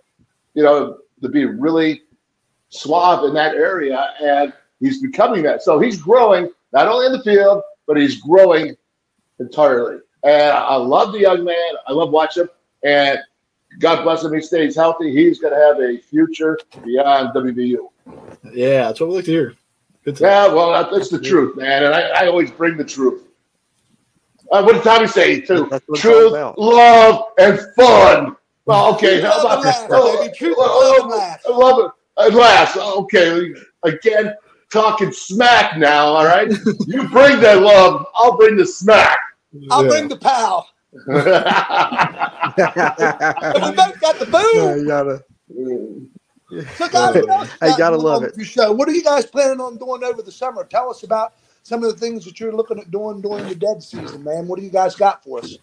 you 0.53 0.63
know, 0.63 0.99
to 1.21 1.29
be 1.29 1.45
really 1.45 2.03
suave 2.69 3.23
in 3.25 3.33
that 3.33 3.55
area, 3.55 4.13
and 4.21 4.53
he's 4.79 5.01
becoming 5.01 5.43
that. 5.43 5.61
So 5.63 5.79
he's 5.79 6.01
growing 6.01 6.49
not 6.73 6.87
only 6.87 7.07
in 7.07 7.11
the 7.11 7.23
field, 7.23 7.63
but 7.85 7.97
he's 7.97 8.19
growing 8.21 8.75
entirely. 9.39 9.99
And 10.23 10.51
I 10.51 10.75
love 10.75 11.13
the 11.13 11.19
young 11.19 11.43
man. 11.43 11.73
I 11.87 11.93
love 11.93 12.11
watching 12.11 12.43
him. 12.43 12.49
And 12.83 13.19
God 13.79 14.03
bless 14.03 14.23
him. 14.23 14.33
He 14.33 14.41
stays 14.41 14.75
healthy. 14.75 15.11
He's 15.11 15.39
going 15.39 15.53
to 15.53 15.59
have 15.59 15.79
a 15.79 15.99
future 16.01 16.59
beyond 16.83 17.33
WVU. 17.35 17.89
Yeah, 18.53 18.87
that's 18.87 18.99
what 18.99 19.09
we 19.09 19.15
like 19.15 19.25
to 19.25 19.31
hear. 19.31 19.55
yeah, 20.05 20.47
well, 20.47 20.89
that's 20.91 21.09
the 21.09 21.19
truth, 21.19 21.57
man. 21.57 21.83
And 21.83 21.93
I, 21.93 22.23
I 22.23 22.27
always 22.27 22.51
bring 22.51 22.77
the 22.77 22.85
truth. 22.85 23.23
Uh, 24.51 24.63
what 24.63 24.73
did 24.73 24.83
Tommy 24.83 25.07
say 25.07 25.41
too? 25.41 25.67
That's 25.69 25.85
what 25.87 25.95
it's 25.95 26.01
Truth, 26.01 26.31
love, 26.57 27.23
and 27.37 27.59
fun. 27.75 28.37
Well, 28.65 28.93
okay. 28.95 29.21
How 29.21 29.41
about 29.41 29.63
Love 29.63 29.75
and 29.83 29.93
oh, 29.93 30.19
laugh. 30.21 30.37
Truth, 30.37 30.55
oh, 30.57 31.07
love. 31.09 31.39
I 31.45 31.57
love 31.57 31.85
it. 31.85 31.91
At 32.19 32.33
last, 32.33 32.77
okay. 32.77 33.53
Again, 33.83 34.33
talking 34.71 35.11
smack 35.11 35.77
now. 35.77 36.05
All 36.07 36.25
right. 36.25 36.49
you 36.87 37.07
bring 37.09 37.39
that 37.41 37.61
love. 37.61 38.05
I'll 38.15 38.37
bring 38.37 38.55
the 38.57 38.65
smack. 38.65 39.19
I'll 39.71 39.83
Yeah. 39.83 39.89
bring 39.89 40.07
the 40.07 40.17
pal. 40.17 40.67
And 40.93 41.05
we 43.63 43.71
both 43.71 43.99
got 44.01 44.19
the 44.19 44.25
boom. 44.31 44.79
you 44.79 44.87
gotta. 44.87 45.23
So, 46.75 46.87
guys, 46.87 47.13
what 47.15 47.29
else 47.29 47.49
got 47.59 47.77
gotta 47.77 47.97
going 47.97 48.05
love 48.07 48.23
it. 48.23 48.45
show. 48.45 48.71
What 48.71 48.87
are 48.87 48.93
you 48.93 49.03
guys 49.03 49.25
planning 49.25 49.59
on 49.59 49.77
doing 49.77 50.03
over 50.03 50.21
the 50.21 50.31
summer? 50.31 50.63
Tell 50.63 50.89
us 50.89 51.03
about 51.03 51.33
some 51.63 51.83
of 51.83 51.91
the 51.93 51.99
things 51.99 52.23
that 52.25 52.39
you're 52.39 52.53
looking 52.53 52.79
at 52.79 52.89
doing 52.89 53.21
during 53.21 53.47
the 53.47 53.55
dead 53.55 53.83
season, 53.83 54.23
man. 54.23 54.47
What 54.47 54.57
do 54.57 54.63
you 54.65 54.71
guys 54.71 54.95
got 54.95 55.23
for 55.23 55.39
us? 55.39 55.57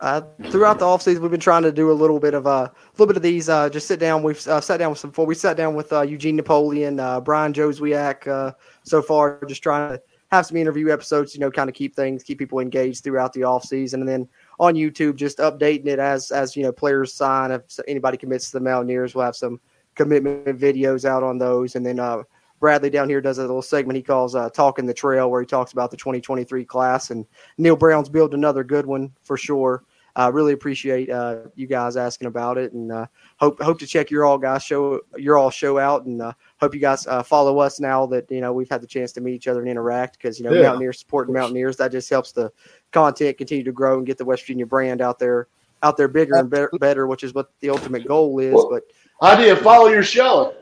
Uh, 0.00 0.22
throughout 0.50 0.78
the 0.78 0.84
offseason, 0.84 1.20
we've 1.20 1.30
been 1.30 1.40
trying 1.40 1.62
to 1.62 1.72
do 1.72 1.90
a 1.90 1.92
little 1.92 2.20
bit 2.20 2.34
of 2.34 2.46
a 2.46 2.48
uh, 2.48 2.68
little 2.92 3.06
bit 3.06 3.16
of 3.16 3.22
these. 3.22 3.48
Uh, 3.48 3.68
just 3.68 3.88
sit 3.88 3.98
down. 3.98 4.22
We've 4.22 4.46
uh, 4.46 4.60
sat 4.60 4.76
down 4.76 4.90
with 4.90 4.98
some 4.98 5.10
before. 5.10 5.26
We 5.26 5.34
sat 5.34 5.56
down 5.56 5.74
with 5.74 5.92
uh, 5.92 6.02
Eugene 6.02 6.36
Napoleon, 6.36 7.00
uh, 7.00 7.20
Brian 7.20 7.52
Jozwiak. 7.52 8.54
So 8.84 9.02
far, 9.02 9.40
just 9.46 9.62
trying 9.62 9.90
to 9.90 10.02
have 10.30 10.46
some 10.46 10.56
interview 10.56 10.90
episodes. 10.90 11.34
You 11.34 11.40
know, 11.40 11.50
kind 11.50 11.68
of 11.68 11.74
keep 11.74 11.96
things, 11.96 12.22
keep 12.22 12.38
people 12.38 12.60
engaged 12.60 13.02
throughout 13.02 13.32
the 13.32 13.40
offseason. 13.40 13.94
and 13.94 14.08
then 14.08 14.28
on 14.60 14.74
YouTube, 14.74 15.16
just 15.16 15.38
updating 15.38 15.86
it 15.86 15.98
as 15.98 16.30
as 16.30 16.56
you 16.56 16.62
know 16.62 16.72
players 16.72 17.12
sign. 17.12 17.50
If 17.50 17.62
anybody 17.88 18.16
commits 18.16 18.50
to 18.50 18.58
the 18.58 18.64
Mountaineers, 18.64 19.14
we'll 19.14 19.24
have 19.24 19.36
some 19.36 19.60
commitment 19.96 20.46
videos 20.58 21.04
out 21.04 21.22
on 21.22 21.38
those, 21.38 21.74
and 21.74 21.84
then. 21.84 21.98
Uh, 21.98 22.22
Bradley 22.60 22.90
down 22.90 23.08
here 23.08 23.20
does 23.20 23.38
a 23.38 23.42
little 23.42 23.62
segment 23.62 23.96
he 23.96 24.02
calls 24.02 24.34
uh, 24.34 24.50
"Talking 24.50 24.86
the 24.86 24.92
Trail," 24.92 25.30
where 25.30 25.40
he 25.40 25.46
talks 25.46 25.72
about 25.72 25.92
the 25.92 25.96
2023 25.96 26.64
class, 26.64 27.10
and 27.10 27.24
Neal 27.56 27.76
Brown's 27.76 28.08
built 28.08 28.34
another 28.34 28.64
good 28.64 28.84
one 28.84 29.12
for 29.22 29.36
sure. 29.36 29.84
Uh, 30.18 30.32
really 30.32 30.52
appreciate 30.52 31.08
uh, 31.10 31.36
you 31.54 31.68
guys 31.68 31.96
asking 31.96 32.26
about 32.26 32.58
it, 32.58 32.72
and 32.72 32.90
uh, 32.90 33.06
hope 33.36 33.62
hope 33.62 33.78
to 33.78 33.86
check 33.86 34.10
your 34.10 34.24
all 34.24 34.36
guys 34.36 34.64
show 34.64 35.00
your 35.16 35.38
all 35.38 35.48
show 35.48 35.78
out, 35.78 36.06
and 36.06 36.20
uh, 36.20 36.32
hope 36.60 36.74
you 36.74 36.80
guys 36.80 37.06
uh, 37.06 37.22
follow 37.22 37.60
us 37.60 37.78
now 37.78 38.04
that 38.04 38.28
you 38.28 38.40
know 38.40 38.52
we've 38.52 38.68
had 38.68 38.80
the 38.80 38.86
chance 38.86 39.12
to 39.12 39.20
meet 39.20 39.34
each 39.34 39.46
other 39.46 39.60
and 39.60 39.68
interact 39.70 40.18
because 40.18 40.36
you 40.36 40.44
know 40.44 40.52
Yeah. 40.52 40.62
Mountaineers 40.62 40.98
supporting 40.98 41.32
Mountaineers 41.34 41.76
that 41.76 41.92
just 41.92 42.10
helps 42.10 42.32
the 42.32 42.50
content 42.90 43.38
continue 43.38 43.62
to 43.62 43.70
grow 43.70 43.98
and 43.98 44.06
get 44.06 44.18
the 44.18 44.24
West 44.24 44.42
Virginia 44.42 44.66
brand 44.66 45.00
out 45.00 45.20
there 45.20 45.46
out 45.84 45.96
there 45.96 46.08
bigger 46.08 46.34
and 46.34 46.50
better, 46.50 46.70
better 46.80 47.06
which 47.06 47.22
is 47.22 47.32
what 47.32 47.52
the 47.60 47.70
ultimate 47.70 48.04
goal 48.08 48.40
is. 48.40 48.54
Well, 48.54 48.70
But 48.70 48.82
How 49.22 49.36
do 49.36 49.44
you 49.44 49.54
follow 49.54 49.86
your 49.86 50.02
show? 50.02 50.54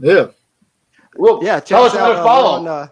Yeah. 0.00 0.26
Well, 1.16 1.38
yeah, 1.44 1.60
tell 1.60 1.84
us 1.84 1.92
us 1.92 1.98
how 2.00 2.08
to 2.08 2.18
uh, 2.18 2.24
follow. 2.24 2.58
on, 2.58 2.66
uh, 2.66 2.88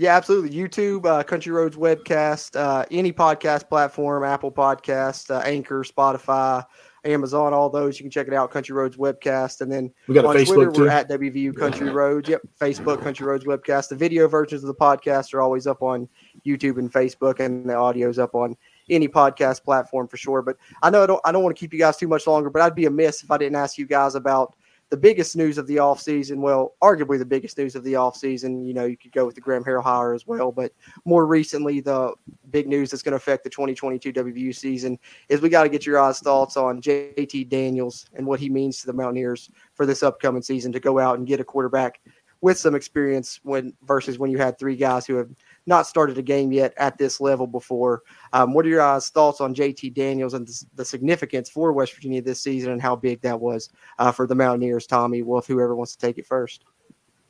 yeah, 0.00 0.16
absolutely. 0.16 0.48
YouTube, 0.48 1.04
uh, 1.04 1.22
Country 1.22 1.52
Roads 1.52 1.76
webcast, 1.76 2.56
uh, 2.58 2.86
any 2.90 3.12
podcast 3.12 3.68
platform, 3.68 4.24
Apple 4.24 4.50
Podcast, 4.50 5.30
uh, 5.30 5.40
Anchor, 5.40 5.84
Spotify, 5.84 6.64
Amazon, 7.04 7.52
all 7.52 7.68
those. 7.68 7.98
You 7.98 8.04
can 8.04 8.10
check 8.10 8.26
it 8.26 8.32
out. 8.32 8.50
Country 8.50 8.74
Roads 8.74 8.96
webcast, 8.96 9.60
and 9.60 9.70
then 9.70 9.92
We 10.06 10.14
got 10.14 10.24
a 10.24 10.28
on 10.28 10.36
Facebook, 10.36 10.54
Twitter, 10.54 10.72
too. 10.72 10.80
we're 10.84 10.88
at 10.88 11.10
WVU 11.10 11.54
Country 11.54 11.90
Roads. 11.90 12.30
Yep, 12.30 12.40
Facebook 12.58 13.02
Country 13.02 13.26
Roads 13.26 13.44
webcast. 13.44 13.90
The 13.90 13.94
video 13.96 14.26
versions 14.26 14.62
of 14.64 14.68
the 14.68 14.74
podcast 14.74 15.34
are 15.34 15.42
always 15.42 15.66
up 15.66 15.82
on 15.82 16.08
YouTube 16.46 16.78
and 16.78 16.90
Facebook, 16.90 17.38
and 17.38 17.68
the 17.68 17.74
audio's 17.74 18.18
up 18.18 18.34
on 18.34 18.56
any 18.88 19.06
podcast 19.06 19.64
platform 19.64 20.08
for 20.08 20.16
sure. 20.16 20.40
But 20.40 20.56
I 20.82 20.88
know 20.88 21.02
I 21.02 21.06
don't 21.06 21.20
I 21.26 21.32
don't 21.32 21.42
want 21.42 21.54
to 21.54 21.60
keep 21.60 21.74
you 21.74 21.78
guys 21.78 21.98
too 21.98 22.08
much 22.08 22.26
longer, 22.26 22.48
but 22.48 22.62
I'd 22.62 22.74
be 22.74 22.86
amiss 22.86 23.22
if 23.22 23.30
I 23.30 23.36
didn't 23.36 23.56
ask 23.56 23.76
you 23.76 23.86
guys 23.86 24.14
about 24.14 24.56
the 24.90 24.96
biggest 24.96 25.36
news 25.36 25.56
of 25.56 25.68
the 25.68 25.76
offseason. 25.76 26.38
Well, 26.38 26.74
arguably 26.82 27.18
the 27.18 27.24
biggest 27.24 27.56
news 27.56 27.76
of 27.76 27.84
the 27.84 27.94
offseason. 27.94 28.66
You 28.66 28.74
know, 28.74 28.84
you 28.84 28.96
could 28.96 29.12
go 29.12 29.24
with 29.24 29.36
the 29.36 29.40
Graham 29.40 29.64
Harrell 29.64 29.82
hire 29.82 30.12
as 30.12 30.26
well, 30.26 30.50
but 30.50 30.72
more 31.04 31.26
recently, 31.26 31.80
the 31.80 32.12
big 32.50 32.66
news 32.66 32.90
that's 32.90 33.02
going 33.02 33.12
to 33.12 33.16
affect 33.16 33.44
the 33.44 33.50
2022 33.50 34.12
WVU 34.12 34.54
season 34.54 34.98
is 35.28 35.40
we 35.40 35.48
got 35.48 35.62
to 35.62 35.68
get 35.68 35.86
your 35.86 35.96
guys' 35.96 36.18
thoughts 36.18 36.56
on 36.56 36.82
JT 36.82 37.48
Daniels 37.48 38.06
and 38.14 38.26
what 38.26 38.40
he 38.40 38.50
means 38.50 38.80
to 38.80 38.86
the 38.86 38.92
Mountaineers 38.92 39.50
for 39.74 39.86
this 39.86 40.02
upcoming 40.02 40.42
season 40.42 40.72
to 40.72 40.80
go 40.80 40.98
out 40.98 41.18
and 41.18 41.26
get 41.26 41.40
a 41.40 41.44
quarterback 41.44 42.00
with 42.40 42.58
some 42.58 42.74
experience 42.74 43.38
when 43.42 43.72
versus 43.84 44.18
when 44.18 44.30
you 44.30 44.38
had 44.38 44.58
three 44.58 44.76
guys 44.76 45.06
who 45.06 45.14
have 45.14 45.30
not 45.70 45.86
started 45.86 46.18
a 46.18 46.22
game 46.22 46.52
yet 46.52 46.74
at 46.76 46.98
this 46.98 47.20
level 47.20 47.46
before. 47.46 48.02
Um, 48.34 48.52
what 48.52 48.66
are 48.66 48.68
your 48.68 48.80
guys' 48.80 49.08
thoughts 49.08 49.40
on 49.40 49.54
JT 49.54 49.94
Daniels 49.94 50.34
and 50.34 50.46
the, 50.46 50.64
the 50.74 50.84
significance 50.84 51.48
for 51.48 51.72
West 51.72 51.94
Virginia 51.94 52.20
this 52.20 52.42
season 52.42 52.72
and 52.72 52.82
how 52.82 52.94
big 52.94 53.22
that 53.22 53.40
was 53.40 53.70
uh, 53.98 54.12
for 54.12 54.26
the 54.26 54.34
Mountaineers, 54.34 54.86
Tommy, 54.86 55.22
Wolf, 55.22 55.46
whoever 55.46 55.74
wants 55.74 55.96
to 55.96 56.06
take 56.06 56.18
it 56.18 56.26
first? 56.26 56.64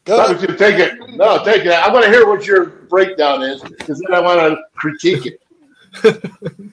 Tommy, 0.05 0.40
you 0.40 0.48
take 0.57 0.81
it. 0.81 0.98
No, 1.11 1.44
take 1.44 1.64
it. 1.64 1.72
I 1.72 1.92
want 1.92 2.05
to 2.05 2.11
hear 2.11 2.26
what 2.26 2.46
your 2.46 2.66
breakdown 2.66 3.42
is 3.42 3.62
because 3.62 4.00
then 4.00 4.14
I 4.14 4.20
want 4.20 4.40
to 4.40 4.59
critique 4.74 5.26
it. 5.26 6.72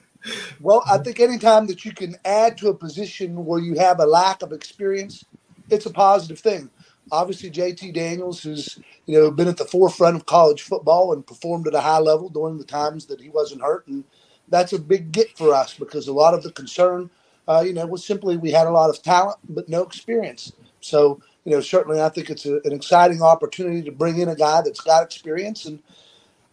Well, 0.60 0.82
I 0.90 0.98
think 0.98 1.20
anytime 1.20 1.66
that 1.68 1.84
you 1.84 1.92
can 1.92 2.16
add 2.24 2.58
to 2.58 2.68
a 2.68 2.74
position 2.74 3.44
where 3.44 3.60
you 3.60 3.78
have 3.78 4.00
a 4.00 4.06
lack 4.06 4.42
of 4.42 4.52
experience, 4.52 5.24
it's 5.70 5.86
a 5.86 5.90
positive 5.90 6.38
thing. 6.38 6.70
Obviously, 7.12 7.50
JT 7.50 7.94
Daniels 7.94 8.44
has 8.44 8.78
you 9.06 9.18
know 9.20 9.30
been 9.30 9.48
at 9.48 9.58
the 9.58 9.64
forefront 9.66 10.16
of 10.16 10.26
college 10.26 10.62
football 10.62 11.12
and 11.12 11.26
performed 11.26 11.66
at 11.68 11.74
a 11.74 11.80
high 11.80 11.98
level 12.00 12.28
during 12.28 12.58
the 12.58 12.64
times 12.64 13.06
that 13.06 13.20
he 13.20 13.30
wasn't 13.30 13.62
hurt, 13.62 13.86
and 13.88 14.04
that's 14.48 14.72
a 14.74 14.78
big 14.78 15.12
get 15.12 15.36
for 15.38 15.54
us 15.54 15.74
because 15.74 16.08
a 16.08 16.12
lot 16.14 16.34
of 16.34 16.42
the 16.42 16.52
concern, 16.52 17.10
uh, 17.48 17.62
you 17.66 17.74
know, 17.74 17.86
was 17.86 18.04
simply 18.04 18.36
we 18.36 18.52
had 18.52 18.66
a 18.68 18.72
lot 18.72 18.90
of 18.90 19.02
talent 19.02 19.38
but 19.48 19.68
no 19.68 19.82
experience. 19.82 20.52
So 20.80 21.20
you 21.44 21.52
know, 21.52 21.60
certainly 21.60 22.00
I 22.02 22.10
think 22.10 22.30
it's 22.30 22.46
a, 22.46 22.56
an 22.64 22.72
exciting 22.72 23.22
opportunity 23.22 23.82
to 23.84 23.92
bring 23.92 24.18
in 24.18 24.28
a 24.28 24.36
guy 24.36 24.62
that's 24.62 24.80
got 24.82 25.04
experience, 25.04 25.66
and 25.66 25.80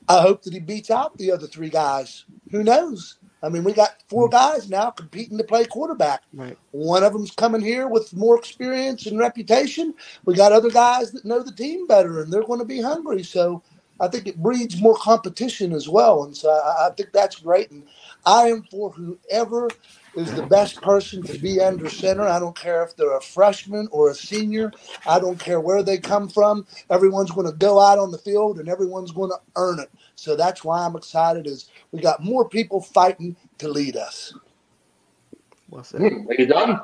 I 0.10 0.22
hope 0.22 0.44
that 0.44 0.54
he 0.54 0.60
beats 0.62 0.92
out 0.92 1.18
the 1.18 1.32
other 1.32 1.48
three 1.48 1.70
guys. 1.70 2.26
Who 2.52 2.64
knows? 2.64 3.18
I 3.46 3.50
mean, 3.50 3.64
we 3.64 3.74
got 3.74 3.96
four 4.10 4.28
mm. 4.28 4.32
guys 4.32 4.70
now 4.70 4.90
competing 4.90 5.38
to 5.38 5.44
play 5.44 5.66
quarterback. 5.66 6.24
Right. 6.34 6.58
One 6.72 7.04
of 7.04 7.14
them's 7.14 7.32
coming 7.32 7.62
here 7.62 7.88
with 7.88 8.14
more 8.14 8.38
experience 8.38 9.06
and 9.06 9.20
reputation. 9.20 9.94
We 10.26 10.36
got 10.36 10.52
other 10.52 10.72
guys 10.72 11.12
that 11.12 11.26
know 11.26 11.44
the 11.44 11.52
team 11.52 11.88
better, 11.88 12.22
and 12.22 12.34
they're 12.34 12.44
going 12.44 12.60
to 12.60 12.66
be 12.66 12.82
hungry. 12.82 13.24
So 13.24 13.62
I 14.00 14.08
think 14.08 14.28
it 14.28 14.42
breeds 14.42 14.82
more 14.82 14.98
competition 14.98 15.72
as 15.72 15.88
well. 15.88 16.24
And 16.24 16.36
so 16.36 16.50
I, 16.50 16.88
I 16.88 16.90
think 16.92 17.12
that's 17.14 17.38
great. 17.38 17.72
And 17.72 17.84
I 18.26 18.48
am 18.48 18.64
for 18.70 18.92
whoever 18.92 19.70
is 20.16 20.34
the 20.34 20.46
best 20.48 20.82
person 20.82 21.22
to 21.24 21.38
be 21.38 21.62
under 21.62 21.90
center. 21.90 22.24
I 22.24 22.40
don't 22.40 22.58
care 22.58 22.84
if 22.84 22.96
they're 22.96 23.18
a 23.18 23.22
freshman 23.22 23.88
or 23.92 24.10
a 24.10 24.16
senior. 24.16 24.72
I 25.06 25.20
don't 25.20 25.40
care 25.40 25.60
where 25.60 25.84
they 25.84 25.98
come 25.98 26.28
from. 26.28 26.66
Everyone's 26.90 27.32
going 27.32 27.48
to 27.48 27.58
go 27.58 27.80
out 27.80 28.00
on 28.00 28.12
the 28.12 28.18
field 28.18 28.60
and 28.60 28.70
everyone's 28.70 29.12
going 29.12 29.32
to 29.32 29.40
earn 29.56 29.80
it. 29.80 29.90
So 30.16 30.36
that's 30.36 30.64
why 30.64 30.86
I'm 30.86 30.96
excited. 30.96 31.48
Is 31.48 31.70
we 31.92 32.00
got 32.02 32.24
more 32.24 32.48
people 32.48 32.82
fighting 32.82 33.36
to 33.60 33.68
lead 33.68 33.96
us. 33.96 34.34
What's 35.70 35.92
that? 35.92 36.00
Hmm, 36.02 36.28
Are 36.30 36.36
you 36.36 36.46
done? 36.48 36.80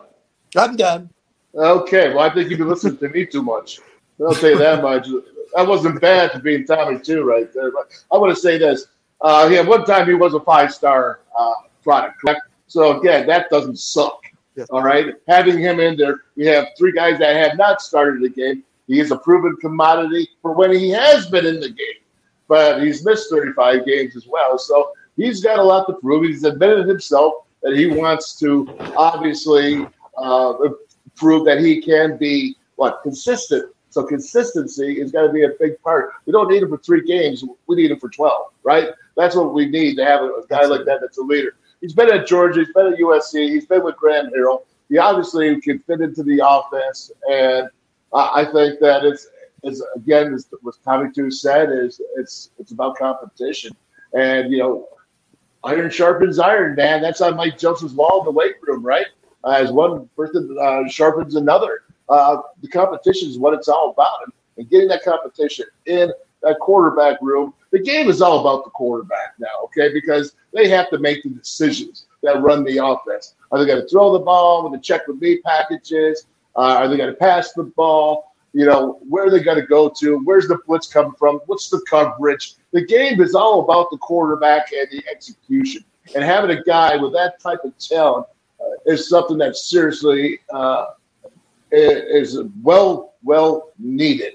I'm 0.56 0.76
done. 0.76 1.10
Okay. 1.56 2.10
Well, 2.10 2.20
I 2.20 2.34
think 2.34 2.50
you've 2.50 2.60
been 2.60 2.70
listening 2.70 2.98
to 2.98 3.10
me 3.10 3.26
too 3.26 3.42
much. 3.42 3.80
I'll 4.20 4.36
tell 4.36 4.52
you 4.52 4.58
that 4.58 4.82
much. 4.82 5.08
That 5.56 5.68
wasn't 5.68 6.00
bad 6.00 6.32
for 6.32 6.40
being 6.40 6.66
Tommy 6.66 7.00
too, 7.00 7.24
right 7.24 7.52
there. 7.54 7.72
But 7.72 7.92
I 8.12 8.18
want 8.18 8.34
to 8.36 8.40
say 8.42 8.58
this. 8.58 8.88
Uh, 9.22 9.50
yeah, 9.52 9.62
one 9.62 9.86
time 9.86 10.08
he 10.08 10.14
was 10.14 10.34
a 10.34 10.40
five-star 10.40 11.20
uh, 11.38 11.54
product, 11.84 12.20
correct? 12.22 12.42
So 12.68 13.00
again, 13.00 13.28
that 13.28 13.50
doesn't 13.50 13.78
suck. 13.78 14.22
Yes. 14.56 14.68
All 14.70 14.82
right, 14.84 15.14
having 15.28 15.58
him 15.60 15.80
in 15.80 15.96
there, 15.96 16.22
we 16.36 16.46
have 16.48 16.68
three 16.78 16.92
guys 16.92 17.20
that 17.20 17.36
have 17.36 17.58
not 17.58 17.82
started 17.82 18.22
the 18.22 18.30
game. 18.30 18.64
He 18.88 19.00
is 19.00 19.12
a 19.12 19.18
proven 19.18 19.56
commodity 19.62 20.28
for 20.42 20.54
when 20.54 20.74
he 20.74 20.90
has 20.90 21.28
been 21.28 21.46
in 21.46 21.60
the 21.62 21.70
game, 21.70 22.01
but 22.52 22.84
he's 22.84 23.06
missed 23.06 23.30
35 23.30 23.86
games 23.86 24.18
as 24.18 24.28
well. 24.28 24.60
So 24.60 24.92
he's 25.16 25.42
got 25.42 25.58
a 25.58 25.64
lot 25.64 25.88
to 25.88 25.94
prove. 25.94 26.26
He's 26.26 26.44
admitted 26.44 26.86
himself 26.86 27.46
that 27.64 27.78
he 27.78 27.88
wants 27.88 28.38
to 28.40 28.68
obviously 28.98 29.88
uh, 30.18 30.56
prove 31.16 31.46
that 31.46 31.62
he 31.62 31.82
can 31.82 32.18
be 32.18 32.58
what 32.76 33.00
consistent. 33.04 33.74
So 33.90 34.04
consistency 34.04 35.00
is 35.00 35.14
going 35.14 35.28
to 35.28 35.34
be 35.34 35.46
a 35.46 35.52
big 35.62 35.82
part. 35.82 36.12
We 36.26 36.34
don't 36.34 36.50
need 36.50 36.64
him 36.64 36.68
for 36.68 36.78
three 36.80 37.06
games. 37.06 37.42
We 37.68 37.78
need 37.78 37.90
him 37.90 38.00
for 38.02 38.10
12, 38.10 38.48
right? 38.64 38.90
That's 39.16 39.38
what 39.38 39.54
we 39.54 39.68
need 39.68 39.96
to 39.96 40.04
have 40.04 40.20
a, 40.20 40.42
guy 40.50 40.66
like 40.66 40.84
that 40.84 41.00
that's 41.00 41.20
a 41.20 41.22
leader. 41.22 41.56
He's 41.80 41.94
been 41.94 42.12
at 42.12 42.28
Georgia. 42.28 42.66
He's 42.66 42.74
been 42.74 42.92
at 42.92 43.00
USC. 43.00 43.48
He's 43.48 43.66
been 43.66 43.82
with 43.82 43.96
Graham 43.96 44.30
Harrell. 44.30 44.64
He 44.90 44.98
obviously 44.98 45.62
can 45.62 45.80
fit 45.80 46.02
into 46.02 46.22
the 46.22 46.46
offense, 46.46 47.14
and 47.30 47.70
I 48.14 48.44
think 48.44 48.82
that 48.82 49.06
it's, 49.06 49.30
it's 49.64 49.84
again, 49.96 50.34
as 50.34 50.48
what 50.62 50.76
Tommy 50.84 51.10
Two 51.14 51.32
said, 51.32 51.70
is 51.72 52.02
it's 52.18 52.52
it's 52.58 52.72
about 52.72 52.98
competition, 52.98 53.76
and 54.14 54.52
you 54.52 54.60
know, 54.60 54.88
iron 55.64 55.90
sharpens 55.90 56.40
iron, 56.40 56.76
man. 56.76 57.02
That's 57.02 57.22
on 57.22 57.36
Mike 57.36 57.58
Joseph's 57.58 57.94
wall 57.94 58.20
in 58.20 58.26
the 58.26 58.32
weight 58.32 58.56
room, 58.62 58.84
right? 58.84 59.08
Uh, 59.44 59.52
as 59.52 59.72
one 59.72 60.08
person 60.16 60.56
uh, 60.60 60.88
sharpens 60.88 61.36
another, 61.36 61.84
uh, 62.10 62.38
the 62.62 62.68
competition 62.68 63.30
is 63.30 63.38
what 63.38 63.54
it's 63.54 63.68
all 63.68 63.92
about, 63.92 64.24
and, 64.26 64.34
and 64.58 64.70
getting 64.70 64.88
that 64.88 65.04
competition 65.04 65.66
in 65.86 66.12
that 66.42 66.58
quarterback 66.60 67.18
room. 67.22 67.54
The 67.72 67.80
game 67.80 68.10
is 68.10 68.22
all 68.22 68.42
about 68.42 68.66
the 68.66 68.72
quarterback 68.72 69.36
now, 69.40 69.64
okay? 69.66 69.94
Because 69.94 70.36
they 70.54 70.68
have 70.70 70.90
to 70.90 71.00
make 71.00 71.24
the 71.24 71.30
decisions 71.30 72.06
that 72.24 72.42
run 72.42 72.64
the 72.64 72.84
offense. 72.84 73.36
Are 73.52 73.60
they 73.60 73.66
going 73.66 73.82
to 73.82 73.88
throw 73.88 74.14
the 74.14 74.20
ball 74.20 74.64
with 74.64 74.74
the 74.74 74.84
check 74.84 75.08
with 75.08 75.22
me 75.22 75.40
packages? 75.42 76.26
Uh, 76.56 76.76
are 76.80 76.88
they 76.88 76.98
going 76.98 77.10
to 77.10 77.16
pass 77.16 77.54
the 77.54 77.64
ball? 77.64 78.31
You 78.54 78.66
know, 78.66 79.00
where 79.08 79.26
are 79.26 79.30
they 79.30 79.42
going 79.42 79.60
to 79.60 79.66
go 79.66 79.90
to? 80.00 80.20
Where's 80.24 80.48
the 80.48 80.60
blitz 80.68 80.88
coming 80.88 81.14
from? 81.18 81.40
What's 81.46 81.70
the 81.70 81.82
coverage? 81.90 82.56
The 82.74 82.86
game 82.86 83.22
is 83.22 83.34
all 83.34 83.64
about 83.64 83.90
the 83.92 83.98
quarterback 83.98 84.72
and 84.74 84.88
the 84.92 85.04
execution. 85.10 85.86
And 86.16 86.24
having 86.24 86.58
a 86.58 86.62
guy 86.64 86.98
with 86.98 87.14
that 87.14 87.40
type 87.40 87.64
of 87.64 87.78
talent 87.78 88.28
uh, 88.60 88.64
is 88.92 89.08
something 89.08 89.38
that 89.38 89.56
seriously 89.56 90.40
uh, 90.54 90.88
is 91.72 92.40
well, 92.62 93.14
well 93.24 93.72
needed. 93.80 94.34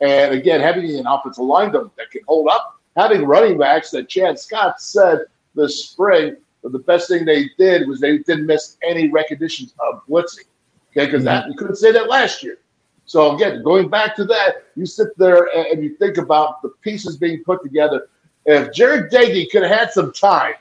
And 0.00 0.34
again, 0.34 0.60
having 0.60 0.90
an 0.96 1.06
offensive 1.06 1.44
line 1.44 1.72
that 1.72 2.10
can 2.10 2.22
hold 2.26 2.48
up, 2.48 2.80
having 2.96 3.24
running 3.24 3.58
backs 3.58 3.90
that 3.90 4.08
Chad 4.08 4.38
Scott 4.38 4.80
said 4.80 5.26
this 5.54 5.84
spring, 5.90 6.36
the 6.62 6.78
best 6.78 7.08
thing 7.08 7.24
they 7.24 7.50
did 7.58 7.88
was 7.88 8.00
they 8.00 8.18
didn't 8.18 8.46
miss 8.46 8.76
any 8.82 9.10
recognition 9.10 9.68
of 9.80 10.02
blitzing. 10.08 10.44
Okay, 10.92 11.06
because 11.06 11.24
that 11.24 11.48
you 11.48 11.54
couldn't 11.54 11.76
say 11.76 11.92
that 11.92 12.08
last 12.08 12.42
year. 12.42 12.58
So 13.08 13.34
again, 13.34 13.62
going 13.62 13.88
back 13.88 14.14
to 14.16 14.24
that, 14.26 14.64
you 14.76 14.84
sit 14.84 15.16
there 15.16 15.48
and 15.56 15.82
you 15.82 15.96
think 15.96 16.18
about 16.18 16.60
the 16.60 16.68
pieces 16.82 17.16
being 17.16 17.42
put 17.42 17.62
together. 17.62 18.10
If 18.44 18.68
Jarret 18.68 19.10
Doege 19.10 19.50
could 19.50 19.62
have 19.62 19.78
had 19.78 19.92
some 19.92 20.12
time, 20.12 20.54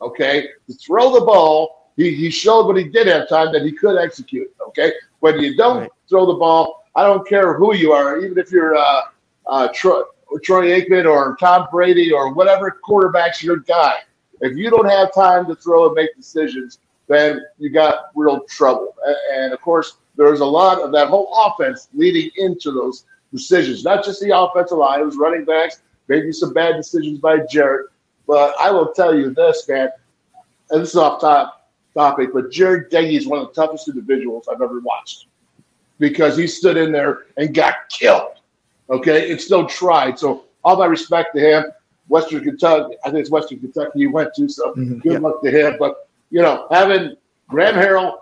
okay, 0.00 0.48
to 0.66 0.74
throw 0.74 1.14
the 1.14 1.24
ball, 1.24 1.92
he, 1.96 2.12
he 2.12 2.28
showed 2.28 2.66
when 2.66 2.76
he 2.76 2.84
did 2.84 3.06
have 3.06 3.28
time 3.28 3.52
that 3.52 3.62
he 3.62 3.70
could 3.70 3.96
execute. 3.98 4.52
Okay, 4.66 4.92
when 5.20 5.38
you 5.38 5.56
don't 5.56 5.82
right. 5.82 5.90
throw 6.08 6.26
the 6.26 6.34
ball, 6.34 6.84
I 6.96 7.04
don't 7.04 7.26
care 7.26 7.54
who 7.54 7.72
you 7.76 7.92
are, 7.92 8.18
even 8.18 8.36
if 8.36 8.50
you're 8.50 8.74
uh, 8.74 9.02
uh, 9.46 9.68
Troy, 9.72 10.02
Troy 10.42 10.80
Aikman 10.80 11.08
or 11.08 11.36
Tom 11.38 11.68
Brady 11.70 12.10
or 12.10 12.34
whatever 12.34 12.80
quarterback's 12.82 13.44
your 13.44 13.58
guy. 13.58 13.98
If 14.40 14.56
you 14.56 14.70
don't 14.70 14.90
have 14.90 15.14
time 15.14 15.46
to 15.46 15.54
throw 15.54 15.86
and 15.86 15.94
make 15.94 16.16
decisions, 16.16 16.80
then 17.08 17.42
you 17.58 17.70
got 17.70 18.10
real 18.14 18.40
trouble. 18.44 18.94
And 19.34 19.52
of 19.52 19.60
course, 19.60 19.96
there's 20.16 20.40
a 20.40 20.46
lot 20.46 20.80
of 20.80 20.92
that 20.92 21.08
whole 21.08 21.32
offense 21.34 21.88
leading 21.94 22.30
into 22.36 22.70
those 22.70 23.04
decisions, 23.32 23.84
not 23.84 24.04
just 24.04 24.20
the 24.20 24.36
offensive 24.36 24.78
line, 24.78 25.00
it 25.00 25.06
was 25.06 25.16
running 25.16 25.44
backs, 25.44 25.82
maybe 26.08 26.32
some 26.32 26.52
bad 26.52 26.76
decisions 26.76 27.18
by 27.18 27.38
Jarret. 27.38 27.84
But 28.26 28.54
I 28.60 28.70
will 28.70 28.92
tell 28.92 29.16
you 29.16 29.34
this, 29.34 29.66
man, 29.68 29.88
and 30.70 30.82
this 30.82 30.90
is 30.90 30.96
off 30.96 31.20
top 31.20 31.70
topic, 31.94 32.30
but 32.32 32.50
Jarret 32.50 32.90
Doege 32.90 33.16
is 33.16 33.26
one 33.26 33.40
of 33.40 33.48
the 33.48 33.54
toughest 33.54 33.88
individuals 33.88 34.48
I've 34.48 34.62
ever 34.62 34.80
watched 34.80 35.26
because 35.98 36.36
he 36.36 36.46
stood 36.46 36.76
in 36.76 36.92
there 36.92 37.20
and 37.36 37.54
got 37.54 37.88
killed. 37.88 38.32
Okay, 38.90 39.30
and 39.30 39.40
still 39.40 39.66
tried. 39.66 40.18
So 40.18 40.44
all 40.64 40.76
my 40.76 40.86
respect 40.86 41.34
to 41.34 41.40
him. 41.40 41.64
Western 42.08 42.42
Kentucky, 42.42 42.96
I 43.04 43.10
think 43.10 43.20
it's 43.20 43.30
Western 43.30 43.60
Kentucky 43.60 44.00
he 44.00 44.06
went 44.06 44.34
to, 44.34 44.48
so 44.48 44.72
mm-hmm. 44.72 44.98
good 44.98 45.12
yeah. 45.12 45.18
luck 45.18 45.42
to 45.42 45.50
him. 45.50 45.76
But 45.78 46.08
you 46.32 46.40
know, 46.40 46.66
having 46.70 47.14
Graham 47.48 47.74
Harrell, 47.74 48.16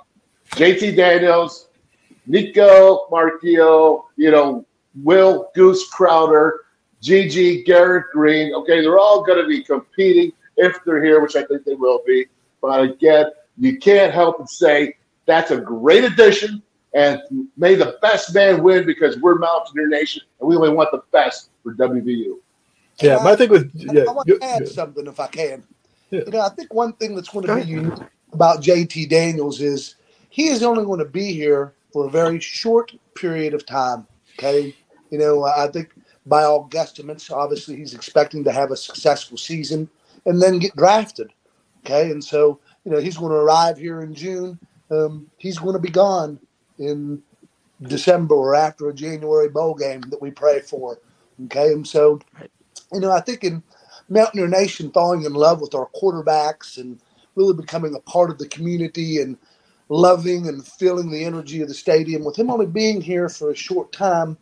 JT 0.50 0.96
Daniels, 0.96 1.68
Nico 2.26 3.06
Marchiol, 3.10 4.04
you 4.16 4.32
know, 4.32 4.66
Will 4.96 5.50
Goose 5.54 5.88
Crowder, 5.88 6.64
GG 7.02 7.64
Garrett 7.64 8.06
Greene. 8.12 8.52
Okay, 8.52 8.80
they're 8.80 8.98
all 8.98 9.24
going 9.24 9.40
to 9.40 9.46
be 9.46 9.62
competing 9.62 10.32
if 10.56 10.76
they're 10.84 11.02
here, 11.02 11.20
which 11.22 11.36
I 11.36 11.44
think 11.44 11.64
they 11.64 11.74
will 11.74 12.02
be. 12.04 12.26
But 12.60 12.82
again, 12.82 13.26
you 13.56 13.78
can't 13.78 14.12
help 14.12 14.38
but 14.38 14.50
say 14.50 14.96
that's 15.26 15.52
a 15.52 15.60
great 15.60 16.02
addition. 16.02 16.62
And 16.92 17.22
may 17.56 17.76
the 17.76 17.96
best 18.02 18.34
man 18.34 18.60
win 18.64 18.84
because 18.84 19.16
we're 19.18 19.38
Mountaineer 19.38 19.86
Nation 19.86 20.22
and 20.40 20.48
we 20.48 20.56
only 20.56 20.70
want 20.70 20.90
the 20.90 21.02
best 21.12 21.50
for 21.62 21.74
WVU. 21.74 22.38
Yeah, 23.00 23.18
but 23.22 23.26
I 23.28 23.36
think 23.36 23.52
with 23.52 23.70
yeah, 23.72 24.02
I 24.08 24.12
want 24.12 24.26
to 24.26 24.38
add 24.42 24.68
something 24.68 25.06
if 25.06 25.20
I 25.20 25.28
can. 25.28 25.62
Yeah. 26.10 26.22
You 26.26 26.32
know, 26.32 26.40
I 26.40 26.48
think 26.50 26.74
one 26.74 26.92
thing 26.94 27.14
that's 27.14 27.28
going 27.28 27.46
to 27.46 27.56
be 27.56 27.62
unique 27.62 27.98
about 28.32 28.62
JT 28.62 29.08
Daniels 29.08 29.60
is 29.60 29.96
he 30.28 30.48
is 30.48 30.62
only 30.62 30.84
going 30.84 30.98
to 31.00 31.04
be 31.04 31.32
here 31.32 31.74
for 31.92 32.06
a 32.06 32.10
very 32.10 32.40
short 32.40 32.92
period 33.14 33.54
of 33.54 33.66
time. 33.66 34.06
Okay, 34.38 34.74
you 35.10 35.18
know, 35.18 35.44
I 35.44 35.68
think 35.68 35.90
by 36.26 36.44
all 36.44 36.68
guesstimates, 36.68 37.30
obviously 37.30 37.76
he's 37.76 37.94
expecting 37.94 38.44
to 38.44 38.52
have 38.52 38.70
a 38.70 38.76
successful 38.76 39.36
season 39.36 39.88
and 40.26 40.40
then 40.40 40.58
get 40.58 40.76
drafted. 40.76 41.32
Okay, 41.84 42.10
and 42.10 42.22
so 42.22 42.60
you 42.84 42.92
know 42.92 42.98
he's 42.98 43.16
going 43.16 43.32
to 43.32 43.38
arrive 43.38 43.78
here 43.78 44.02
in 44.02 44.14
June. 44.14 44.58
Um, 44.90 45.30
he's 45.38 45.58
going 45.58 45.74
to 45.74 45.80
be 45.80 45.90
gone 45.90 46.38
in 46.78 47.22
December 47.82 48.34
or 48.34 48.54
after 48.54 48.88
a 48.88 48.94
January 48.94 49.48
bowl 49.48 49.74
game 49.74 50.02
that 50.10 50.20
we 50.20 50.30
pray 50.30 50.60
for. 50.60 50.98
Okay, 51.46 51.72
and 51.72 51.86
so 51.86 52.20
you 52.92 53.00
know 53.00 53.12
I 53.12 53.20
think 53.20 53.44
in 53.44 53.62
Mountaineer 54.10 54.48
Nation 54.48 54.90
falling 54.90 55.24
in 55.24 55.32
love 55.32 55.60
with 55.60 55.74
our 55.74 55.88
quarterbacks 55.94 56.76
and 56.76 57.00
really 57.36 57.54
becoming 57.54 57.94
a 57.94 58.00
part 58.00 58.30
of 58.30 58.38
the 58.38 58.48
community 58.48 59.18
and 59.20 59.38
loving 59.88 60.48
and 60.48 60.66
feeling 60.66 61.10
the 61.10 61.24
energy 61.24 61.62
of 61.62 61.68
the 61.68 61.74
stadium. 61.74 62.24
With 62.24 62.38
him 62.38 62.50
only 62.50 62.66
being 62.66 63.00
here 63.00 63.28
for 63.28 63.50
a 63.50 63.56
short 63.56 63.92
time, 63.92 64.36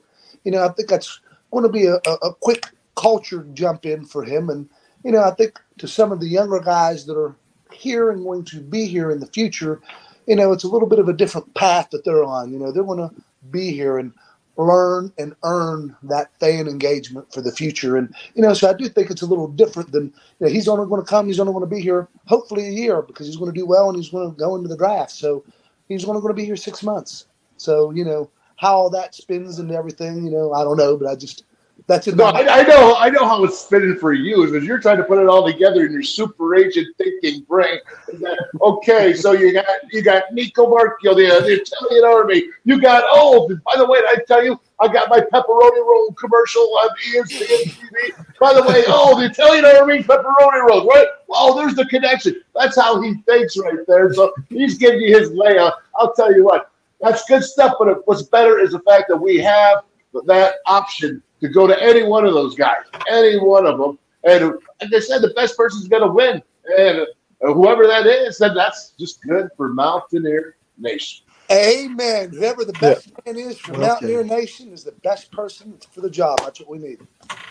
you 0.45 0.51
know, 0.51 0.64
I 0.64 0.69
think 0.69 0.89
that's 0.89 1.21
going 1.53 1.64
to 1.64 1.71
be 1.71 1.87
a, 1.87 1.97
a, 1.97 2.35
quick 2.35 2.66
culture 2.97 3.47
jump 3.55 3.87
in 3.87 4.05
for 4.05 4.25
him. 4.25 4.51
And, 4.51 4.69
you 5.05 5.12
know, 5.12 5.23
I 5.23 5.31
think 5.31 5.59
to 5.79 5.87
some 5.87 6.12
of 6.12 6.21
the 6.21 6.29
younger 6.29 6.61
guys 6.61 7.07
that 7.07 7.16
are 7.16 7.37
here 7.73 8.11
and 8.11 8.25
going 8.25 8.45
to 8.47 8.61
be 8.61 8.87
here 8.87 9.11
in 9.11 9.21
the 9.21 9.27
future, 9.27 9.81
you 10.27 10.37
know, 10.37 10.53
it's 10.53 10.64
a 10.64 10.69
little 10.69 10.89
bit 10.89 10.99
of 10.99 11.09
a 11.09 11.14
different 11.14 11.55
path 11.55 11.91
that 11.91 12.05
they're 12.05 12.25
on. 12.25 12.53
You 12.53 12.59
know, 12.59 12.73
they're 12.73 12.85
going 12.85 13.09
to 13.09 13.14
be 13.51 13.73
here 13.73 13.99
and 13.99 14.12
learn 14.59 15.12
and 15.18 15.34
earn 15.44 15.96
that 16.02 16.30
fan 16.40 16.66
engagement 16.66 17.32
for 17.32 17.40
the 17.40 17.52
future. 17.52 17.96
And, 17.96 18.14
you 18.34 18.42
know, 18.42 18.52
so 18.54 18.68
I 18.68 18.74
do 18.74 18.88
think 18.88 19.11
it's 19.11 19.22
a 19.22 19.26
little 19.26 19.48
different 19.48 19.92
than, 19.92 20.06
you 20.40 20.46
know, 20.46 20.48
he's 20.48 20.68
only 20.68 20.86
going 20.86 21.02
to 21.02 21.09
come, 21.09 21.28
he's 21.28 21.38
only 21.40 21.52
going 21.52 21.64
to 21.64 21.74
be 21.74 21.80
here 21.80 22.09
hopefully 22.26 22.66
a 22.66 22.72
year 22.72 23.02
because 23.02 23.26
he's 23.26 23.36
going 23.36 23.52
to 23.52 23.59
do 23.59 23.66
well 23.66 23.88
and 23.88 23.96
he's 23.96 24.11
going 24.11 24.30
to 24.30 24.36
go 24.36 24.56
into 24.56 24.68
the 24.68 24.76
draft. 24.76 25.12
So 25.12 25.44
he's 25.88 26.04
only 26.04 26.20
going 26.20 26.34
to 26.34 26.40
be 26.40 26.44
here 26.44 26.56
six 26.56 26.82
months. 26.82 27.26
So, 27.56 27.92
you 27.92 28.04
know, 28.04 28.30
how 28.56 28.74
all 28.76 28.90
that 28.90 29.14
spins 29.14 29.61
and 29.61 29.70
everything, 29.70 30.24
you 30.24 30.30
know, 30.32 30.52
I 30.52 30.64
don't 30.64 30.76
know, 30.76 30.96
but 30.96 31.09
I 31.09 31.14
just, 31.14 31.44
that's 31.89 32.07
it. 32.07 32.16
No, 32.16 32.24
I, 32.24 32.61
I, 32.61 32.62
know, 32.64 32.97
I 32.97 33.09
know 33.09 33.26
how 33.26 33.43
it's 33.45 33.59
spinning 33.59 33.97
for 33.97 34.12
you 34.12 34.45
because 34.45 34.62
you're 34.62 34.78
trying 34.78 34.99
to 34.99 35.05
put 35.05 35.18
it 35.18 35.26
all 35.26 35.51
together 35.51 35.86
in 35.86 35.93
your 35.93 36.03
super 36.03 36.55
agent 36.55 36.95
thinking 36.99 37.45
brain. 37.45 37.78
That, 38.20 38.39
okay, 38.61 39.14
so 39.14 39.32
you 39.32 39.55
got 39.55 39.64
you 39.91 40.03
got 40.03 40.24
Nico 40.34 40.66
Marchiol, 40.66 41.16
the, 41.16 41.41
the 41.47 41.62
Italian 41.62 42.05
Army. 42.05 42.45
You 42.64 42.78
got 42.78 43.05
oh, 43.07 43.49
by 43.64 43.78
the 43.78 43.86
way, 43.86 44.01
I 44.01 44.18
tell 44.26 44.45
you, 44.45 44.61
I 44.78 44.89
got 44.89 45.09
my 45.09 45.20
pepperoni 45.20 45.78
roll 45.78 46.12
commercial 46.12 46.62
on 46.62 46.91
ESPN 47.11 47.72
TV. 47.72 48.39
By 48.39 48.53
the 48.53 48.62
way, 48.64 48.84
oh, 48.86 49.18
the 49.18 49.30
Italian 49.30 49.64
Army 49.64 50.03
pepperoni 50.03 50.68
rolls, 50.68 50.86
right? 50.95 51.09
Oh, 51.30 51.57
there's 51.57 51.74
the 51.74 51.86
connection. 51.86 52.43
That's 52.55 52.76
how 52.76 53.01
he 53.01 53.14
thinks 53.22 53.57
right 53.57 53.78
there. 53.86 54.12
So 54.12 54.34
he's 54.51 54.76
giving 54.76 55.01
you 55.01 55.18
his 55.18 55.32
layout. 55.32 55.72
I'll 55.97 56.12
tell 56.12 56.34
you 56.34 56.45
what, 56.45 56.70
that's 57.01 57.24
good 57.24 57.45
stuff. 57.45 57.76
But 57.78 58.07
what's 58.07 58.24
better 58.24 58.59
is 58.59 58.72
the 58.72 58.80
fact 58.80 59.07
that 59.09 59.16
we 59.16 59.39
have 59.39 59.84
that 60.27 60.57
option 60.66 61.23
to 61.41 61.49
go 61.49 61.66
to 61.66 61.83
any 61.83 62.03
one 62.03 62.25
of 62.27 62.35
those 62.35 62.55
guys, 62.55 62.85
any 63.11 63.39
one 63.39 63.66
of 63.66 63.79
them. 63.79 63.99
And 64.25 64.55
like 64.81 64.93
I 64.95 65.01
said, 65.01 65.23
the 65.23 65.33
best 65.35 65.57
person's 65.57 65.89
going 65.89 66.03
to 66.03 66.12
win. 66.12 66.43
And 66.79 67.07
whoever 67.41 67.87
that 67.87 68.07
is, 68.07 68.39
then 68.39 68.55
that's 68.55 68.91
just 68.99 69.23
good 69.23 69.49
for 69.57 69.69
Mountaineer 69.69 70.57
Nation. 70.77 71.25
Amen. 71.51 72.31
Whoever 72.31 72.64
the 72.64 72.75
best 72.75 73.07
yeah. 73.07 73.33
man 73.33 73.43
is 73.43 73.59
for 73.59 73.73
okay. 73.73 73.81
Mountaineer 73.81 74.25
Nation 74.25 74.71
is 74.71 74.85
the 74.85 74.93
best 74.93 75.33
person 75.33 75.79
for 75.93 76.03
the 76.03 76.11
job. 76.11 76.39
That's 76.43 76.61
what 76.61 76.69
we 76.69 76.79
need. 76.79 77.01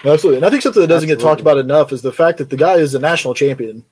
Absolutely. 0.05 0.37
And 0.37 0.45
I 0.45 0.49
think 0.51 0.61
something 0.61 0.81
that 0.81 0.87
doesn't 0.87 1.09
Absolutely. 1.09 1.23
get 1.23 1.27
talked 1.27 1.41
about 1.41 1.57
enough 1.57 1.91
is 1.91 2.03
the 2.03 2.11
fact 2.11 2.37
that 2.37 2.49
the 2.51 2.57
guy 2.57 2.75
is 2.75 2.93
a 2.93 2.99
national 2.99 3.33
champion. 3.33 3.83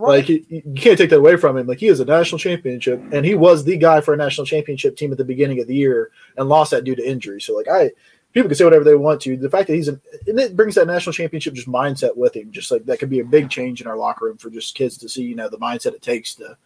Right. 0.00 0.18
Like 0.18 0.26
he, 0.26 0.46
you 0.48 0.74
can't 0.76 0.96
take 0.96 1.10
that 1.10 1.18
away 1.18 1.36
from 1.36 1.56
him. 1.56 1.66
Like 1.66 1.80
he 1.80 1.88
is 1.88 1.98
a 1.98 2.04
national 2.04 2.38
championship, 2.38 3.02
and 3.12 3.26
he 3.26 3.34
was 3.34 3.64
the 3.64 3.76
guy 3.76 4.00
for 4.00 4.14
a 4.14 4.16
national 4.16 4.46
championship 4.46 4.96
team 4.96 5.10
at 5.10 5.18
the 5.18 5.24
beginning 5.24 5.60
of 5.60 5.66
the 5.66 5.74
year, 5.74 6.12
and 6.36 6.48
lost 6.48 6.70
that 6.70 6.84
due 6.84 6.94
to 6.94 7.04
injury. 7.04 7.40
So 7.40 7.56
like 7.56 7.66
I, 7.66 7.90
people 8.32 8.48
can 8.48 8.54
say 8.54 8.62
whatever 8.62 8.84
they 8.84 8.94
want 8.94 9.20
to. 9.22 9.36
The 9.36 9.50
fact 9.50 9.66
that 9.66 9.74
he's 9.74 9.88
an, 9.88 10.00
and 10.28 10.38
it 10.38 10.54
brings 10.54 10.76
that 10.76 10.86
national 10.86 11.14
championship 11.14 11.54
just 11.54 11.66
mindset 11.66 12.16
with 12.16 12.36
him. 12.36 12.52
Just 12.52 12.70
like 12.70 12.86
that 12.86 13.00
could 13.00 13.10
be 13.10 13.18
a 13.18 13.24
big 13.24 13.50
change 13.50 13.80
in 13.80 13.88
our 13.88 13.96
locker 13.96 14.26
room 14.26 14.36
for 14.36 14.50
just 14.50 14.76
kids 14.76 14.96
to 14.98 15.08
see, 15.08 15.24
you 15.24 15.34
know, 15.34 15.48
the 15.48 15.58
mindset 15.58 15.94
it 15.94 16.02
takes 16.02 16.36
to, 16.36 16.56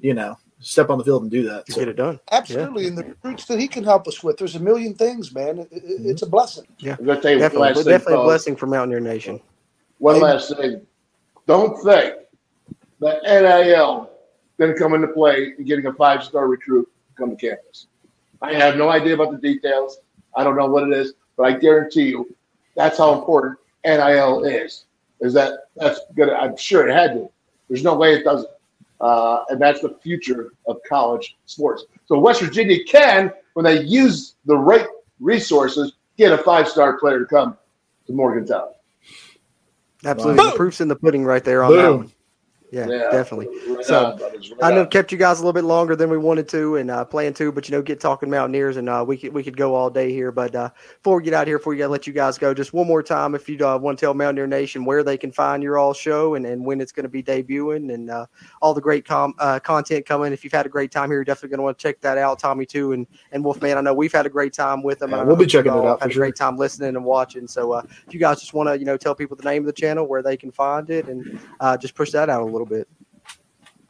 you 0.00 0.14
know, 0.14 0.38
step 0.60 0.88
on 0.88 0.98
the 0.98 1.04
field 1.04 1.22
and 1.22 1.30
do 1.32 1.42
that. 1.42 1.68
So. 1.68 1.80
Get 1.80 1.88
it 1.88 1.96
done. 1.96 2.20
Absolutely. 2.30 2.84
Yeah. 2.84 2.88
And 2.90 2.98
the 2.98 3.04
recruits 3.04 3.46
that 3.46 3.58
he 3.58 3.66
can 3.66 3.82
help 3.82 4.06
us 4.06 4.22
with, 4.22 4.36
there's 4.36 4.54
a 4.54 4.60
million 4.60 4.94
things, 4.94 5.34
man. 5.34 5.58
It, 5.58 5.68
it, 5.72 5.84
mm-hmm. 5.84 6.08
it's 6.08 6.22
a 6.22 6.26
blessing. 6.26 6.68
Yeah. 6.78 6.94
Definitely, 6.94 7.38
definitely 7.82 8.14
a 8.14 8.22
blessing 8.22 8.54
for 8.54 8.68
Mountaineer 8.68 9.00
Nation. 9.00 9.40
One 9.98 10.20
last 10.20 10.56
thing. 10.56 10.86
Don't 11.46 11.82
think 11.82 12.14
that 13.00 13.22
NIL 13.24 14.10
going 14.58 14.72
to 14.72 14.78
come 14.78 14.94
into 14.94 15.08
play 15.08 15.54
in 15.58 15.64
getting 15.64 15.86
a 15.86 15.92
five 15.92 16.24
star 16.24 16.48
recruit 16.48 16.88
to 17.08 17.14
come 17.14 17.30
to 17.30 17.36
campus. 17.36 17.86
I 18.42 18.54
have 18.54 18.76
no 18.76 18.88
idea 18.88 19.14
about 19.14 19.32
the 19.32 19.38
details. 19.38 19.98
I 20.36 20.44
don't 20.44 20.56
know 20.56 20.66
what 20.66 20.84
it 20.84 20.92
is, 20.92 21.14
but 21.36 21.44
I 21.44 21.52
guarantee 21.52 22.08
you 22.08 22.34
that's 22.74 22.98
how 22.98 23.18
important 23.18 23.58
NIL 23.84 24.44
is. 24.44 24.84
Is 25.20 25.32
that 25.32 25.68
that's 25.76 26.00
good? 26.14 26.30
I'm 26.30 26.56
sure 26.56 26.86
it 26.86 26.92
had 26.92 27.14
to. 27.14 27.30
There's 27.68 27.82
no 27.82 27.94
way 27.94 28.14
it 28.14 28.24
doesn't. 28.24 28.50
Uh, 29.00 29.44
and 29.48 29.60
that's 29.60 29.80
the 29.80 29.96
future 30.02 30.52
of 30.66 30.78
college 30.88 31.36
sports. 31.46 31.84
So 32.06 32.18
West 32.18 32.40
Virginia 32.40 32.82
can, 32.84 33.32
when 33.54 33.64
they 33.64 33.82
use 33.82 34.36
the 34.46 34.56
right 34.56 34.86
resources, 35.20 35.92
get 36.16 36.32
a 36.32 36.38
five-star 36.38 36.98
player 36.98 37.18
to 37.20 37.26
come 37.26 37.58
to 38.06 38.12
Morgantown. 38.12 38.68
Absolutely, 40.04 40.50
the 40.50 40.56
proof's 40.56 40.80
in 40.80 40.88
the 40.88 40.96
pudding 40.96 41.24
right 41.24 41.44
there 41.44 41.62
on 41.62 41.70
Boom. 41.70 41.82
that 41.82 41.96
one. 41.96 42.12
Yeah, 42.72 42.88
Yeah. 42.88 43.10
definitely. 43.10 43.46
Right 43.68 43.84
so 43.84 44.06
on, 44.06 44.18
right 44.18 44.54
I 44.62 44.70
know 44.72 44.80
on. 44.82 44.88
kept 44.88 45.12
you 45.12 45.18
guys 45.18 45.38
a 45.38 45.42
little 45.42 45.52
bit 45.52 45.64
longer 45.64 45.94
than 45.94 46.10
we 46.10 46.18
wanted 46.18 46.48
to 46.48 46.76
and 46.76 46.90
uh, 46.90 47.04
plan 47.04 47.32
to, 47.34 47.52
but 47.52 47.68
you 47.68 47.76
know, 47.76 47.82
get 47.82 48.00
talking 48.00 48.28
Mountaineers 48.28 48.76
and 48.76 48.88
uh, 48.88 49.04
we 49.06 49.16
could 49.16 49.32
we 49.32 49.42
could 49.44 49.56
go 49.56 49.74
all 49.74 49.88
day 49.88 50.10
here. 50.12 50.32
But 50.32 50.54
uh, 50.54 50.70
before 51.00 51.16
we 51.18 51.22
get 51.22 51.32
out 51.34 51.46
here, 51.46 51.58
before 51.58 51.72
we 51.72 51.76
gotta 51.78 51.92
let 51.92 52.06
you 52.06 52.12
guys 52.12 52.38
go, 52.38 52.52
just 52.54 52.72
one 52.72 52.86
more 52.86 53.02
time, 53.02 53.34
if 53.34 53.48
you 53.48 53.64
uh, 53.66 53.78
want 53.78 53.98
to 53.98 54.04
tell 54.06 54.14
Mountaineer 54.14 54.46
Nation 54.48 54.84
where 54.84 55.04
they 55.04 55.16
can 55.16 55.30
find 55.30 55.62
your 55.62 55.78
all 55.78 55.94
show 55.94 56.34
and, 56.34 56.44
and 56.44 56.64
when 56.64 56.80
it's 56.80 56.92
going 56.92 57.04
to 57.04 57.08
be 57.08 57.22
debuting 57.22 57.94
and 57.94 58.10
uh, 58.10 58.26
all 58.60 58.74
the 58.74 58.80
great 58.80 59.04
com- 59.04 59.34
uh, 59.38 59.60
content 59.60 60.04
coming. 60.04 60.32
If 60.32 60.42
you've 60.42 60.52
had 60.52 60.66
a 60.66 60.70
great 60.70 60.90
time 60.90 61.08
here, 61.10 61.18
you're 61.18 61.24
definitely 61.24 61.50
going 61.50 61.58
to 61.58 61.64
want 61.64 61.78
to 61.78 61.82
check 61.82 62.00
that 62.00 62.18
out. 62.18 62.38
Tommy 62.40 62.66
too 62.66 62.92
and 62.92 63.06
and 63.32 63.44
Wolfman. 63.44 63.78
I 63.78 63.80
know 63.80 63.94
we've 63.94 64.12
had 64.12 64.26
a 64.26 64.30
great 64.30 64.52
time 64.52 64.82
with 64.82 64.98
them. 64.98 65.10
Yeah, 65.12 65.18
and 65.20 65.28
we'll 65.28 65.36
be 65.36 65.46
checking 65.46 65.72
you 65.72 65.78
it 65.78 65.86
out 65.86 66.00
Had 66.00 66.06
for 66.06 66.10
a 66.10 66.12
sure. 66.12 66.20
great 66.22 66.36
time 66.36 66.56
listening 66.56 66.96
and 66.96 67.04
watching. 67.04 67.46
So 67.46 67.72
uh, 67.72 67.82
if 68.08 68.12
you 68.12 68.18
guys 68.18 68.40
just 68.40 68.54
want 68.54 68.68
to 68.68 68.76
you 68.78 68.84
know 68.84 68.96
tell 68.96 69.14
people 69.14 69.36
the 69.36 69.44
name 69.44 69.62
of 69.62 69.66
the 69.66 69.72
channel 69.72 70.06
where 70.06 70.22
they 70.22 70.36
can 70.36 70.50
find 70.50 70.90
it 70.90 71.06
and 71.08 71.38
uh, 71.60 71.76
just 71.76 71.94
push 71.94 72.10
that 72.10 72.28
out 72.28 72.42
a 72.42 72.44
little 72.44 72.65
bit. 72.66 72.88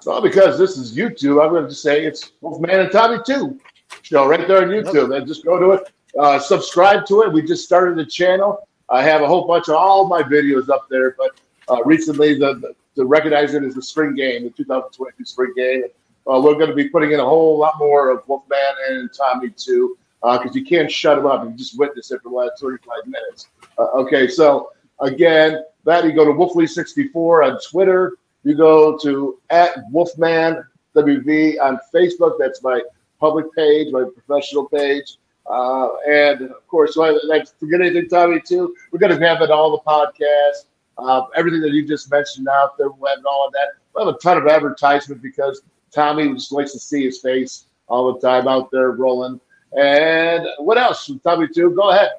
Well, 0.05 0.22
because 0.22 0.59
this 0.59 0.77
is 0.77 0.97
YouTube, 0.97 1.43
I'm 1.43 1.51
going 1.51 1.64
to 1.64 1.68
just 1.68 1.83
say 1.83 2.05
it's 2.05 2.33
Wolfman 2.41 2.81
and 2.81 2.93
Tommy 2.93 3.18
too. 3.27 3.59
Show 4.03 4.29
right 4.29 4.47
there 4.47 4.62
on 4.62 4.68
YouTube. 4.68 5.16
And 5.16 5.27
just 5.27 5.45
go 5.45 5.59
to 5.59 5.70
it, 5.72 5.93
uh, 6.18 6.39
subscribe 6.39 7.05
to 7.07 7.22
it. 7.22 7.33
We 7.33 7.43
just 7.43 7.64
started 7.64 7.97
the 7.97 8.07
channel. 8.07 8.68
I 8.89 9.03
have 9.03 9.22
a 9.22 9.27
whole 9.27 9.49
bunch 9.49 9.68
of 9.68 9.74
all 9.74 10.07
my 10.07 10.22
videos 10.22 10.68
up 10.68 10.87
there, 10.89 11.16
but 11.18 11.41
uh, 11.68 11.83
recently 11.85 12.39
the, 12.39 12.55
the 12.55 12.74
to 12.97 13.05
recognize 13.05 13.55
it 13.55 13.62
as 13.62 13.74
the 13.74 13.83
spring 13.83 14.14
game, 14.14 14.45
the 14.45 14.51
2022 14.51 15.24
spring 15.24 15.53
game. 15.57 15.83
Uh, 16.27 16.41
we're 16.41 16.55
going 16.55 16.70
to 16.70 16.74
be 16.74 16.89
putting 16.89 17.12
in 17.12 17.20
a 17.20 17.24
whole 17.24 17.59
lot 17.59 17.74
more 17.79 18.11
of 18.11 18.27
Wolfman 18.27 18.59
and 18.89 19.11
Tommy 19.12 19.51
too, 19.51 19.97
because 20.22 20.57
you 20.57 20.64
can't 20.64 20.91
shut 20.91 21.16
them 21.16 21.27
up. 21.27 21.45
You 21.45 21.51
just 21.53 21.79
witness 21.79 22.11
it 22.11 22.20
for 22.22 22.31
the 22.31 22.35
last 22.35 22.61
35 22.61 23.07
minutes. 23.07 23.49
Uh, 23.79 23.89
okay, 23.95 24.27
so 24.27 24.70
again, 25.01 25.62
that 25.85 26.05
you 26.05 26.12
go 26.12 26.24
to 26.24 26.33
Wolfley64 26.33 27.53
on 27.53 27.61
Twitter. 27.70 28.14
You 28.47 28.55
go 28.55 28.97
to 28.99 29.40
at 29.51 29.76
Wolfman 29.90 30.64
WV 30.94 31.61
on 31.61 31.80
Facebook. 31.92 32.36
That's 32.38 32.62
my 32.62 32.80
public 33.18 33.53
page, 33.57 33.92
my 33.92 34.05
professional 34.05 34.68
page. 34.68 35.16
Uh, 35.51 35.88
and 36.09 36.42
of 36.42 36.64
course, 36.68 36.94
so 36.94 37.03
I, 37.03 37.18
I 37.34 37.44
forget 37.59 37.80
anything, 37.80 38.09
Tommy, 38.09 38.40
too. 38.40 38.72
We're 38.92 39.01
going 39.01 39.18
to 39.18 39.26
have 39.26 39.42
it 39.42 39.51
all 39.51 39.72
the 39.72 39.82
podcasts, 39.82 40.66
uh, 40.97 41.22
everything 41.34 41.61
that 41.62 41.72
you 41.72 41.88
just 41.88 42.09
mentioned 42.09 42.47
out 42.47 42.78
there. 42.78 42.88
We'll 42.88 43.16
have 43.16 43.24
all 43.28 43.49
of 43.49 43.53
that. 43.55 43.70
We'll 43.92 44.07
have 44.07 44.14
a 44.14 44.18
ton 44.18 44.36
of 44.36 44.47
advertisement 44.47 45.22
because 45.22 45.62
Tommy 45.92 46.32
just 46.32 46.53
likes 46.53 46.70
to 46.70 46.78
see 46.78 47.05
his 47.05 47.18
face 47.18 47.66
all 47.88 48.14
the 48.14 48.20
time 48.20 48.47
out 48.47 48.70
there 48.70 48.92
rolling. 48.92 49.40
And 49.76 50.47
what 50.59 50.78
else, 50.78 51.11
Tommy, 51.24 51.49
too? 51.53 51.72
Go 51.72 51.90
ahead. 51.90 52.11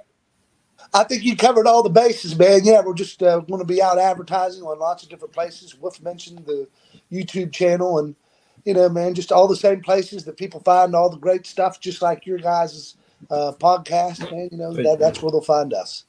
I 0.93 1.03
think 1.03 1.23
you 1.23 1.35
covered 1.35 1.67
all 1.67 1.83
the 1.83 1.89
bases, 1.89 2.37
man. 2.37 2.61
Yeah, 2.63 2.81
we're 2.81 2.93
just 2.93 3.21
uh, 3.21 3.39
going 3.39 3.59
to 3.59 3.65
be 3.65 3.81
out 3.81 3.97
advertising 3.97 4.63
on 4.63 4.79
lots 4.79 5.03
of 5.03 5.09
different 5.09 5.33
places. 5.33 5.77
Wolf 5.79 6.01
mentioned 6.01 6.45
the 6.45 6.67
YouTube 7.11 7.51
channel, 7.51 7.99
and 7.99 8.15
you 8.65 8.73
know, 8.73 8.89
man, 8.89 9.13
just 9.13 9.31
all 9.31 9.47
the 9.47 9.55
same 9.55 9.81
places 9.81 10.23
that 10.25 10.37
people 10.37 10.59
find 10.61 10.95
all 10.95 11.09
the 11.09 11.17
great 11.17 11.45
stuff, 11.45 11.79
just 11.79 12.01
like 12.01 12.25
your 12.25 12.37
guys' 12.37 12.95
uh, 13.29 13.51
podcast, 13.59 14.29
man. 14.31 14.49
You 14.51 14.57
know, 14.57 14.73
that, 14.73 14.99
that's 14.99 15.21
where 15.21 15.31
they'll 15.31 15.41
find 15.41 15.73
us. 15.73 16.05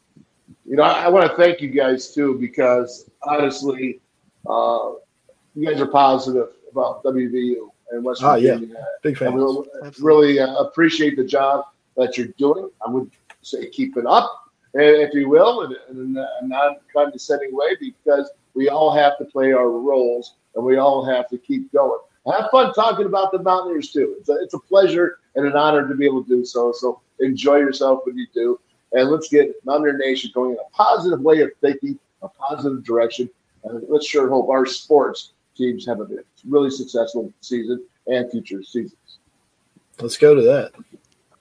You 0.64 0.76
know, 0.76 0.82
I, 0.82 1.04
I 1.04 1.08
want 1.08 1.30
to 1.30 1.36
thank 1.36 1.60
you 1.60 1.68
guys 1.68 2.14
too 2.14 2.38
because 2.38 3.08
honestly, 3.22 4.00
uh, 4.48 4.92
you 5.54 5.66
guys 5.66 5.80
are 5.80 5.86
positive 5.86 6.48
about 6.70 7.02
WVU 7.04 7.70
and 7.90 8.04
West 8.04 8.22
Ah, 8.22 8.34
yeah. 8.36 8.58
Big 9.02 9.20
And 9.22 9.34
fan. 9.34 9.34
we 9.34 9.64
really 10.00 10.38
uh, 10.38 10.56
appreciate 10.56 11.16
the 11.16 11.24
job 11.24 11.64
that 11.96 12.16
you're 12.16 12.28
doing. 12.38 12.70
I 12.86 12.90
would 12.90 13.10
say 13.42 13.68
keep 13.70 13.96
it 13.96 14.06
up, 14.06 14.30
if 14.82 15.14
you 15.14 15.28
will, 15.28 15.62
in, 15.62 15.76
in 15.90 16.16
a 16.16 16.46
non-condescending 16.46 17.54
way, 17.54 17.76
because 17.80 18.30
we 18.54 18.68
all 18.68 18.94
have 18.94 19.18
to 19.18 19.24
play 19.24 19.52
our 19.52 19.70
roles 19.70 20.34
and 20.54 20.64
we 20.64 20.76
all 20.76 21.04
have 21.04 21.28
to 21.28 21.38
keep 21.38 21.72
going. 21.72 22.00
Have 22.26 22.50
fun 22.50 22.74
talking 22.74 23.06
about 23.06 23.32
the 23.32 23.38
Mountaineers 23.38 23.90
too. 23.90 24.16
It's 24.18 24.28
a, 24.28 24.34
it's 24.42 24.54
a 24.54 24.58
pleasure 24.58 25.18
and 25.34 25.46
an 25.46 25.56
honor 25.56 25.88
to 25.88 25.94
be 25.94 26.04
able 26.04 26.22
to 26.24 26.28
do 26.28 26.44
so. 26.44 26.72
So 26.72 27.00
enjoy 27.20 27.56
yourself 27.56 28.00
when 28.04 28.18
you 28.18 28.26
do, 28.34 28.60
and 28.92 29.08
let's 29.10 29.28
get 29.28 29.54
Mountaineer 29.64 29.96
Nation 29.96 30.30
going 30.34 30.52
in 30.52 30.58
a 30.58 30.70
positive 30.76 31.20
way 31.20 31.40
of 31.40 31.50
thinking, 31.60 31.98
a 32.22 32.28
positive 32.28 32.84
direction, 32.84 33.30
and 33.64 33.82
let's 33.88 34.06
sure 34.06 34.28
hope 34.28 34.50
our 34.50 34.66
sports 34.66 35.32
teams 35.56 35.86
have 35.86 36.00
a 36.00 36.06
really 36.46 36.70
successful 36.70 37.32
season 37.40 37.84
and 38.06 38.30
future 38.30 38.62
seasons. 38.62 39.18
Let's 40.00 40.18
go 40.18 40.34
to 40.34 40.42
that. 40.42 40.72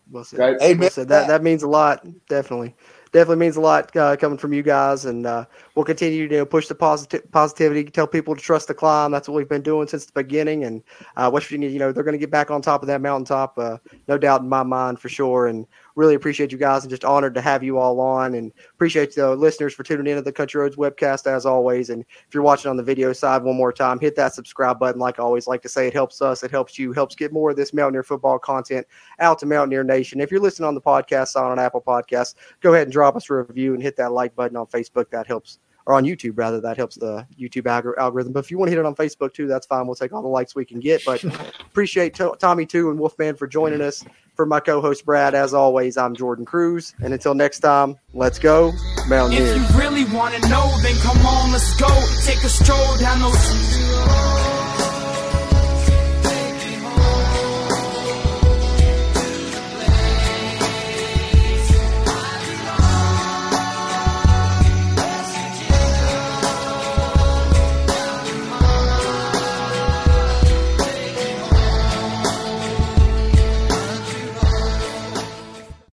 Well 0.10 0.24
said. 0.24 0.40
Right? 0.40 0.62
Amen. 0.62 0.80
Well 0.80 0.90
said. 0.90 1.10
That 1.10 1.28
that 1.28 1.44
means 1.44 1.64
a 1.64 1.68
lot. 1.68 2.06
Definitely, 2.30 2.76
definitely 3.12 3.38
means 3.38 3.56
a 3.56 3.62
lot 3.62 3.96
uh, 3.96 4.16
coming 4.18 4.38
from 4.38 4.54
you 4.54 4.64
guys, 4.64 5.06
and 5.06 5.26
uh, 5.26 5.46
we'll 5.76 5.86
continue 5.86 6.28
to 6.28 6.36
you 6.36 6.40
know, 6.42 6.46
push 6.46 6.68
the 6.68 6.76
positivity. 6.76 7.84
Tell 7.86 8.08
people 8.08 8.36
to 8.36 8.42
trust 8.42 8.68
the 8.68 8.74
climb. 8.74 9.12
That's 9.12 9.28
what 9.28 9.36
we've 9.36 9.50
been 9.50 9.62
doing 9.62 9.88
since 9.88 10.06
the 10.06 10.14
beginning. 10.14 10.64
And 10.64 10.84
uh, 11.16 11.30
West 11.32 11.48
Virginia, 11.48 11.70
you 11.70 11.80
know, 11.80 11.92
they're 11.92 12.04
going 12.04 12.14
to 12.14 12.20
get 12.20 12.32
back 12.32 12.52
on 12.52 12.62
top 12.62 12.82
of 12.82 12.88
that 12.88 13.02
mountaintop, 13.02 13.58
uh, 13.58 13.78
no 14.08 14.18
doubt 14.18 14.42
in 14.42 14.50
my 14.50 14.64
mind 14.64 15.00
for 15.00 15.10
sure. 15.10 15.48
And 15.48 15.66
really 15.98 16.14
appreciate 16.16 16.52
you 16.52 16.58
guys, 16.60 16.84
and 16.84 16.90
just 16.90 17.04
honored 17.04 17.34
to 17.34 17.42
have 17.42 17.64
you 17.64 17.80
all 17.80 18.00
on. 18.00 18.36
And 18.36 18.54
appreciate 18.74 19.16
the 19.16 19.36
listeners 19.36 19.74
for 19.74 19.84
tuning 19.84 20.06
into 20.08 20.22
the 20.22 20.32
Country 20.32 20.62
Roads 20.62 20.76
webcast 20.78 21.26
as 21.26 21.46
always. 21.46 21.90
And 21.90 22.06
if 22.28 22.34
you're 22.34 22.44
watching 22.44 22.70
on 22.70 22.78
the 22.78 22.84
video 22.84 23.12
side, 23.12 23.44
one 23.44 23.58
more 23.58 23.74
time, 23.74 24.00
hit 24.00 24.16
that 24.16 24.34
subscribe 24.34 24.80
button. 24.80 25.02
Like 25.02 25.20
I 25.20 25.24
always 25.24 25.48
like 25.48 25.62
to 25.64 25.70
say, 25.70 25.88
it 25.88 25.94
helps 25.94 26.22
us, 26.22 26.44
it 26.44 26.52
helps 26.52 26.78
you, 26.78 26.94
helps 26.94 27.16
get 27.16 27.34
more 27.34 27.50
of 27.50 27.58
this 27.58 27.74
Mountaineer 27.74 28.04
football 28.04 28.38
content 28.38 28.86
out 29.20 29.40
to 29.40 29.48
Mountaineer 29.48 29.84
Nation. 29.84 30.22
If 30.22 30.32
you're 30.32 30.40
listening 30.40 30.68
on 30.68 30.76
the 30.76 30.82
podcast 30.82 31.30
side 31.30 31.50
on 31.52 31.60
Apple 31.60 31.82
Podcasts, 31.82 32.36
go 32.62 32.74
ahead 32.74 32.84
and 32.84 32.94
drop 32.94 33.16
us 33.16 33.30
a 33.30 33.34
review 33.34 33.74
and 33.74 33.82
hit 33.82 33.98
that 33.98 34.12
like 34.12 34.36
button 34.36 34.56
on 34.56 34.68
Facebook. 34.68 35.10
That 35.10 35.26
helps, 35.26 35.58
or 35.88 35.96
on 35.96 36.04
YouTube 36.04 36.38
rather. 36.38 36.62
That 36.62 36.78
helps 36.78 36.96
the 36.96 37.26
YouTube 37.40 37.64
algor- 37.64 37.98
algorithm. 37.98 38.34
But 38.34 38.46
if 38.46 38.52
you 38.52 38.60
want 38.60 38.68
to 38.68 38.72
hit 38.72 38.80
it 38.80 38.86
on 38.86 38.94
Facebook 38.94 39.34
too, 39.34 39.48
that's 39.48 39.66
fine. 39.66 39.88
We'll 39.88 39.96
take 39.96 40.14
all 40.14 40.22
the 40.22 40.28
likes 40.28 40.54
we 40.54 40.66
can 40.66 40.80
get. 40.80 41.04
But 41.06 41.24
appreciate 41.62 42.14
to- 42.16 42.36
Tommy 42.38 42.68
too 42.68 42.92
and 42.92 43.00
Wolfman 43.00 43.36
for 43.36 43.48
joining 43.48 43.82
us. 43.82 44.06
For 44.38 44.46
my 44.46 44.60
co-host 44.60 45.04
Brad, 45.04 45.34
as 45.34 45.56
always, 45.56 45.98
I'm 45.98 46.14
Jordan 46.14 46.46
Cruz. 46.46 46.94
And 47.02 47.12
until 47.12 47.34
next 47.34 47.62
time, 47.62 47.98
let's 48.14 48.38
go 48.38 48.72
Mountaineers. 49.10 49.58
If 49.58 49.72
you 49.72 49.80
really 49.80 50.06
want 50.16 50.36
to 50.36 50.48
know, 50.48 50.72
then 50.84 50.96
come 50.98 51.18
on, 51.26 51.52
let's 51.52 51.76
go. 51.82 51.88
Take 52.24 52.44
a 52.44 52.50
stroll 52.50 52.98
down 52.98 53.20
those. 53.20 54.57